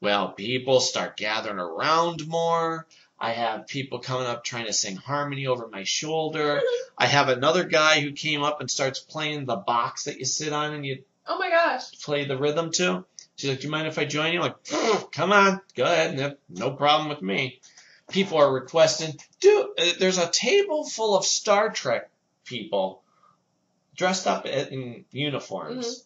[0.00, 2.86] Well, people start gathering around more.
[3.18, 6.60] I have people coming up trying to sing harmony over my shoulder.
[6.98, 10.52] I have another guy who came up and starts playing the box that you sit
[10.52, 11.90] on and you oh my gosh.
[12.02, 13.04] play the rhythm to.
[13.36, 16.36] She's like, "Do you mind if I join you?" I'm like, "Come on, go ahead.
[16.48, 17.60] No, problem with me."
[18.10, 22.10] People are requesting, "Dude, uh, there's a table full of Star Trek
[22.44, 23.03] people
[23.94, 26.04] dressed up in uniforms,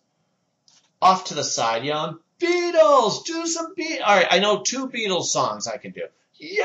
[1.01, 5.24] off to the side yelling, "Beatles, do some Beatles!" All right, I know two Beatles
[5.27, 6.06] songs I can do.
[6.35, 6.65] Yeah.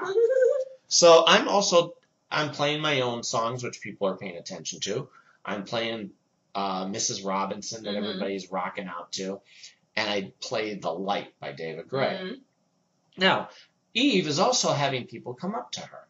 [0.88, 1.94] So I'm also
[2.30, 5.08] I'm playing my own songs, which people are paying attention to.
[5.42, 6.10] I'm playing
[6.54, 7.24] uh, Mrs.
[7.24, 7.96] Robinson that Mhm.
[7.96, 9.40] everybody's rocking out to,
[9.96, 12.18] and I played "The Light" by David Gray.
[12.20, 12.40] Mhm.
[13.16, 13.48] Now,
[13.94, 16.06] Eve is also having people come up to her,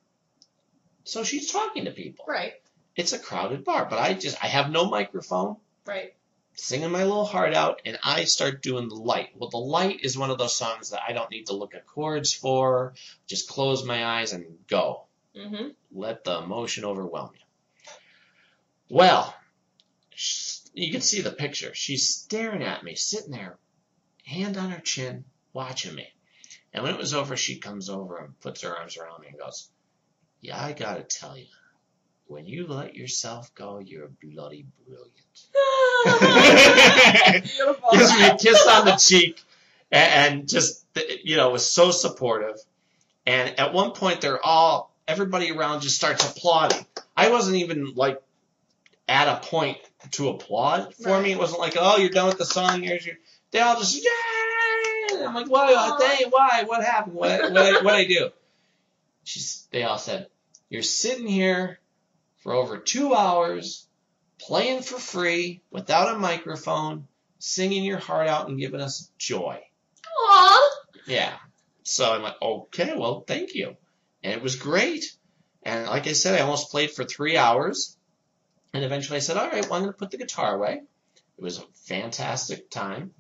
[1.04, 2.24] so she's talking to people.
[2.26, 2.54] Right.
[2.96, 5.56] It's a crowded bar, but I just I have no microphone,
[5.86, 6.14] Right.
[6.54, 10.16] singing my little heart out, and I start doing "The Light." Well, "The Light" is
[10.18, 12.94] one of those songs that I don't need to look at chords for.
[13.26, 15.68] Just close my eyes and go Mm-hmm.
[15.90, 17.40] let the emotion overwhelm you.
[18.90, 19.34] Well,
[20.74, 21.74] you can see the picture.
[21.74, 23.58] She's staring at me, sitting there,
[24.26, 25.24] hand on her chin,
[25.54, 26.06] watching me.
[26.74, 29.38] And when it was over, she comes over and puts her arms around me and
[29.38, 29.70] goes,
[30.42, 31.46] Yeah, I gotta tell you,
[32.32, 35.12] when you let yourself go, you're bloody brilliant.
[37.92, 39.42] Gives me a kiss on the cheek
[39.90, 40.84] and, and just
[41.22, 42.56] you know was so supportive.
[43.26, 46.84] And at one point they're all everybody around just starts applauding.
[47.14, 48.20] I wasn't even like
[49.06, 49.76] at a point
[50.12, 51.32] to applaud for me.
[51.32, 53.16] It wasn't like oh you're done with the song here's your
[53.50, 55.98] they all just yay i'm like why Aw.
[55.98, 57.14] dang, why what happened?
[57.14, 58.30] What what what I do?
[59.22, 60.28] She's they all said
[60.70, 61.78] you're sitting here
[62.42, 63.86] for over two hours
[64.38, 67.06] playing for free without a microphone
[67.38, 69.60] singing your heart out and giving us joy.
[70.06, 70.70] Aw.
[71.06, 71.34] Yeah.
[71.84, 73.76] So I'm like, okay, well, thank you.
[74.22, 75.16] And it was great.
[75.62, 77.96] And like I said, I almost played for three hours.
[78.72, 80.82] And eventually I said, all right, well, I'm going to put the guitar away.
[81.38, 83.12] It was a fantastic time.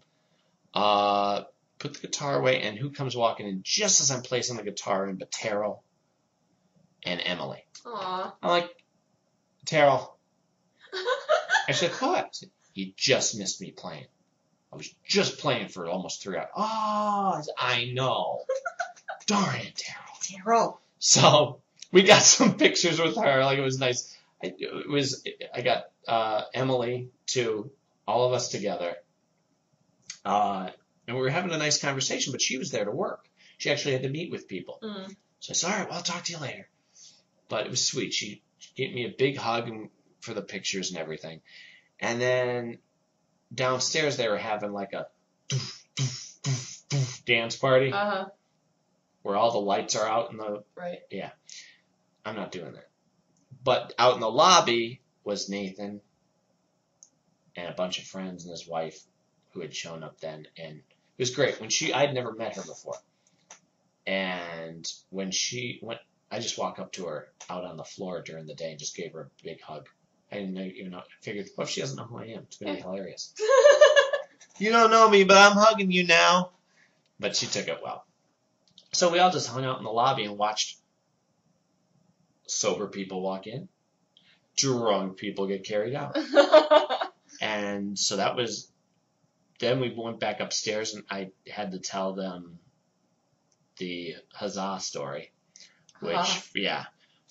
[0.74, 1.42] Uh,
[1.78, 5.08] put the guitar away, and who comes walking in just as I'm placing the guitar
[5.08, 5.80] in Teryl
[7.04, 7.64] and Emily.
[7.84, 8.34] Aw.
[8.42, 8.70] I'm like,
[9.66, 10.10] Teryl.
[11.68, 12.40] I said, what?
[12.42, 14.06] I you just missed me playing.
[14.72, 16.48] I was just playing for almost three hours.
[16.56, 18.40] Oh, I I know.
[19.26, 20.42] Darn it, Teryl.
[20.44, 20.76] Teryl.
[20.98, 21.60] So
[21.90, 23.44] we got some pictures with her.
[23.44, 24.16] Like it was nice.
[24.42, 25.22] I, it was.
[25.54, 27.70] I got uh, Emily too.
[28.06, 28.94] All of us together.
[30.24, 30.70] Uh,
[31.06, 32.32] and we were having a nice conversation.
[32.32, 33.28] But she was there to work.
[33.58, 34.78] She actually had to meet with people.
[34.82, 35.14] Mm.
[35.40, 36.68] So I said, all right, well, I'll talk to you later.
[37.48, 38.14] But it was sweet.
[38.14, 39.90] She, she gave me a big hug and-
[40.20, 41.40] for the pictures and everything.
[41.98, 42.78] And then
[43.52, 45.08] downstairs they were having like a
[45.48, 48.28] doof, doof, doof, doof dance party Uh huh.
[49.22, 50.62] where all the lights are out in the.
[50.76, 51.00] Right.
[51.10, 51.30] Yeah,
[52.24, 52.88] I'm not doing that.
[53.64, 56.00] But out in the lobby was Nathan
[57.56, 59.00] and a bunch of friends and his wife
[59.52, 60.46] who had shown up then.
[60.56, 61.60] And it was great.
[61.60, 62.96] When she, I'd never met her before.
[64.06, 66.00] And when she went,
[66.32, 68.96] I just walked up to her out on the floor during the day and just
[68.96, 69.88] gave her a big hug.
[70.32, 72.44] I didn't know, even know, I figured, well, she doesn't know who I am?
[72.44, 73.34] It's going to be hilarious.
[74.58, 76.50] You don't know me, but I'm hugging you now.
[77.18, 78.04] But she took it well.
[78.92, 80.76] So we all just hung out in the lobby and watched
[82.46, 83.68] sober people walk in,
[84.56, 86.16] drunk people get carried out.
[87.40, 88.70] And so that was.
[89.58, 92.60] Then we went back upstairs, and I had to tell them
[93.78, 95.32] the huzzah story,
[96.02, 96.42] which Ah.
[96.54, 96.84] yeah,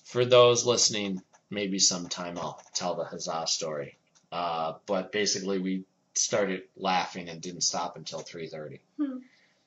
[0.04, 3.98] for those listening, maybe sometime I'll tell the huzzah story.
[4.30, 5.84] Uh, but basically, we
[6.14, 8.80] started laughing and didn't stop until 3:30.
[8.96, 9.18] Hmm.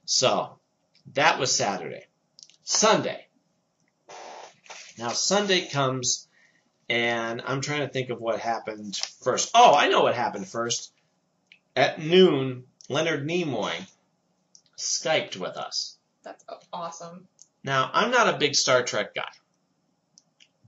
[0.06, 0.60] So
[1.14, 2.06] that was Saturday.
[2.64, 3.28] Sunday.
[4.98, 6.28] Now Sunday comes,
[6.90, 9.52] and I'm trying to think of what happened first.
[9.54, 10.92] Oh, I know what happened first.
[11.76, 13.74] At noon, Leonard Nimoy
[14.78, 15.98] Skyped with us.
[16.24, 17.28] That's awesome.
[17.66, 19.32] Now, I'm not a big Star Trek guy,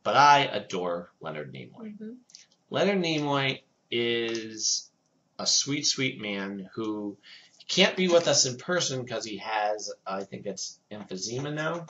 [0.01, 1.93] but I adore Leonard Nimoy.
[1.93, 2.13] Mm-hmm.
[2.71, 3.61] Leonard Nimoy
[3.91, 4.89] is
[5.37, 7.15] a sweet, sweet man who
[7.67, 11.85] can't be with us in person because he has, I think it's emphysema now.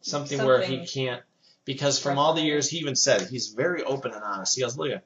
[0.00, 1.22] Something, where he can't,
[1.66, 4.56] because from all the years he even said, he's very open and honest.
[4.56, 5.02] He goes, look,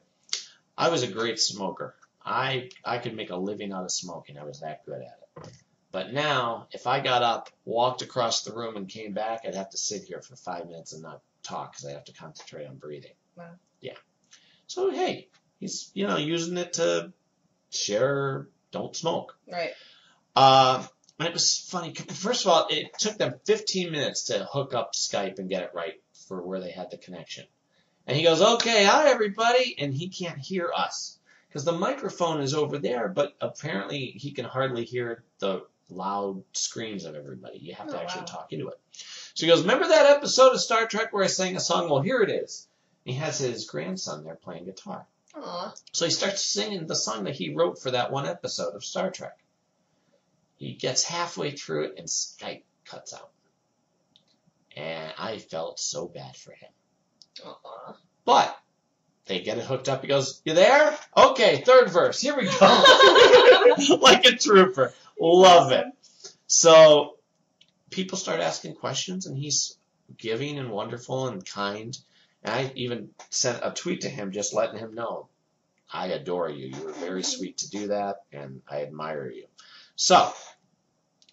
[0.77, 1.97] I was a great smoker.
[2.25, 4.39] I, I could make a living out of smoking.
[4.39, 5.53] I was that good at it.
[5.91, 9.71] But now, if I got up, walked across the room, and came back, I'd have
[9.71, 12.77] to sit here for five minutes and not talk because I have to concentrate on
[12.77, 13.15] breathing.
[13.37, 13.53] Wow.
[13.81, 13.95] Yeah.
[14.67, 15.29] So hey,
[15.61, 17.13] he's you know using it to
[17.71, 18.49] share.
[18.71, 19.39] Don't smoke.
[19.51, 19.71] Right.
[20.37, 20.87] Uh,
[21.19, 21.95] and it was funny.
[21.95, 25.71] First of all, it took them 15 minutes to hook up Skype and get it
[25.75, 27.47] right for where they had the connection.
[28.07, 32.53] And he goes, "Okay, hi everybody," and he can't hear us because the microphone is
[32.53, 37.59] over there, but apparently he can hardly hear the loud screams of everybody.
[37.59, 38.27] You have to Oh, actually wow.
[38.27, 38.79] talk into it.
[39.35, 41.89] So he goes, "Remember that episode of Star Trek where I sang a song?
[41.89, 42.67] Well, here it is."
[43.05, 45.07] He has his grandson there playing guitar.
[45.35, 45.75] Aw.
[45.93, 49.11] So he starts singing the song that he wrote for that one episode of Star
[49.11, 49.39] Trek.
[50.57, 53.31] He gets halfway through it and Skype cuts out.
[54.77, 56.71] And I felt so bad for him.
[57.45, 57.97] Aw.
[58.25, 58.59] But
[59.27, 60.03] they get it hooked up.
[60.03, 60.97] He goes, You there?
[61.17, 62.21] Okay, third verse.
[62.21, 63.97] Here we go.
[64.01, 64.93] like a trooper.
[65.21, 65.87] Love it.
[66.47, 67.17] So
[67.91, 69.77] people start asking questions, and he's
[70.17, 71.97] giving and wonderful and kind.
[72.43, 75.29] And I even sent a tweet to him just letting him know
[75.93, 76.67] I adore you.
[76.69, 77.39] You were very mm-hmm.
[77.39, 79.47] sweet to do that, and I admire you.
[79.97, 80.33] So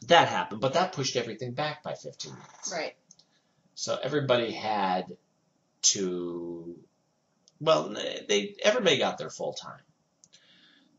[0.07, 2.71] that happened, but that pushed everything back by 15 minutes.
[2.73, 2.95] Right.
[3.75, 5.17] So everybody had
[5.83, 6.75] to,
[7.59, 9.81] well, they everybody got their full time.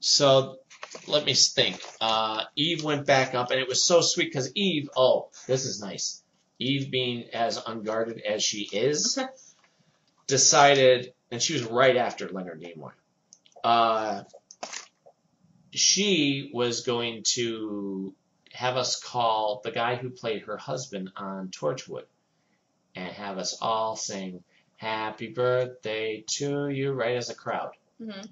[0.01, 0.59] So
[1.06, 1.81] let me think.
[2.01, 4.89] Uh, Eve went back up, and it was so sweet because Eve.
[4.97, 6.23] Oh, this is nice.
[6.59, 9.18] Eve, being as unguarded as she is,
[10.27, 12.93] decided, and she was right after Leonard Nimoy.
[13.62, 14.23] Uh,
[15.73, 18.14] she was going to
[18.52, 22.05] have us call the guy who played her husband on Torchwood
[22.94, 24.43] and have us all sing
[24.77, 27.73] happy birthday to you right as a crowd.
[28.01, 28.27] Mm-hmm.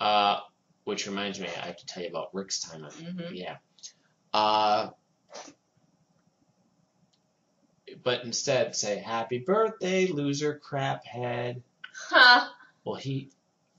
[0.00, 0.40] Uh,
[0.88, 2.80] which reminds me, I have to tell you about Rick's time.
[2.80, 3.34] Mm-hmm.
[3.34, 3.56] Yeah.
[4.32, 4.88] Uh,
[8.02, 11.62] but instead say happy birthday, loser crap head.
[12.08, 12.54] Ha.
[12.84, 13.28] Well, he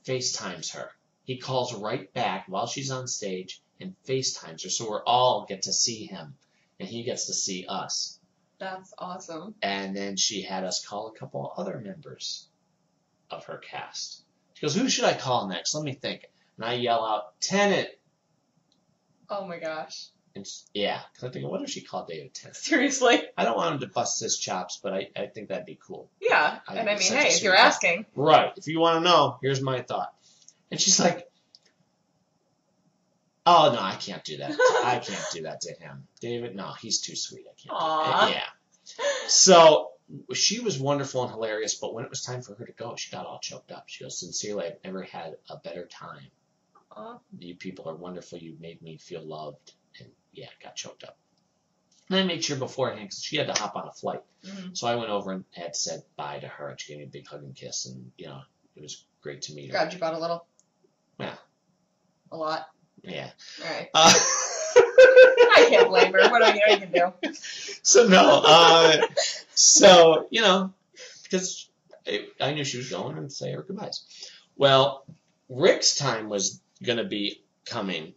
[0.06, 0.92] FaceTimes her.
[1.24, 5.64] He calls right back while she's on stage and FaceTimes her, so we're all get
[5.64, 6.36] to see him,
[6.80, 8.20] and he gets to see us.
[8.60, 9.56] That's awesome.
[9.64, 12.48] And then she had us call a couple other members
[13.32, 14.22] of her cast.
[14.54, 15.74] She goes, "Who should I call next?
[15.74, 16.30] Let me think."
[16.60, 17.88] And I yell out, "Tennant!"
[19.30, 20.08] Oh my gosh.
[20.36, 22.56] And yeah, because I'm thinking, what if she called David Tennant?
[22.58, 23.22] Seriously.
[23.38, 26.10] I don't want him to bust his chops, but I, I think that'd be cool.
[26.20, 26.60] Yeah.
[26.68, 28.08] I and I mean, it's such a hey, if you're asking.
[28.14, 28.52] Right.
[28.58, 30.14] If you want to know, here's my thought.
[30.70, 31.30] And she's like,
[33.46, 34.52] "Oh no, I can't do that.
[34.84, 36.58] I can't do that to him, David.
[36.58, 37.46] No, he's too sweet.
[37.48, 39.06] I can't." do that." Yeah.
[39.28, 39.92] So
[40.34, 43.12] she was wonderful and hilarious, but when it was time for her to go, she
[43.12, 43.86] got all choked up.
[43.88, 46.30] She goes, "Sincerely, I've never had a better time.
[47.00, 47.18] Aw.
[47.40, 48.38] You people are wonderful.
[48.38, 51.18] You made me feel loved." And yeah, got choked up.
[52.10, 54.22] And I made sure beforehand because she had to hop on a flight.
[54.44, 54.76] Mhm.
[54.78, 56.76] So I went over and had said bye to her.
[56.78, 58.42] She gave me a big hug and kiss, and you know
[58.76, 59.72] it was great to meet her.
[59.72, 60.46] Grabbed you about a little.
[61.20, 61.36] Yeah.
[62.32, 62.68] A lot.
[63.04, 63.30] Yeah.
[63.64, 63.90] All right.
[63.94, 64.14] Uh,
[64.76, 66.30] I can't blame her.
[66.30, 67.34] What do you going to do?
[67.84, 68.42] so no.
[68.46, 69.02] Uh,
[69.54, 70.74] so you know,
[71.24, 71.70] because
[72.06, 74.04] it, I knew she was going and say her goodbyes.
[74.58, 75.06] Well,
[75.48, 78.14] Rick's time was gonna be coming,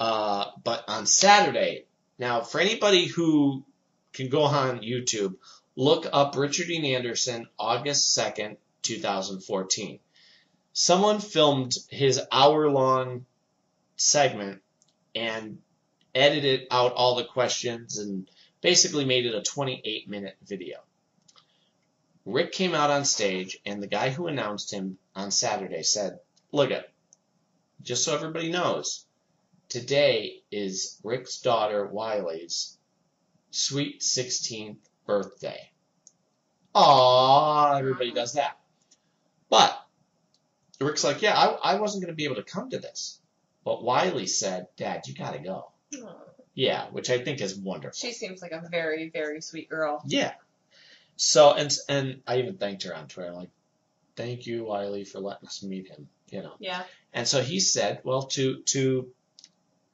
[0.00, 1.84] uh, but on Saturday.
[2.18, 3.64] Now, for anybody who
[4.12, 5.34] can go on YouTube,
[5.76, 9.98] look up Richard Dean Anderson, August second, two thousand fourteen.
[10.72, 13.26] Someone filmed his hour-long
[13.96, 14.60] segment
[15.14, 15.58] and
[16.14, 18.28] edited out all the questions and
[18.60, 20.78] basically made it a 28 minute video.
[22.24, 26.18] Rick came out on stage and the guy who announced him on Saturday said,
[26.52, 26.88] Look it,
[27.82, 29.04] just so everybody knows,
[29.68, 32.78] today is Rick's daughter Wylie's
[33.50, 35.70] sweet 16th birthday.
[36.74, 38.58] Aww, everybody does that.
[39.48, 39.78] But
[40.80, 43.20] Rick's like, yeah, I, I wasn't going to be able to come to this.
[43.64, 45.70] But Wylie said, Dad, you got to go.
[45.96, 46.24] Aw.
[46.54, 47.96] Yeah, which I think is wonderful.
[47.96, 50.02] She seems like a very, very sweet girl.
[50.06, 50.32] Yeah.
[51.16, 53.50] So and and I even thanked her on Twitter, like,
[54.16, 56.08] thank you, Wylie, for letting us meet him.
[56.30, 56.54] You know.
[56.58, 56.82] Yeah.
[57.14, 59.08] And so he said, well, to to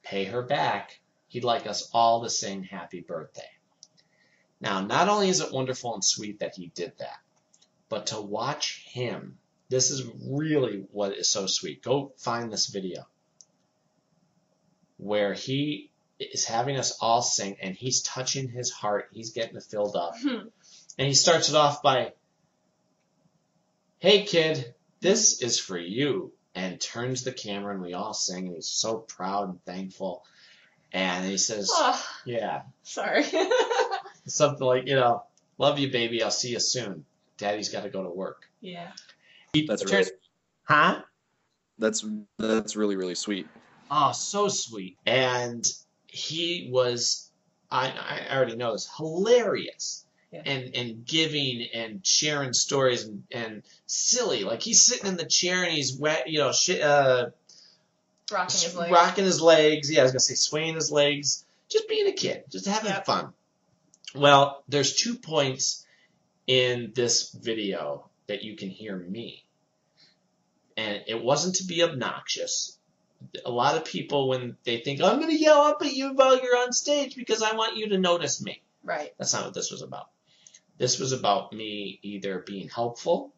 [0.03, 3.49] pay her back, he'd like us all to sing happy birthday.
[4.59, 7.19] Now, not only is it wonderful and sweet that he did that,
[7.89, 9.37] but to watch him,
[9.69, 11.83] this is really what is so sweet.
[11.83, 13.07] Go find this video
[14.97, 15.89] where he
[16.19, 20.13] is having us all sing and he's touching his heart, he's getting it filled up.
[20.19, 20.47] Hmm.
[20.97, 22.13] And he starts it off by,
[23.99, 26.33] Hey kid, this is for you.
[26.53, 30.25] And turns the camera and we all sing and he's so proud and thankful.
[30.91, 33.23] And he says, oh, Yeah, sorry.
[34.25, 35.23] something like, you know,
[35.57, 36.21] love you, baby.
[36.21, 37.05] I'll see you soon.
[37.37, 38.49] Daddy's got to go to work.
[38.59, 38.91] yeah.
[39.53, 40.11] He That's turns- really,
[40.63, 41.01] Huh?
[41.77, 42.05] that's
[42.37, 43.47] that's really really sweet.
[43.89, 44.97] Oh, so sweet.
[45.05, 45.65] And
[46.07, 47.29] he was,
[47.69, 47.87] I,
[48.29, 50.00] I already know this, hilarious.
[50.31, 50.43] Yeah.
[50.45, 54.43] And, and giving and sharing stories and, and silly.
[54.45, 57.31] Like he's sitting in the chair and he's wet, you know, sh- uh,
[58.31, 58.91] Rocking his legs.
[58.93, 59.91] rocking his legs.
[59.91, 61.43] Yeah, I was gonna say swaying his legs.
[61.67, 63.05] Just being a kid, just having Yep.
[63.05, 63.33] fun.
[64.15, 65.85] Well, there's two points
[66.47, 69.43] in this video that you can hear me,
[70.77, 72.77] and it wasn't to be obnoxious.
[73.45, 76.57] A lot of people, when they think I'm gonna yell up at you while you're
[76.57, 78.61] on stage because I want you to notice me.
[78.83, 79.13] Right.
[79.17, 80.07] That's not what this was about.
[80.81, 83.31] This was about me either being helpful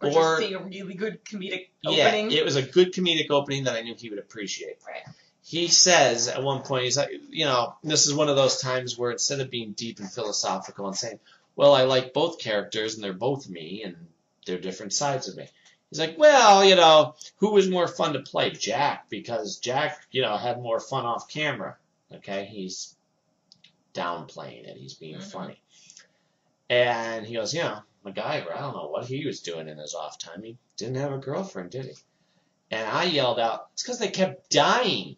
[0.00, 2.30] Or, Or- just a really good comedic yeah, opening.
[2.30, 4.78] it was a good comedic opening that I knew he would appreciate.
[4.86, 5.02] Right.
[5.42, 8.96] He says at one point, he's like, you know, this is one of those times
[8.96, 11.18] where instead of being deep and philosophical and saying,
[11.56, 13.96] well, I like both characters and they're both me and
[14.46, 15.48] they're different sides of me.
[15.90, 18.50] He's like, well, you know, who was more fun to play?
[18.50, 21.76] Jack, because Jack, you know, had more fun off camera.
[22.14, 22.94] Okay, he's
[23.94, 24.76] downplaying it.
[24.76, 25.32] He's being Mhm.
[25.32, 25.60] funny.
[26.70, 29.94] And he goes, you know, MacGyver, I don't know what he was doing in his
[29.94, 30.42] off time.
[30.42, 31.94] He didn't have a girlfriend, did he?
[32.70, 35.16] And I yelled out, it's because they kept dying.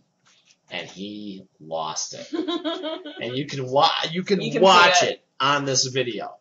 [0.71, 2.29] And he lost it.
[3.23, 5.11] And you can, wa- you can, You can watch it.
[5.11, 5.25] it.
[5.41, 6.37] on this video.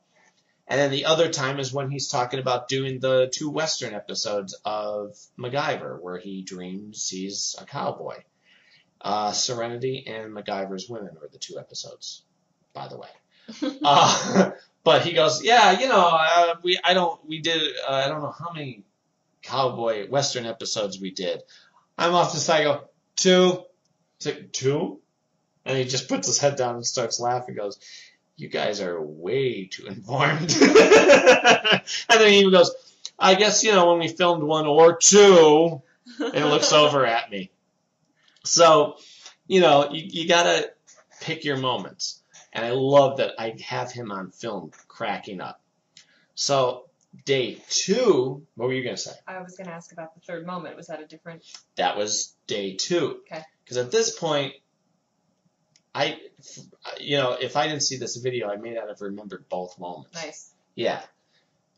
[0.67, 4.55] And then the other time is when he's talking about doing the two Western episodes
[4.63, 8.17] of MacGyver, where he dreams he's a cowboy.
[9.01, 12.21] Uh, Serenity and MacGyver's Women were the two episodes,
[12.73, 13.09] by the way.
[13.83, 14.51] Uh,
[14.83, 18.21] but he goes, yeah, you know, uh, we I don't we did uh, I don't
[18.21, 18.83] know how many
[19.41, 21.41] cowboy western episodes we did.
[21.97, 22.61] I'm off to the side.
[22.61, 22.83] I go
[23.15, 23.63] two,
[24.19, 24.99] two, two,
[25.65, 27.55] and he just puts his head down and starts laughing.
[27.55, 27.79] Goes,
[28.37, 30.51] you guys are way too informed.
[30.61, 32.71] and then he goes,
[33.17, 35.81] I guess you know when we filmed one or two,
[36.19, 37.51] and looks over at me.
[38.45, 38.97] So,
[39.47, 40.71] you know, you, you gotta
[41.21, 42.21] pick your moments.
[42.53, 45.61] And I love that I have him on film cracking up.
[46.35, 46.85] So,
[47.25, 49.11] day two, what were you going to say?
[49.27, 50.75] I was going to ask about the third moment.
[50.75, 51.43] Was that a different?
[51.75, 53.19] That was day two.
[53.31, 53.43] Okay.
[53.63, 54.53] Because at this point,
[55.93, 56.19] I,
[56.99, 60.13] you know, if I didn't see this video, I may not have remembered both moments.
[60.15, 60.51] Nice.
[60.75, 61.01] Yeah.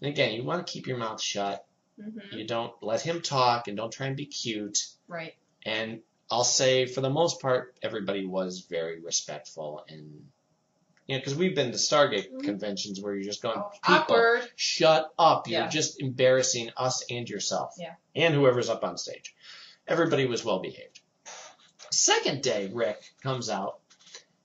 [0.01, 1.65] And again, you want to keep your mouth shut.
[1.99, 4.79] hmm You don't let him talk and don't try and be cute.
[5.07, 5.33] Right.
[5.65, 5.99] And
[6.29, 10.27] I'll say, for the most part, everybody was very respectful and,
[11.11, 12.43] you know, because we've been to Stargate Mhm.
[12.43, 14.49] conventions where you're just going, Oh, people, awkward.
[14.55, 15.47] shut up.
[15.47, 15.67] You're Yeah.
[15.69, 17.75] just embarrassing us and yourself.
[17.77, 17.95] Yeah.
[18.15, 19.35] And whoever's up on stage.
[19.87, 20.99] Everybody was well behaved.
[21.91, 23.79] Second day, Rick comes out.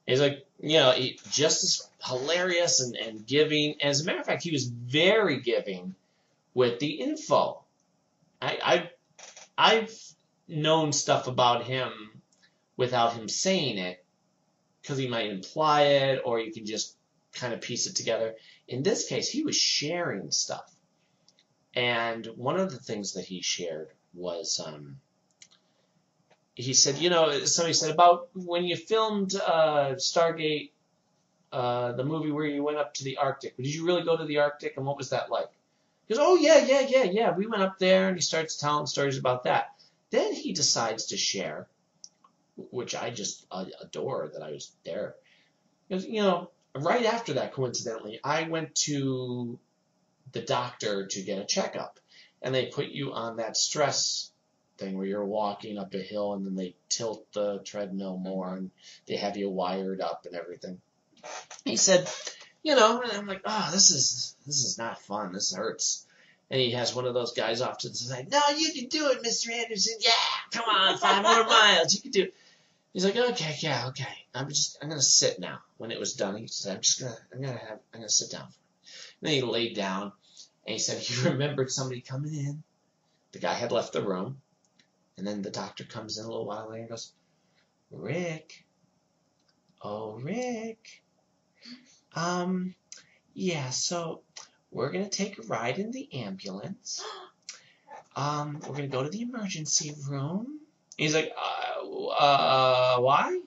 [0.06, 3.80] He's like, you know, he, just as hilarious and, and giving.
[3.82, 5.94] As a matter of fact, he was very giving
[6.54, 7.62] with the info.
[8.42, 8.90] I, I
[9.58, 9.98] I've
[10.48, 12.22] known stuff about him
[12.76, 14.04] without him saying it
[14.86, 16.94] because he might imply it or you can just
[17.32, 18.36] kind of piece it together.
[18.68, 20.72] In this case, he was sharing stuff.
[21.74, 24.98] And one of the things that he shared was um,
[26.54, 30.70] he said, you know, somebody said about when you filmed uh, Stargate,
[31.52, 33.56] uh, the movie where you went up to the Arctic.
[33.56, 35.50] Did you really go to the Arctic, and what was that like?
[36.06, 37.32] He goes, oh yeah, yeah, yeah, yeah.
[37.32, 39.74] We went up there, and he starts telling stories about that.
[40.10, 41.66] Then he decides to share,
[42.56, 45.14] which I just uh, adore that I was there.
[45.88, 49.58] Because you know, right after that, coincidentally, I went to
[50.32, 52.00] the doctor to get a checkup,
[52.42, 54.30] and they put you on that stress
[54.78, 58.70] thing where you're walking up a hill and then they tilt the treadmill more and
[59.06, 60.80] they have you wired up and everything.
[61.64, 62.08] He said,
[62.62, 65.32] you know, and I'm like, oh, this is this is not fun.
[65.32, 66.06] This hurts.
[66.50, 68.30] And he has one of those guys off to the side.
[68.30, 69.50] No, you can do it, Mr.
[69.50, 69.96] Anderson.
[69.98, 70.10] Yeah,
[70.52, 71.94] come on, five more miles.
[71.94, 72.34] You can do it.
[72.96, 74.24] He's like, okay, yeah, okay.
[74.34, 75.58] I'm just, I'm gonna sit now.
[75.76, 78.30] When it was done, he said, I'm just gonna, I'm gonna have, I'm gonna sit
[78.30, 78.44] down.
[78.44, 78.52] And
[79.20, 80.12] then he laid down,
[80.66, 82.62] and he said he remembered somebody coming in.
[83.32, 84.40] The guy had left the room,
[85.18, 87.12] and then the doctor comes in a little while later and goes,
[87.90, 88.64] Rick,
[89.82, 91.02] oh Rick,
[92.14, 92.74] um,
[93.34, 94.22] yeah, so
[94.70, 97.04] we're gonna take a ride in the ambulance.
[98.14, 100.60] Um, we're gonna go to the emergency room.
[100.96, 103.40] He's like, uh, uh, why?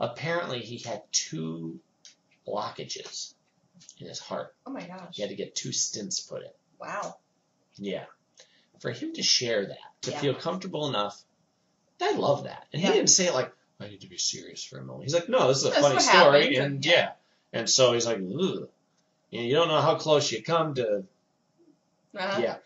[0.00, 1.78] Apparently, he had two
[2.46, 3.34] blockages
[3.98, 4.54] in his heart.
[4.66, 5.14] Oh my gosh.
[5.16, 6.50] He had to get two stents put in.
[6.80, 7.16] Wow.
[7.76, 8.04] Yeah.
[8.80, 10.18] For him to share that, to Yeah.
[10.20, 11.20] feel comfortable enough,
[12.00, 12.66] I love that.
[12.72, 15.04] And he didn't say it like, I need to be serious for a moment.
[15.04, 16.54] He's like, no, this is a That's funny story.
[16.54, 16.92] happened, And yeah.
[16.92, 17.10] yeah.
[17.52, 18.68] And so he's like, Ugh.
[19.30, 21.04] You don't know how close you come to
[22.16, 22.40] Uh-huh.
[22.40, 22.56] yeah.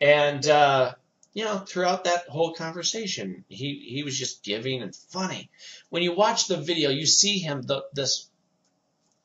[0.00, 0.94] And uh,
[1.34, 5.50] you know, throughout that whole conversation, he he was just giving and funny.
[5.90, 7.62] When you watch the video, you see him.
[7.62, 8.28] The this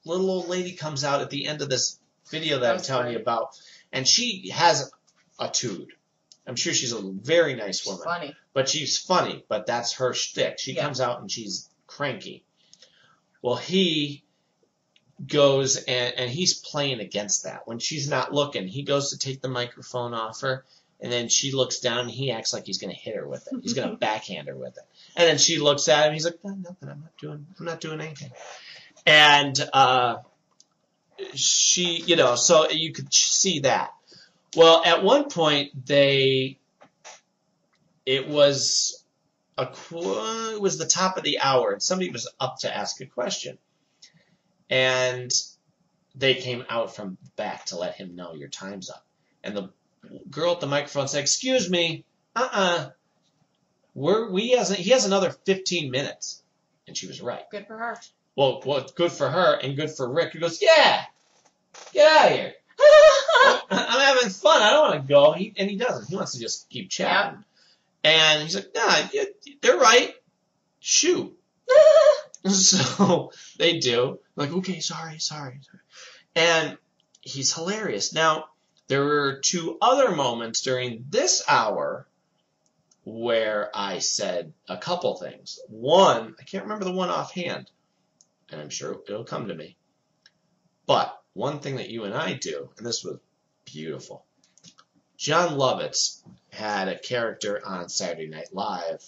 [0.05, 1.99] little old lady comes out at the end of this
[2.31, 3.49] video that I'm telling you about,
[3.93, 4.91] and she has
[5.39, 5.93] a tude.
[6.47, 8.35] I'm sure she's a very nice She's woman, funny.
[8.53, 9.45] but she's funny.
[9.47, 10.57] But that's her shtick.
[10.57, 10.81] She Yeah.
[10.81, 12.43] comes out and she's cranky.
[13.43, 14.23] Well, he
[15.27, 17.67] goes and, and he's playing against that.
[17.67, 20.65] When she's not looking, he goes to take the microphone off her,
[21.01, 23.59] and then she looks down and he acts like he's gonna hit her with it.
[23.61, 24.83] He's gonna backhand her with it.
[25.15, 27.81] And then she looks at him, he's like, no, nothing, I'm not doing I'm not
[27.81, 28.31] doing anything.
[29.05, 30.17] And uh
[31.33, 33.93] she you know, so you could see that.
[34.55, 36.57] Well, at one point they
[38.05, 39.03] it was
[39.57, 39.69] a
[40.53, 43.57] it was the top of the hour and somebody was up to ask a question
[44.69, 45.31] and
[46.15, 49.05] they came out from back to let him know your time's up
[49.43, 49.69] and the
[50.29, 52.03] girl at the microphone said excuse me
[52.35, 52.89] uh-uh
[53.95, 56.41] we're we has he has another 15 minutes
[56.87, 57.97] and she was right Good for her.
[58.35, 61.03] well well good for her and good for rick he goes yeah
[61.93, 62.53] get out of here
[63.69, 64.61] I'm having fun.
[64.61, 65.31] I don't want to go.
[65.33, 66.07] He, and he doesn't.
[66.07, 67.43] He wants to just keep chatting.
[68.03, 69.25] And he's like, nah, you,
[69.61, 70.13] they're right.
[70.79, 71.37] Shoot.
[72.49, 74.19] so they do.
[74.35, 75.83] Like, okay, sorry, sorry, sorry.
[76.35, 76.77] And
[77.21, 78.13] he's hilarious.
[78.13, 78.45] Now,
[78.89, 82.07] there were two other moments during this hour
[83.05, 85.59] where I said a couple things.
[85.69, 87.69] One, I can't remember the one offhand,
[88.49, 89.77] and I'm sure it'll come to me.
[90.87, 93.19] But one thing that you and I do, and this was
[93.63, 94.25] beautiful.
[95.17, 96.21] Jon Lovitz
[96.51, 99.03] had a character on Saturday Night Live,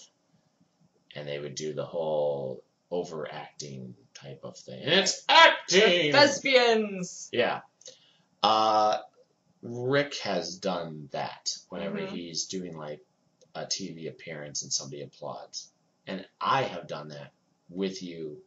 [1.16, 4.80] and they would do the whole overacting type of thing.
[4.80, 6.12] And it's acting!
[6.12, 7.28] Thespians.
[7.32, 7.60] Yeah.
[8.42, 8.98] Uh,
[9.62, 12.08] Rick has done that whenever Mhm.
[12.08, 13.00] he's doing like
[13.54, 15.70] a TV appearance and somebody applauds.
[16.06, 17.32] And I have done that
[17.68, 18.42] with you.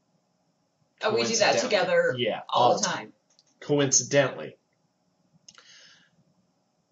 [1.01, 3.13] Oh, we do that together Yeah, all the time.
[3.61, 4.57] Coincidentally,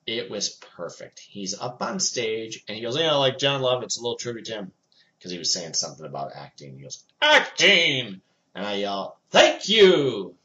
[0.06, 1.20] it was perfect.
[1.20, 4.54] He's up on stage and he goes, "Yeah, like Jon Lovitz a little tribute to
[4.54, 4.74] him
[5.18, 8.22] because he was saying something about acting." He goes, "Acting,"
[8.56, 10.38] and I yell, "Thank you,"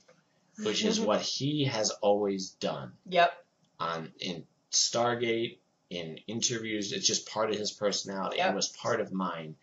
[0.62, 3.32] which is what he has always done Yep.
[3.80, 5.58] On in Stargate,
[5.90, 6.92] in interviews.
[6.92, 8.46] It's just part of his personality Yep.
[8.46, 9.56] and was part of mine.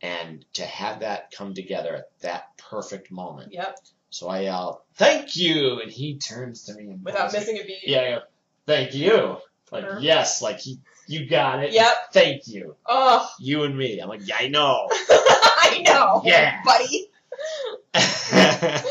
[0.00, 3.52] And to have that come together at that perfect moment.
[3.52, 3.78] Yep.
[4.10, 7.80] So I yell, "Thank you!" and he turns to me and Without missing a beat.
[7.86, 8.20] Yeah, I go,
[8.66, 9.38] "Thank you!"
[9.70, 9.98] Like Sure.
[10.00, 10.78] yes, like he,
[11.08, 11.72] you got it.
[11.72, 12.12] Yep.
[12.12, 13.98] Thank you, Oh, you and me.
[14.00, 14.88] I'm like, yeah, I know.
[14.90, 16.22] I know.
[16.24, 16.62] Yeah.
[16.64, 17.10] Buddy.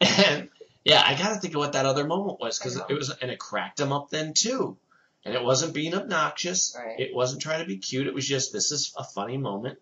[0.00, 0.45] and
[0.86, 3.30] yeah, I got to think of what that other moment was because it was, and
[3.30, 4.78] it cracked him up then too.
[5.24, 6.76] And it wasn't being obnoxious.
[6.78, 7.00] Right.
[7.00, 8.06] It wasn't trying to be cute.
[8.06, 9.80] It was just this is a funny moment,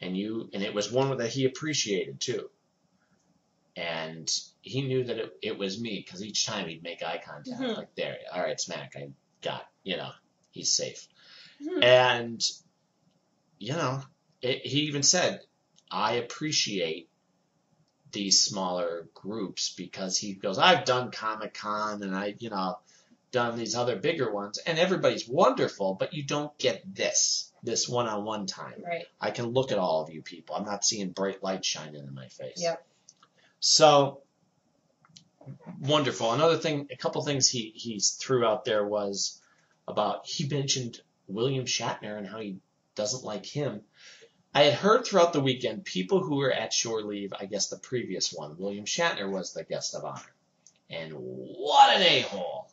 [0.00, 2.48] and you and it was one that he appreciated too.
[3.76, 4.28] And
[4.62, 7.76] he knew that it, it was me because each time he'd make eye contact, Mhm.
[7.76, 9.10] like there, all right, smack, I
[9.42, 10.10] got, you know,
[10.50, 11.06] he's safe.
[11.62, 11.84] Mhm.
[11.84, 12.50] And
[13.58, 14.02] you know,
[14.40, 15.40] it, he even said,
[15.90, 17.07] I appreciate
[18.12, 22.78] these smaller groups because he goes, I've done Comic Con and I, you know,
[23.30, 28.06] done these other bigger ones, and everybody's wonderful, but you don't get this, this one
[28.06, 28.82] on one time.
[28.84, 29.04] Right.
[29.20, 30.56] I can look at all of you people.
[30.56, 32.62] I'm not seeing bright light shining in my face.
[32.62, 32.84] Yep.
[33.60, 34.22] So
[35.80, 36.32] wonderful.
[36.32, 39.40] Another thing, a couple things he he threw out there was
[39.86, 42.58] about he mentioned William Shatner and how he
[42.94, 43.82] doesn't like him.
[44.54, 47.78] I had heard throughout the weekend people who were at shore leave, I guess the
[47.78, 50.34] previous one, William Shatner was the guest of honor.
[50.90, 52.68] And what an a hole.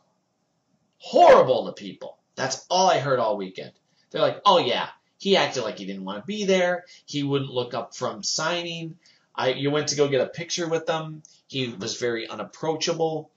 [0.98, 2.18] Horrible to people.
[2.36, 3.74] That's all I heard all weekend.
[4.10, 4.88] They're like, oh yeah,
[5.18, 6.86] he acted like he didn't want to be there.
[7.06, 8.98] He wouldn't look up from signing.
[9.36, 11.24] I, you went to go get a picture with them.
[11.48, 13.32] He was very unapproachable.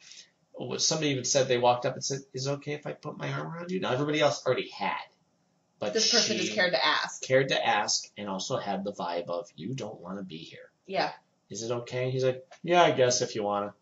[0.79, 3.33] Somebody even said they walked up and said, "Is it okay if I put my
[3.33, 4.97] arm around you?" Now everybody else already had,
[5.79, 7.23] but This person she just cared to ask.
[7.23, 10.71] cared to ask and also had the vibe of, "You don't want to be here.
[10.87, 11.13] Yeah.
[11.51, 13.75] Is it okay?" He's like, "Yeah, I guess if you wanna."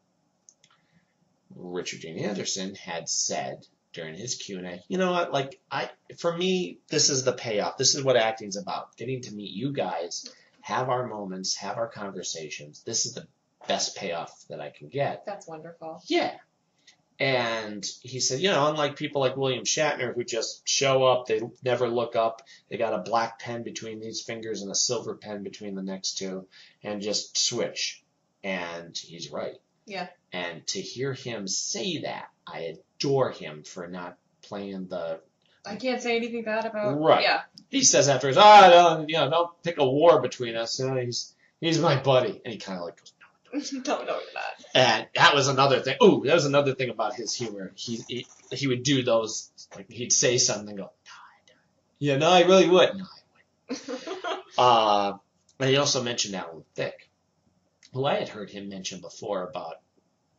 [1.55, 5.32] Richard Dean Anderson had said during his Q and A, "You know what?
[5.32, 7.78] Like I, for me, this is the payoff.
[7.78, 8.97] This is what acting's about.
[8.97, 10.28] Getting to meet you guys,
[10.60, 12.82] have our moments, have our conversations.
[12.82, 13.27] This is the
[13.66, 16.02] best payoff that I can get." That's wonderful.
[16.06, 16.36] Yeah.
[17.18, 21.40] And he said, you know, unlike people like William Shatner who just show up, they
[21.64, 25.43] never look up, they got a black pen between these fingers and a silver pen
[25.43, 26.47] between the next two,
[26.82, 28.02] and just switch.
[28.44, 29.59] And he's right.
[29.86, 30.09] Yeah.
[30.32, 35.20] And to hear him say that, I adore him for not playing the.
[35.64, 37.01] I can't say anything bad about.
[37.01, 37.22] Right.
[37.22, 37.40] Yeah.
[37.70, 40.78] He says afterwards, ah, don't, you know, don't pick a war between us.
[40.78, 43.12] You know, he's he's my buddy, and he kind of like goes,
[43.73, 44.65] no, no, you're not.
[44.74, 45.97] and that was another thing.
[46.03, 47.73] Ooh, that was another thing about his humor.
[47.74, 51.59] He he, he would do those like he'd say something, and go, no, I don't.
[51.99, 52.97] Yeah, no, I really would.
[52.97, 54.43] No, I wouldn't.
[54.59, 55.12] Uh,
[55.61, 57.09] and he also mentioned Alan Thicke,
[57.93, 59.77] who I had heard him mention before about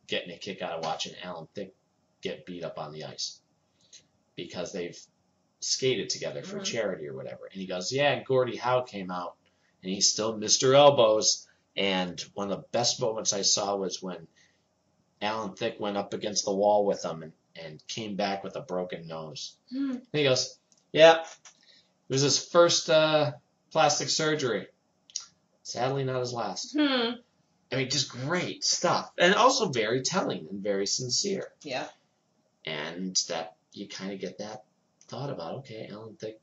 [0.06, 1.74] getting a kick out of watching Alan Thicke
[2.22, 3.40] get beat up on the ice
[4.36, 4.98] because they've
[5.60, 6.64] skated together for Mhm.
[6.64, 7.46] charity or whatever.
[7.52, 9.34] And he goes, yeah, Gordie Howe came out,
[9.82, 10.74] and he's still Mr.
[10.74, 11.47] Elbows.
[11.78, 14.26] And one of the best moments I saw was when
[15.22, 18.60] Alan Thicke went up against the wall with him and, and came back with a
[18.60, 19.54] broken nose.
[19.70, 19.92] Hmm.
[19.92, 20.58] And he goes,
[20.92, 21.26] Yeah, it
[22.08, 23.32] was his first uh,
[23.70, 24.66] plastic surgery.
[25.62, 26.76] Sadly, not his last.
[26.76, 27.12] Hmm.
[27.70, 29.12] I mean, just great stuff.
[29.16, 31.52] And also very telling and very sincere.
[31.62, 31.86] Yeah.
[32.66, 34.64] And that you kind of get that
[35.06, 36.40] thought about, okay, Alan Thicke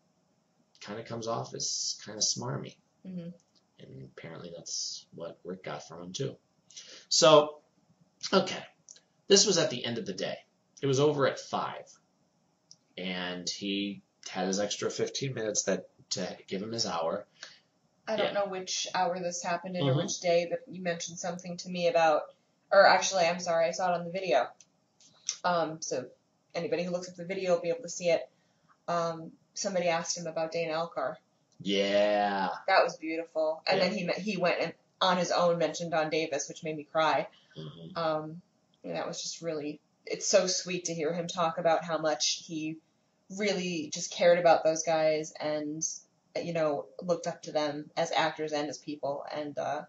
[0.79, 2.75] kind of comes off as kind of smarmy.
[3.05, 3.33] Mhm.
[3.80, 6.35] And apparently that's what Rick got from him, too.
[7.10, 7.60] So,
[8.31, 8.64] okay.
[9.27, 10.38] This was at the end of the day.
[10.81, 11.76] It was over at 5.
[12.97, 17.26] And he had his extra 15 minutes that to give him his hour.
[18.07, 18.34] I don't Yeah.
[18.34, 19.89] know which hour this happened in Mhm.
[19.89, 22.34] or which day, but you mentioned something to me about,
[22.72, 24.47] or actually, I'm sorry, I saw it on the video.
[25.43, 26.10] Um, so
[26.53, 28.30] anybody who looks up the video will be able to see it.
[28.88, 31.15] Um, somebody asked him about Dana Elcar.
[31.61, 32.49] Yeah.
[32.68, 33.64] That was beautiful.
[33.68, 33.90] And Yeah.
[33.90, 37.27] then he he went and on his own mentioned Don Davis, which made me cry.
[37.56, 38.41] hmm Um,
[38.84, 42.44] and that was just really, it's so sweet to hear him talk about how much
[42.45, 42.77] he
[43.38, 45.84] really just cared about those guys and,
[46.41, 49.26] you know, looked up to them as actors and as people.
[49.32, 49.84] And, uh,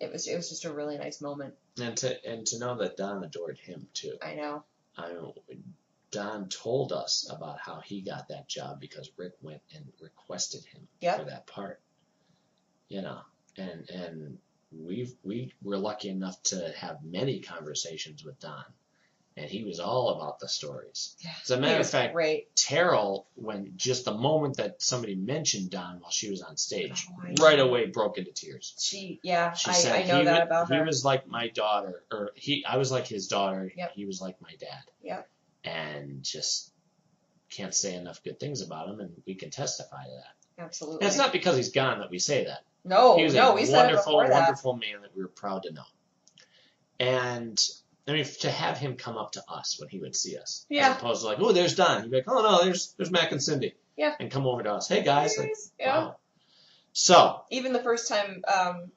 [0.00, 1.54] it was, it was just a really nice moment.
[1.80, 4.16] And to and to know that Don adored him too.
[4.22, 4.64] I know.
[4.96, 5.12] I
[6.10, 10.88] Don told us about how he got that job because Rick went and requested him
[11.00, 11.18] Yep.
[11.18, 11.80] for that part.
[12.88, 13.20] You know,
[13.58, 14.38] and and
[14.72, 18.64] we we were lucky enough to have many conversations with Don,
[19.36, 21.14] and he was all about the stories.
[21.20, 21.30] Yeah.
[21.42, 22.54] As a matter of fact, great.
[22.56, 27.44] Teryl, when just the moment that somebody mentioned Don while she was on stage, Oh,
[27.44, 28.74] right away broke into tears.
[28.78, 30.76] She, yeah, She I, said I know he, that about her.
[30.76, 33.70] he was like my daughter, or he, I was like his daughter.
[33.76, 33.92] Yep.
[33.94, 34.82] He was like my dad.
[35.02, 35.28] Yep.
[35.68, 36.72] And just
[37.50, 40.62] can't say enough good things about him, and we can testify to that.
[40.64, 41.00] Absolutely.
[41.00, 42.60] And it's not because he's gone that we say that.
[42.84, 45.82] no, he was no, a we wonderful, wonderful man that we were proud to know.
[47.00, 47.58] And
[48.06, 50.90] I mean, to have him come up to us when he would see us, Yeah.
[50.90, 52.02] as opposed to like, oh, there's Don.
[52.02, 53.74] He'd be like, oh no, there's there's Mac and Cindy.
[53.96, 54.14] Yeah.
[54.18, 55.98] And come over to us, hey guys, like, Yeah.
[55.98, 56.16] wow.
[56.92, 58.90] So Even the first time um,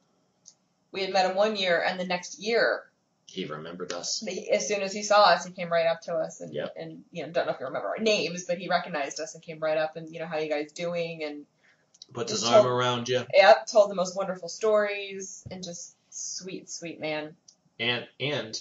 [0.91, 2.83] we had met him one year, and the next year
[3.31, 4.23] he remembered us.
[4.51, 6.73] As soon as he saw us, he came right up to us and Yep.
[6.75, 9.43] and you know don't know if you remember our names, but he recognized us and
[9.43, 11.45] came right up and you know how you guys doing and
[12.13, 13.23] put his arm around you.
[13.33, 17.35] yep told the most wonderful stories and just sweet sweet man.
[17.79, 18.59] and and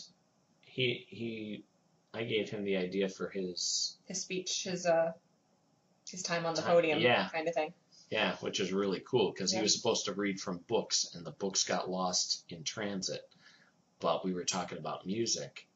[0.62, 1.64] he he
[2.14, 5.12] I gave him the idea for his His speech, his uh
[6.08, 7.28] his time on the Time- podium, yeah.
[7.28, 7.72] kind of thing.
[8.10, 9.58] yeah, which is really cool because Yeah.
[9.60, 13.22] he was supposed to read from books and the books got lost in transit.
[14.00, 15.66] But we were talking about music,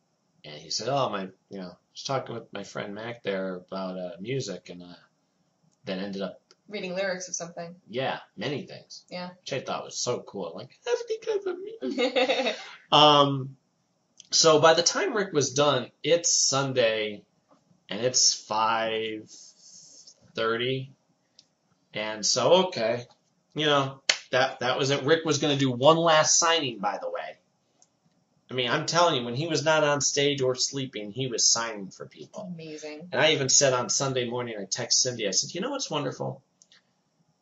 [0.45, 3.57] and he said, "Oh my, you know, I was talking with my friend Mac there
[3.57, 4.95] about uh, music, and uh,
[5.85, 7.75] then ended up, Reading lyrics of something.
[7.89, 9.29] yeah, many things, Yeah.
[9.41, 10.53] which I thought was so cool.
[10.55, 12.53] Like that's because of me."
[12.93, 13.57] Um,
[14.31, 17.23] so by the time Rick was done, it's Sunday,
[17.91, 19.31] and it's five
[20.35, 20.93] thirty,
[21.93, 23.05] And so, okay,
[23.55, 25.03] you know, that that was it.
[25.05, 27.37] Rick was going to do one last signing, by the way.
[28.55, 31.45] I mean, I'm telling you, when he was not on stage or sleeping, he was
[31.45, 32.53] signing for people.
[32.55, 33.09] Amazing.
[33.11, 35.91] And I even said on Sunday morning, I text Cindy, I said, you know what's
[35.91, 36.41] wonderful?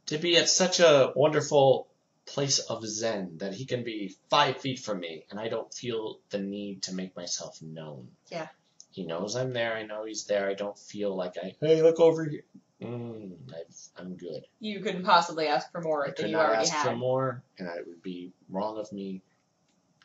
[0.06, 1.86] To be at such a wonderful
[2.24, 6.18] place of Zen that he can be five feet from me and I don't feel
[6.30, 8.08] the need to make myself known.
[8.30, 8.48] Yeah.
[8.90, 9.74] He knows I'm there.
[9.74, 10.48] I know he's there.
[10.48, 12.44] I don't feel like I, hey, look over here.
[12.80, 14.46] Mm, I've, I'm good.
[14.60, 16.84] You couldn't possibly ask for more I than you already ask had.
[16.84, 19.20] for more, and it would be wrong of me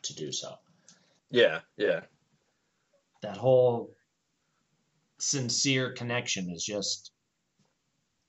[0.02, 0.58] to do so.
[1.30, 2.06] Yeah, yeah.
[3.22, 3.94] that whole
[5.20, 7.12] sincere connection is just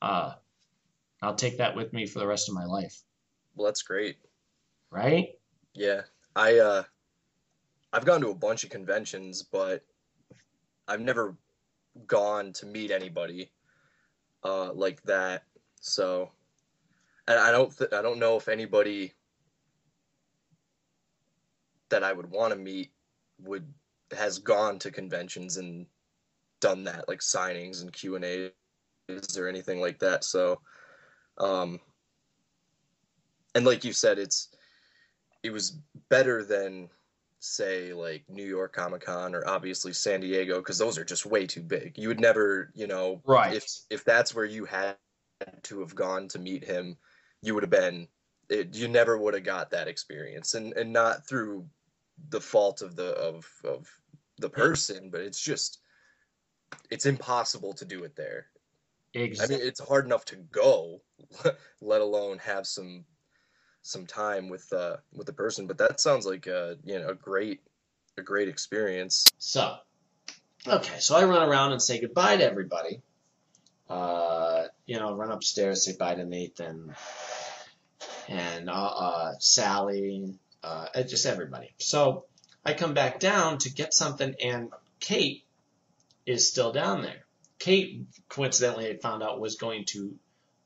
[0.01, 0.33] uh
[1.21, 3.03] I'll take that with me for the rest of my life,
[3.55, 4.17] Well, that's great.
[4.91, 5.29] right?
[5.73, 6.03] Yeah,
[6.35, 6.83] I uh,
[7.93, 9.85] I've gone to a bunch of conventions, but
[10.87, 11.37] I've never
[12.07, 13.51] gone to meet anybody
[14.43, 15.45] uh, like that.
[15.81, 16.31] So,
[17.27, 19.13] and I don't th- I don't know if anybody
[21.89, 22.91] that I would want to meet
[23.41, 23.65] would
[24.11, 25.85] has gone to conventions and
[26.61, 30.23] done that, like signings and Q and A's or anything like that.
[30.23, 30.61] So,
[31.37, 31.79] um,
[33.55, 34.49] and like you said, it's
[35.43, 35.79] it was
[36.09, 36.89] better than
[37.39, 41.47] say like New York Comic Con or obviously San Diego because those are just way
[41.47, 41.97] too big.
[41.97, 43.55] You would never, you know, Right.
[43.55, 44.97] if if that's where you had
[45.63, 46.97] to have gone to meet him,
[47.41, 48.07] you would have been
[48.49, 51.69] it, you never would have got that experience and and not through
[52.29, 53.87] the fault of the of of
[54.37, 55.79] the person, but it's just
[56.89, 58.47] it's impossible to do it there.
[59.13, 59.55] Exactly.
[59.55, 61.01] I mean, it's hard enough to go,
[61.81, 63.05] let alone have some
[63.81, 65.67] some time with uh with the person.
[65.67, 67.61] But that sounds like a you know a great
[68.17, 69.25] a great experience.
[69.37, 69.77] So,
[70.67, 73.01] okay, so I run around and say goodbye to everybody.
[73.89, 76.93] Uh, you know, run upstairs, say bye to Nathan
[78.29, 81.71] and uh, uh, Sally, uh, just everybody.
[81.77, 82.25] So
[82.65, 85.43] I come back down to get something, and Kate
[86.25, 87.25] is still down there.
[87.57, 90.15] Kate, coincidentally, had found out was going to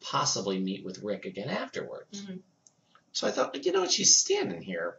[0.02, 2.22] possibly meet with Rick again afterwards.
[2.22, 2.40] Mhm.
[3.14, 4.98] So I thought, you know what, she's standing here.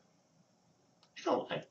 [1.19, 1.51] I don't.
[1.53, 1.65] I,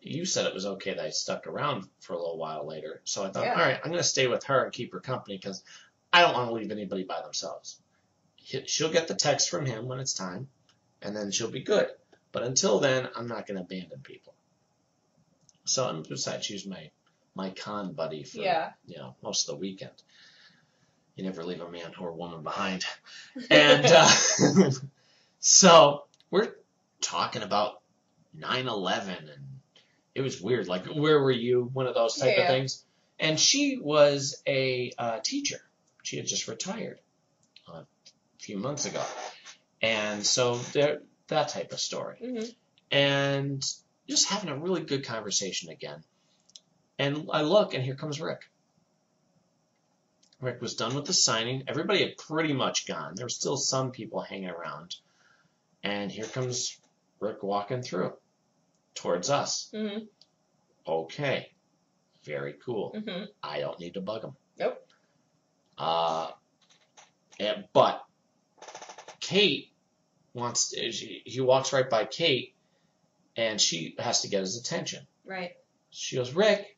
[0.00, 3.00] you said it was okay that I stuck around for a little while later.
[3.04, 3.54] So I thought, Yeah.
[3.54, 5.62] all right, I'm going to stay with her and keep her company because
[6.12, 7.80] I don't want to leave anybody by themselves.
[8.66, 10.48] She'll get the text from him when it's time,
[11.04, 11.88] and then she'll be good.
[12.32, 14.34] But until then, I'm not going to abandon people.
[15.64, 16.90] So, and besides, she's my
[17.36, 18.72] my con buddy for Yeah.
[18.86, 19.92] you know most of the weekend.
[21.16, 22.84] You never leave a man or woman behind.
[23.50, 24.08] And uh,
[25.38, 26.54] so we're
[27.00, 27.80] talking about
[28.36, 29.30] 9/11, and
[30.14, 30.66] it was weird.
[30.68, 31.70] Like, where were you?
[31.72, 32.42] One of those type Yeah.
[32.42, 32.84] of things.
[33.20, 35.60] And she was a uh, teacher.
[36.02, 36.98] She had just retired
[37.68, 37.86] uh, a
[38.40, 39.02] few months ago,
[39.82, 42.18] and so there that type of story.
[42.20, 42.44] hmm
[42.90, 43.62] And
[44.08, 46.02] just having a really good conversation again.
[46.98, 48.42] And I look, and here comes Rick.
[50.40, 51.64] Rick was done with the signing.
[51.66, 53.14] Everybody had pretty much gone.
[53.14, 54.94] There were still some people hanging around.
[55.82, 56.78] And here comes
[57.20, 58.12] Rick walking through
[58.94, 59.70] towards us.
[59.74, 60.04] hmm
[60.86, 61.50] Okay.
[62.24, 62.94] Very cool.
[62.94, 64.36] hmm I don't need to bug him.
[64.58, 64.86] Nope.
[65.78, 66.30] Uh,
[67.40, 68.04] and, but
[69.24, 69.72] Kate
[70.34, 72.54] wants to, she, he walks right by Kate
[73.36, 75.06] and she has to get his attention.
[75.24, 75.52] Right.
[75.90, 76.76] She goes, Rick,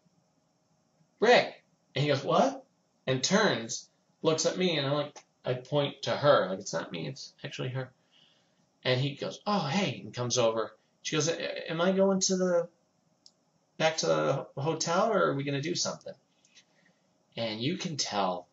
[1.18, 1.64] Rick.
[1.94, 2.64] And he goes, what?
[3.06, 3.88] And turns,
[4.22, 6.48] looks at me, and I'm like, I point to her.
[6.48, 7.90] Like, it's not me, it's actually her.
[8.84, 10.76] And he goes, oh, hey, and comes over.
[11.02, 12.68] She goes, am I going to the,
[13.76, 16.14] back to the hotel, or are we going to do something?
[17.36, 18.46] And you can tell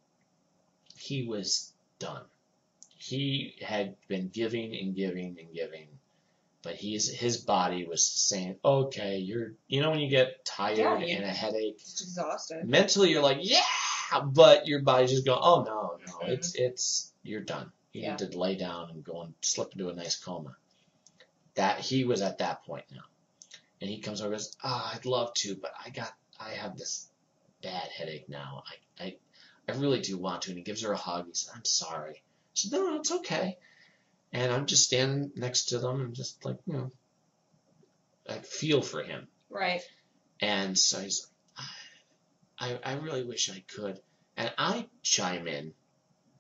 [0.98, 2.24] he was done.
[3.10, 5.88] He had been giving and giving and giving
[6.62, 10.98] but he's his body was saying, "Okay, you're you know when you get tired Yeah,
[11.00, 12.64] you- and a headache, Just exhausted.
[12.64, 13.62] mentally you're like, yeah,
[14.24, 17.70] but your body's just going, oh no, no, it's it's you're done.
[17.92, 18.10] You Yeah.
[18.12, 20.56] need to lay down and go and slip into a nice coma.
[21.56, 23.04] That he was at that point now,
[23.82, 26.78] and he comes over and goes, ah, I'd love to, but I got I have
[26.78, 27.10] this
[27.62, 28.64] bad headache now.
[29.00, 29.18] I I
[29.68, 31.26] I really do want to, and he gives her a hug.
[31.28, 32.24] He says, I'm sorry.
[32.54, 33.58] Said, no, it's okay.
[34.32, 36.92] And I'm just standing next to them and just like, you know,
[38.30, 39.28] I feel for him.
[39.50, 39.82] Right.
[40.40, 41.28] And so he's
[42.60, 44.00] I, I really wish I could.
[44.38, 45.74] And I chime in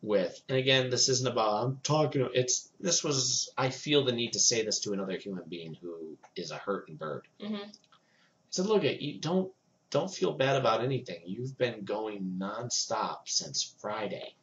[0.02, 4.34] with, and again, this isn't about, I'm talking, it's, this was, I feel the need
[4.34, 7.27] to say this to another human being who is a hurting bird.
[7.41, 9.52] hmm I said, look, you don't,
[9.90, 11.22] don't feel bad about anything.
[11.26, 14.35] You've been going nonstop since Friday.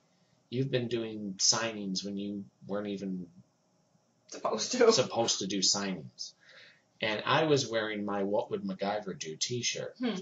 [0.50, 3.26] You've been doing signings when you weren't even
[4.28, 4.92] Supposed to.
[4.92, 6.32] supposed to do signings.
[7.00, 9.94] And I was wearing my What Would MacGyver Do t shirt.
[9.98, 10.20] Hmm.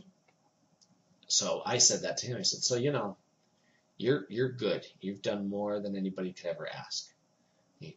[1.27, 2.39] So I said that to him.
[2.39, 3.17] I said, So you know,
[3.99, 4.87] you're you're good.
[5.01, 7.13] You've done more than anybody could ever ask.
[7.81, 7.97] He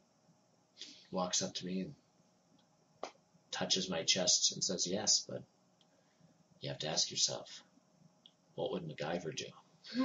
[1.11, 1.93] walks up to me and
[3.51, 5.43] touches my chest and says, Yes, but
[6.59, 7.63] you have to ask yourself,
[8.55, 9.45] what would MacGyver do?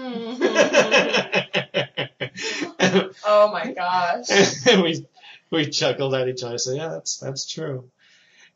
[3.25, 4.67] oh my gosh.
[4.67, 5.07] and we
[5.51, 6.55] we chuckled at each other.
[6.55, 7.91] I said, "Yeah, that's that's true."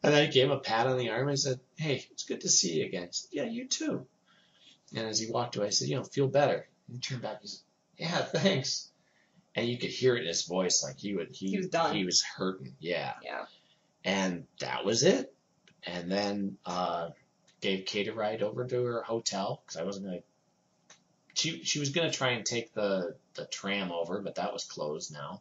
[0.03, 1.29] And then I gave him a pat on the arm.
[1.29, 4.07] I said, "Hey, it's good to see you again." He said, "Yeah, you too."
[4.95, 7.41] And as he walked away, I said, "You know, feel better." And he turned back.
[7.43, 7.61] He said,
[7.99, 8.89] "Yeah, thanks."
[9.55, 11.95] And you could hear it in his voice, like he would he He was done.
[11.97, 12.75] he was hurting.
[12.79, 13.15] Yeah.
[13.23, 13.45] Yeah.
[14.05, 15.33] And that was it.
[15.85, 17.09] And then uh,
[17.61, 20.21] gave Kate a ride over to her hotel because I wasn't gonna.
[21.35, 25.13] She she was gonna try and take the the tram over, but that was closed
[25.13, 25.41] now.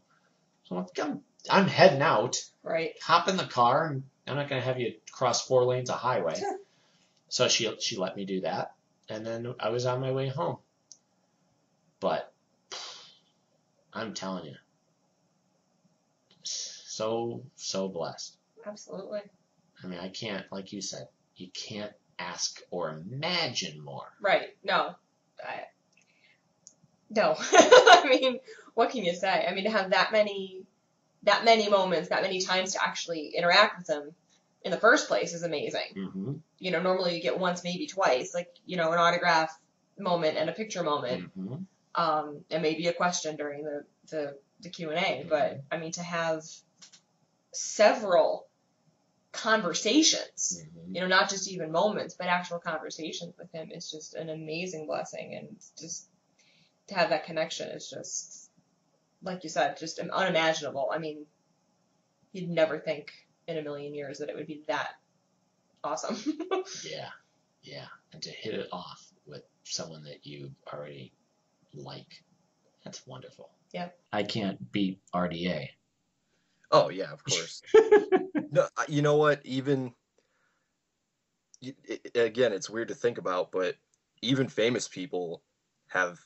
[0.63, 2.37] So I'm, like, I'm I'm heading out.
[2.63, 2.93] Right.
[3.03, 6.39] Hop in the car, and I'm not gonna have you cross four lanes of highway.
[7.29, 8.73] so she she let me do that,
[9.09, 10.57] and then I was on my way home.
[11.99, 12.31] But
[13.93, 14.55] I'm telling you,
[16.43, 18.37] so so blessed.
[18.65, 19.21] Absolutely.
[19.83, 24.11] I mean, I can't, like you said, you can't ask or imagine more.
[24.21, 24.57] Right.
[24.63, 24.95] No.
[25.41, 25.63] I,
[27.09, 27.35] no.
[27.51, 28.39] I mean,
[28.73, 29.45] what can you say?
[29.47, 30.61] I mean, to have that many,
[31.23, 34.11] that many moments, that many times to actually interact with them
[34.63, 35.93] in the first place is amazing.
[35.95, 36.33] Mm-hmm.
[36.59, 39.57] You know, normally you get once, maybe twice, like you know, an autograph
[39.97, 41.55] moment and a picture moment, Mm-hmm.
[42.01, 45.25] um, and maybe a question during the the the Q and A.
[45.29, 46.43] But I mean, to have
[47.51, 48.45] several
[49.31, 50.95] conversations Mm-hmm.
[50.95, 54.87] you know, not just even moments, but actual conversations with him is just an amazing
[54.87, 55.35] blessing.
[55.35, 56.07] And just
[56.89, 58.51] to have that connection is just,
[59.23, 60.89] like you said, just unimaginable.
[60.93, 61.25] I mean,
[62.33, 63.11] you'd never think
[63.47, 64.89] in a million years that it would be that
[65.83, 66.17] awesome.
[66.83, 67.09] Yeah,
[67.63, 71.13] yeah, and to hit it off with someone that you already
[71.73, 72.23] like,
[72.83, 73.49] that's wonderful.
[73.73, 73.89] Yeah.
[74.11, 75.69] I can't beat RDA.
[76.71, 77.61] Oh yeah, of course.
[78.51, 79.41] no, you know what?
[79.43, 79.93] Even
[82.15, 83.75] again, it's weird to think about, but
[84.21, 85.43] even famous people
[85.87, 86.19] have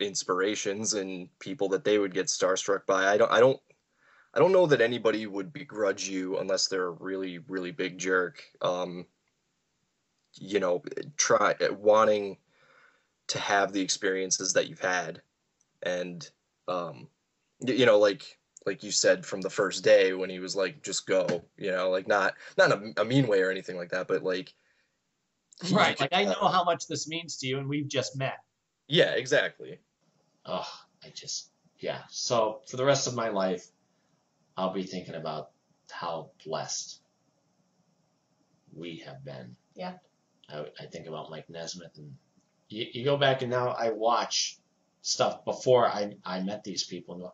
[0.00, 3.06] inspirations and people that they would get starstruck by.
[3.06, 3.30] I don't.
[3.30, 3.60] I don't.
[4.34, 8.42] I don't know that anybody would begrudge you unless they're a really, really big jerk.
[8.60, 9.06] Um,
[10.34, 10.82] you know,
[11.16, 12.36] try wanting
[13.28, 15.22] to have the experiences that you've had,
[15.82, 16.28] and
[16.68, 17.08] um,
[17.60, 21.06] you know, like like you said from the first day when he was like just
[21.06, 24.08] go you know like not not in a, a mean way or anything like that
[24.08, 24.52] but like
[25.70, 25.98] Right.
[25.98, 28.38] Like I know how much this means to you, and we've just met.
[28.88, 29.78] yeah exactly
[30.46, 30.68] Oh,
[31.04, 31.48] I just,
[31.78, 32.02] yeah.
[32.08, 33.66] So for the rest of my life,
[34.56, 35.50] I'll be thinking about
[35.90, 37.00] how blessed
[38.74, 39.56] we have been.
[39.74, 39.94] Yeah.
[40.48, 42.14] I, I think about Mike Nesmith, and
[42.68, 44.58] you, you go back and now I watch
[45.02, 47.32] stuff before I, I met these people and go,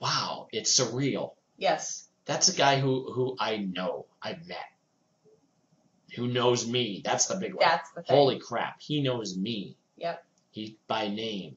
[0.00, 1.32] wow, it's surreal.
[1.56, 2.08] yes.
[2.24, 4.58] That's a guy who, who I know, I've met,
[6.16, 7.00] who knows me.
[7.04, 7.64] That's the big one.
[7.64, 8.16] That's the thing.
[8.16, 9.76] Holy crap, he knows me.
[9.96, 10.24] Yep.
[10.50, 11.56] He by name.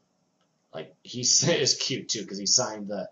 [0.74, 3.10] Like he is cute too because he signed the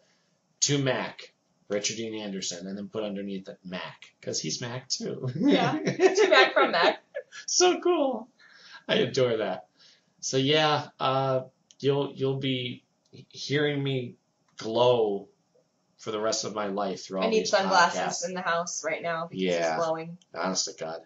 [0.61, 1.33] to Mac,
[1.69, 5.29] Richard Dean Anderson, and then put underneath it Mac because he's Mac too.
[5.35, 5.73] Yeah.
[5.73, 7.03] To Mac from Mac.
[7.45, 8.27] so cool.
[8.87, 9.65] I adore that.
[10.19, 11.41] So yeah, uh,
[11.79, 12.83] you'll you'll be
[13.29, 14.15] hearing me
[14.57, 15.27] glow
[15.97, 18.41] for the rest of my life through all I need these sunglasses podcasts in the
[18.41, 19.75] house right now because Yeah.
[19.75, 20.17] it's glowing.
[20.35, 21.01] honest to God.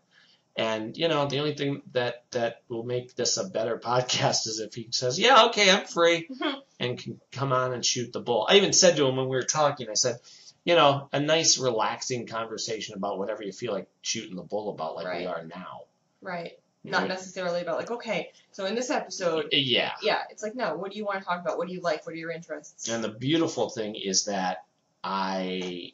[0.55, 4.59] And you know, the only thing that that will make this a better podcast is
[4.59, 6.61] if he says, "Yeah, okay, I'm free," Mhm.
[6.79, 8.45] and can come on and shoot the bull.
[8.49, 10.19] I even said to him when we were talking, I said,
[10.65, 14.95] "You know, a nice, relaxing conversation about whatever you feel like shooting the bull about,
[14.95, 15.83] like we are now."
[16.21, 16.59] Right.
[16.83, 19.91] You Not know, necessarily about like, okay, so in this episode, yeah.
[20.01, 21.59] yeah, it's like, no, what do you want to talk about?
[21.59, 22.05] What do you like?
[22.07, 22.89] What are your interests?
[22.89, 24.65] And the beautiful thing is that
[25.03, 25.93] I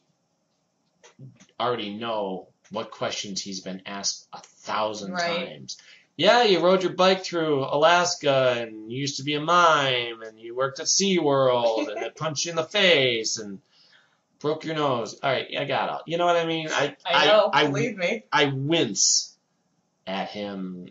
[1.59, 5.48] already know what questions he's been asked a thousand Right.
[5.49, 5.77] times.
[6.15, 10.39] Yeah, you rode your bike through Alaska and you used to be a mime and
[10.39, 13.60] you worked at SeaWorld and it punched you in the face and
[14.39, 15.19] broke your nose.
[15.22, 16.11] All right, I got it.
[16.11, 16.69] You know what I mean?
[16.72, 18.23] I I know, I, believe me.
[18.31, 19.35] I wince
[20.07, 20.88] at him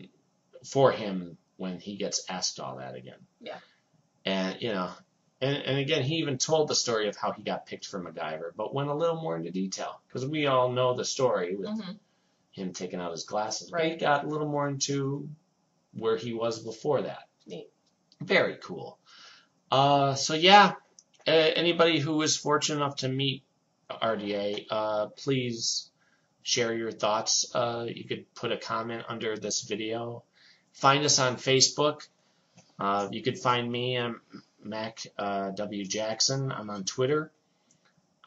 [0.65, 3.19] for him when he gets asked all that again.
[3.41, 3.59] Yeah.
[4.25, 4.91] And you know,
[5.41, 8.51] and and again, he even told the story of how he got picked for MacGyver,
[8.57, 11.93] but went a little more into detail because we all know the story with hmm
[12.53, 13.71] him taking out his glasses.
[13.71, 14.01] But he Right.
[14.01, 15.29] got a little more into
[15.93, 17.29] where he was before that.
[17.47, 17.69] Neat.
[18.23, 18.99] Very cool.
[19.71, 20.73] Uh, so yeah,
[21.27, 23.43] uh, anybody who was fortunate enough to meet
[23.91, 25.91] RDA, uh, please
[26.43, 27.55] share your thoughts.
[27.55, 30.25] Uh, you could put a comment under this video.
[30.73, 32.09] Find us on Facebook.
[32.79, 33.97] Uh, you could find me.
[33.99, 34.21] I'm
[34.69, 36.53] Mac uh, W Jackson.
[36.53, 37.33] I'm on Twitter.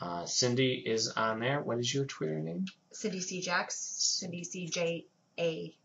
[0.01, 1.61] Uh, Cindy is on there.
[1.61, 2.65] What is your Twitter name?
[2.91, 3.41] Cindy C.
[3.41, 3.75] Jax.
[3.75, 4.67] Cindy C.
[4.67, 5.05] J.
[5.37, 5.75] A.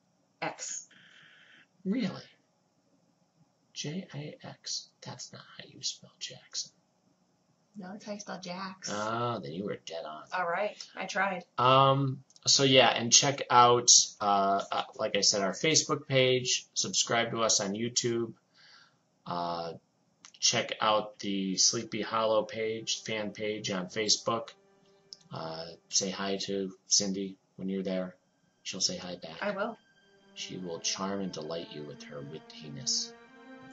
[0.41, 0.87] X.
[1.85, 2.23] Really?
[3.73, 4.89] J A X.
[5.05, 6.71] That's not how you spell Jackson.
[7.77, 8.89] No, that's how you spell Jax.
[8.93, 10.23] Ah, then you were dead on.
[10.33, 11.45] All right, I tried.
[11.59, 13.91] Um, so yeah, and check out,
[14.21, 16.67] uh, uh, like I said, our Facebook page.
[16.75, 18.35] Subscribe to us on YouTube.
[19.27, 19.73] Uh,
[20.45, 24.51] check out the Sleepy Hollow page, fan page on Facebook.
[25.33, 28.15] Uh, say hi to Cindy when you're there.
[28.63, 29.39] She'll say hi back.
[29.41, 29.79] I will.
[30.35, 33.13] She will charm and delight you with her wittiness.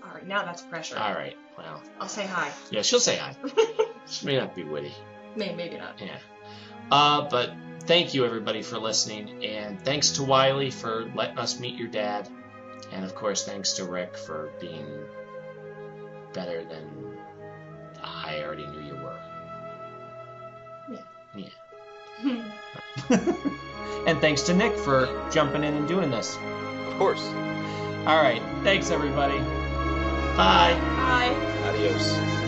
[0.04, 0.98] All right, now that's pressure.
[0.98, 1.38] All right.
[1.58, 2.52] Well, I'll say hi.
[2.72, 3.36] yeah, she'll say hi.
[4.08, 4.92] She may not be witty.
[5.36, 6.02] May, maybe not.
[6.02, 6.18] Yeah.
[6.90, 11.76] Uh, but thank you everybody for listening, and thanks to Wylie for letting us meet
[11.76, 12.28] your dad,
[12.92, 15.06] and of course thanks to Rick for being
[16.34, 17.18] better than
[18.04, 19.20] I already knew you were.
[20.90, 21.50] Yeah.
[22.24, 22.44] Yeah.
[24.08, 26.38] and thanks to Nick for jumping in and doing this.
[26.88, 27.26] Of course.
[28.06, 29.38] All right, thanks everybody.
[30.36, 30.74] Bye.
[30.96, 31.34] Hi.
[31.70, 32.41] Adios.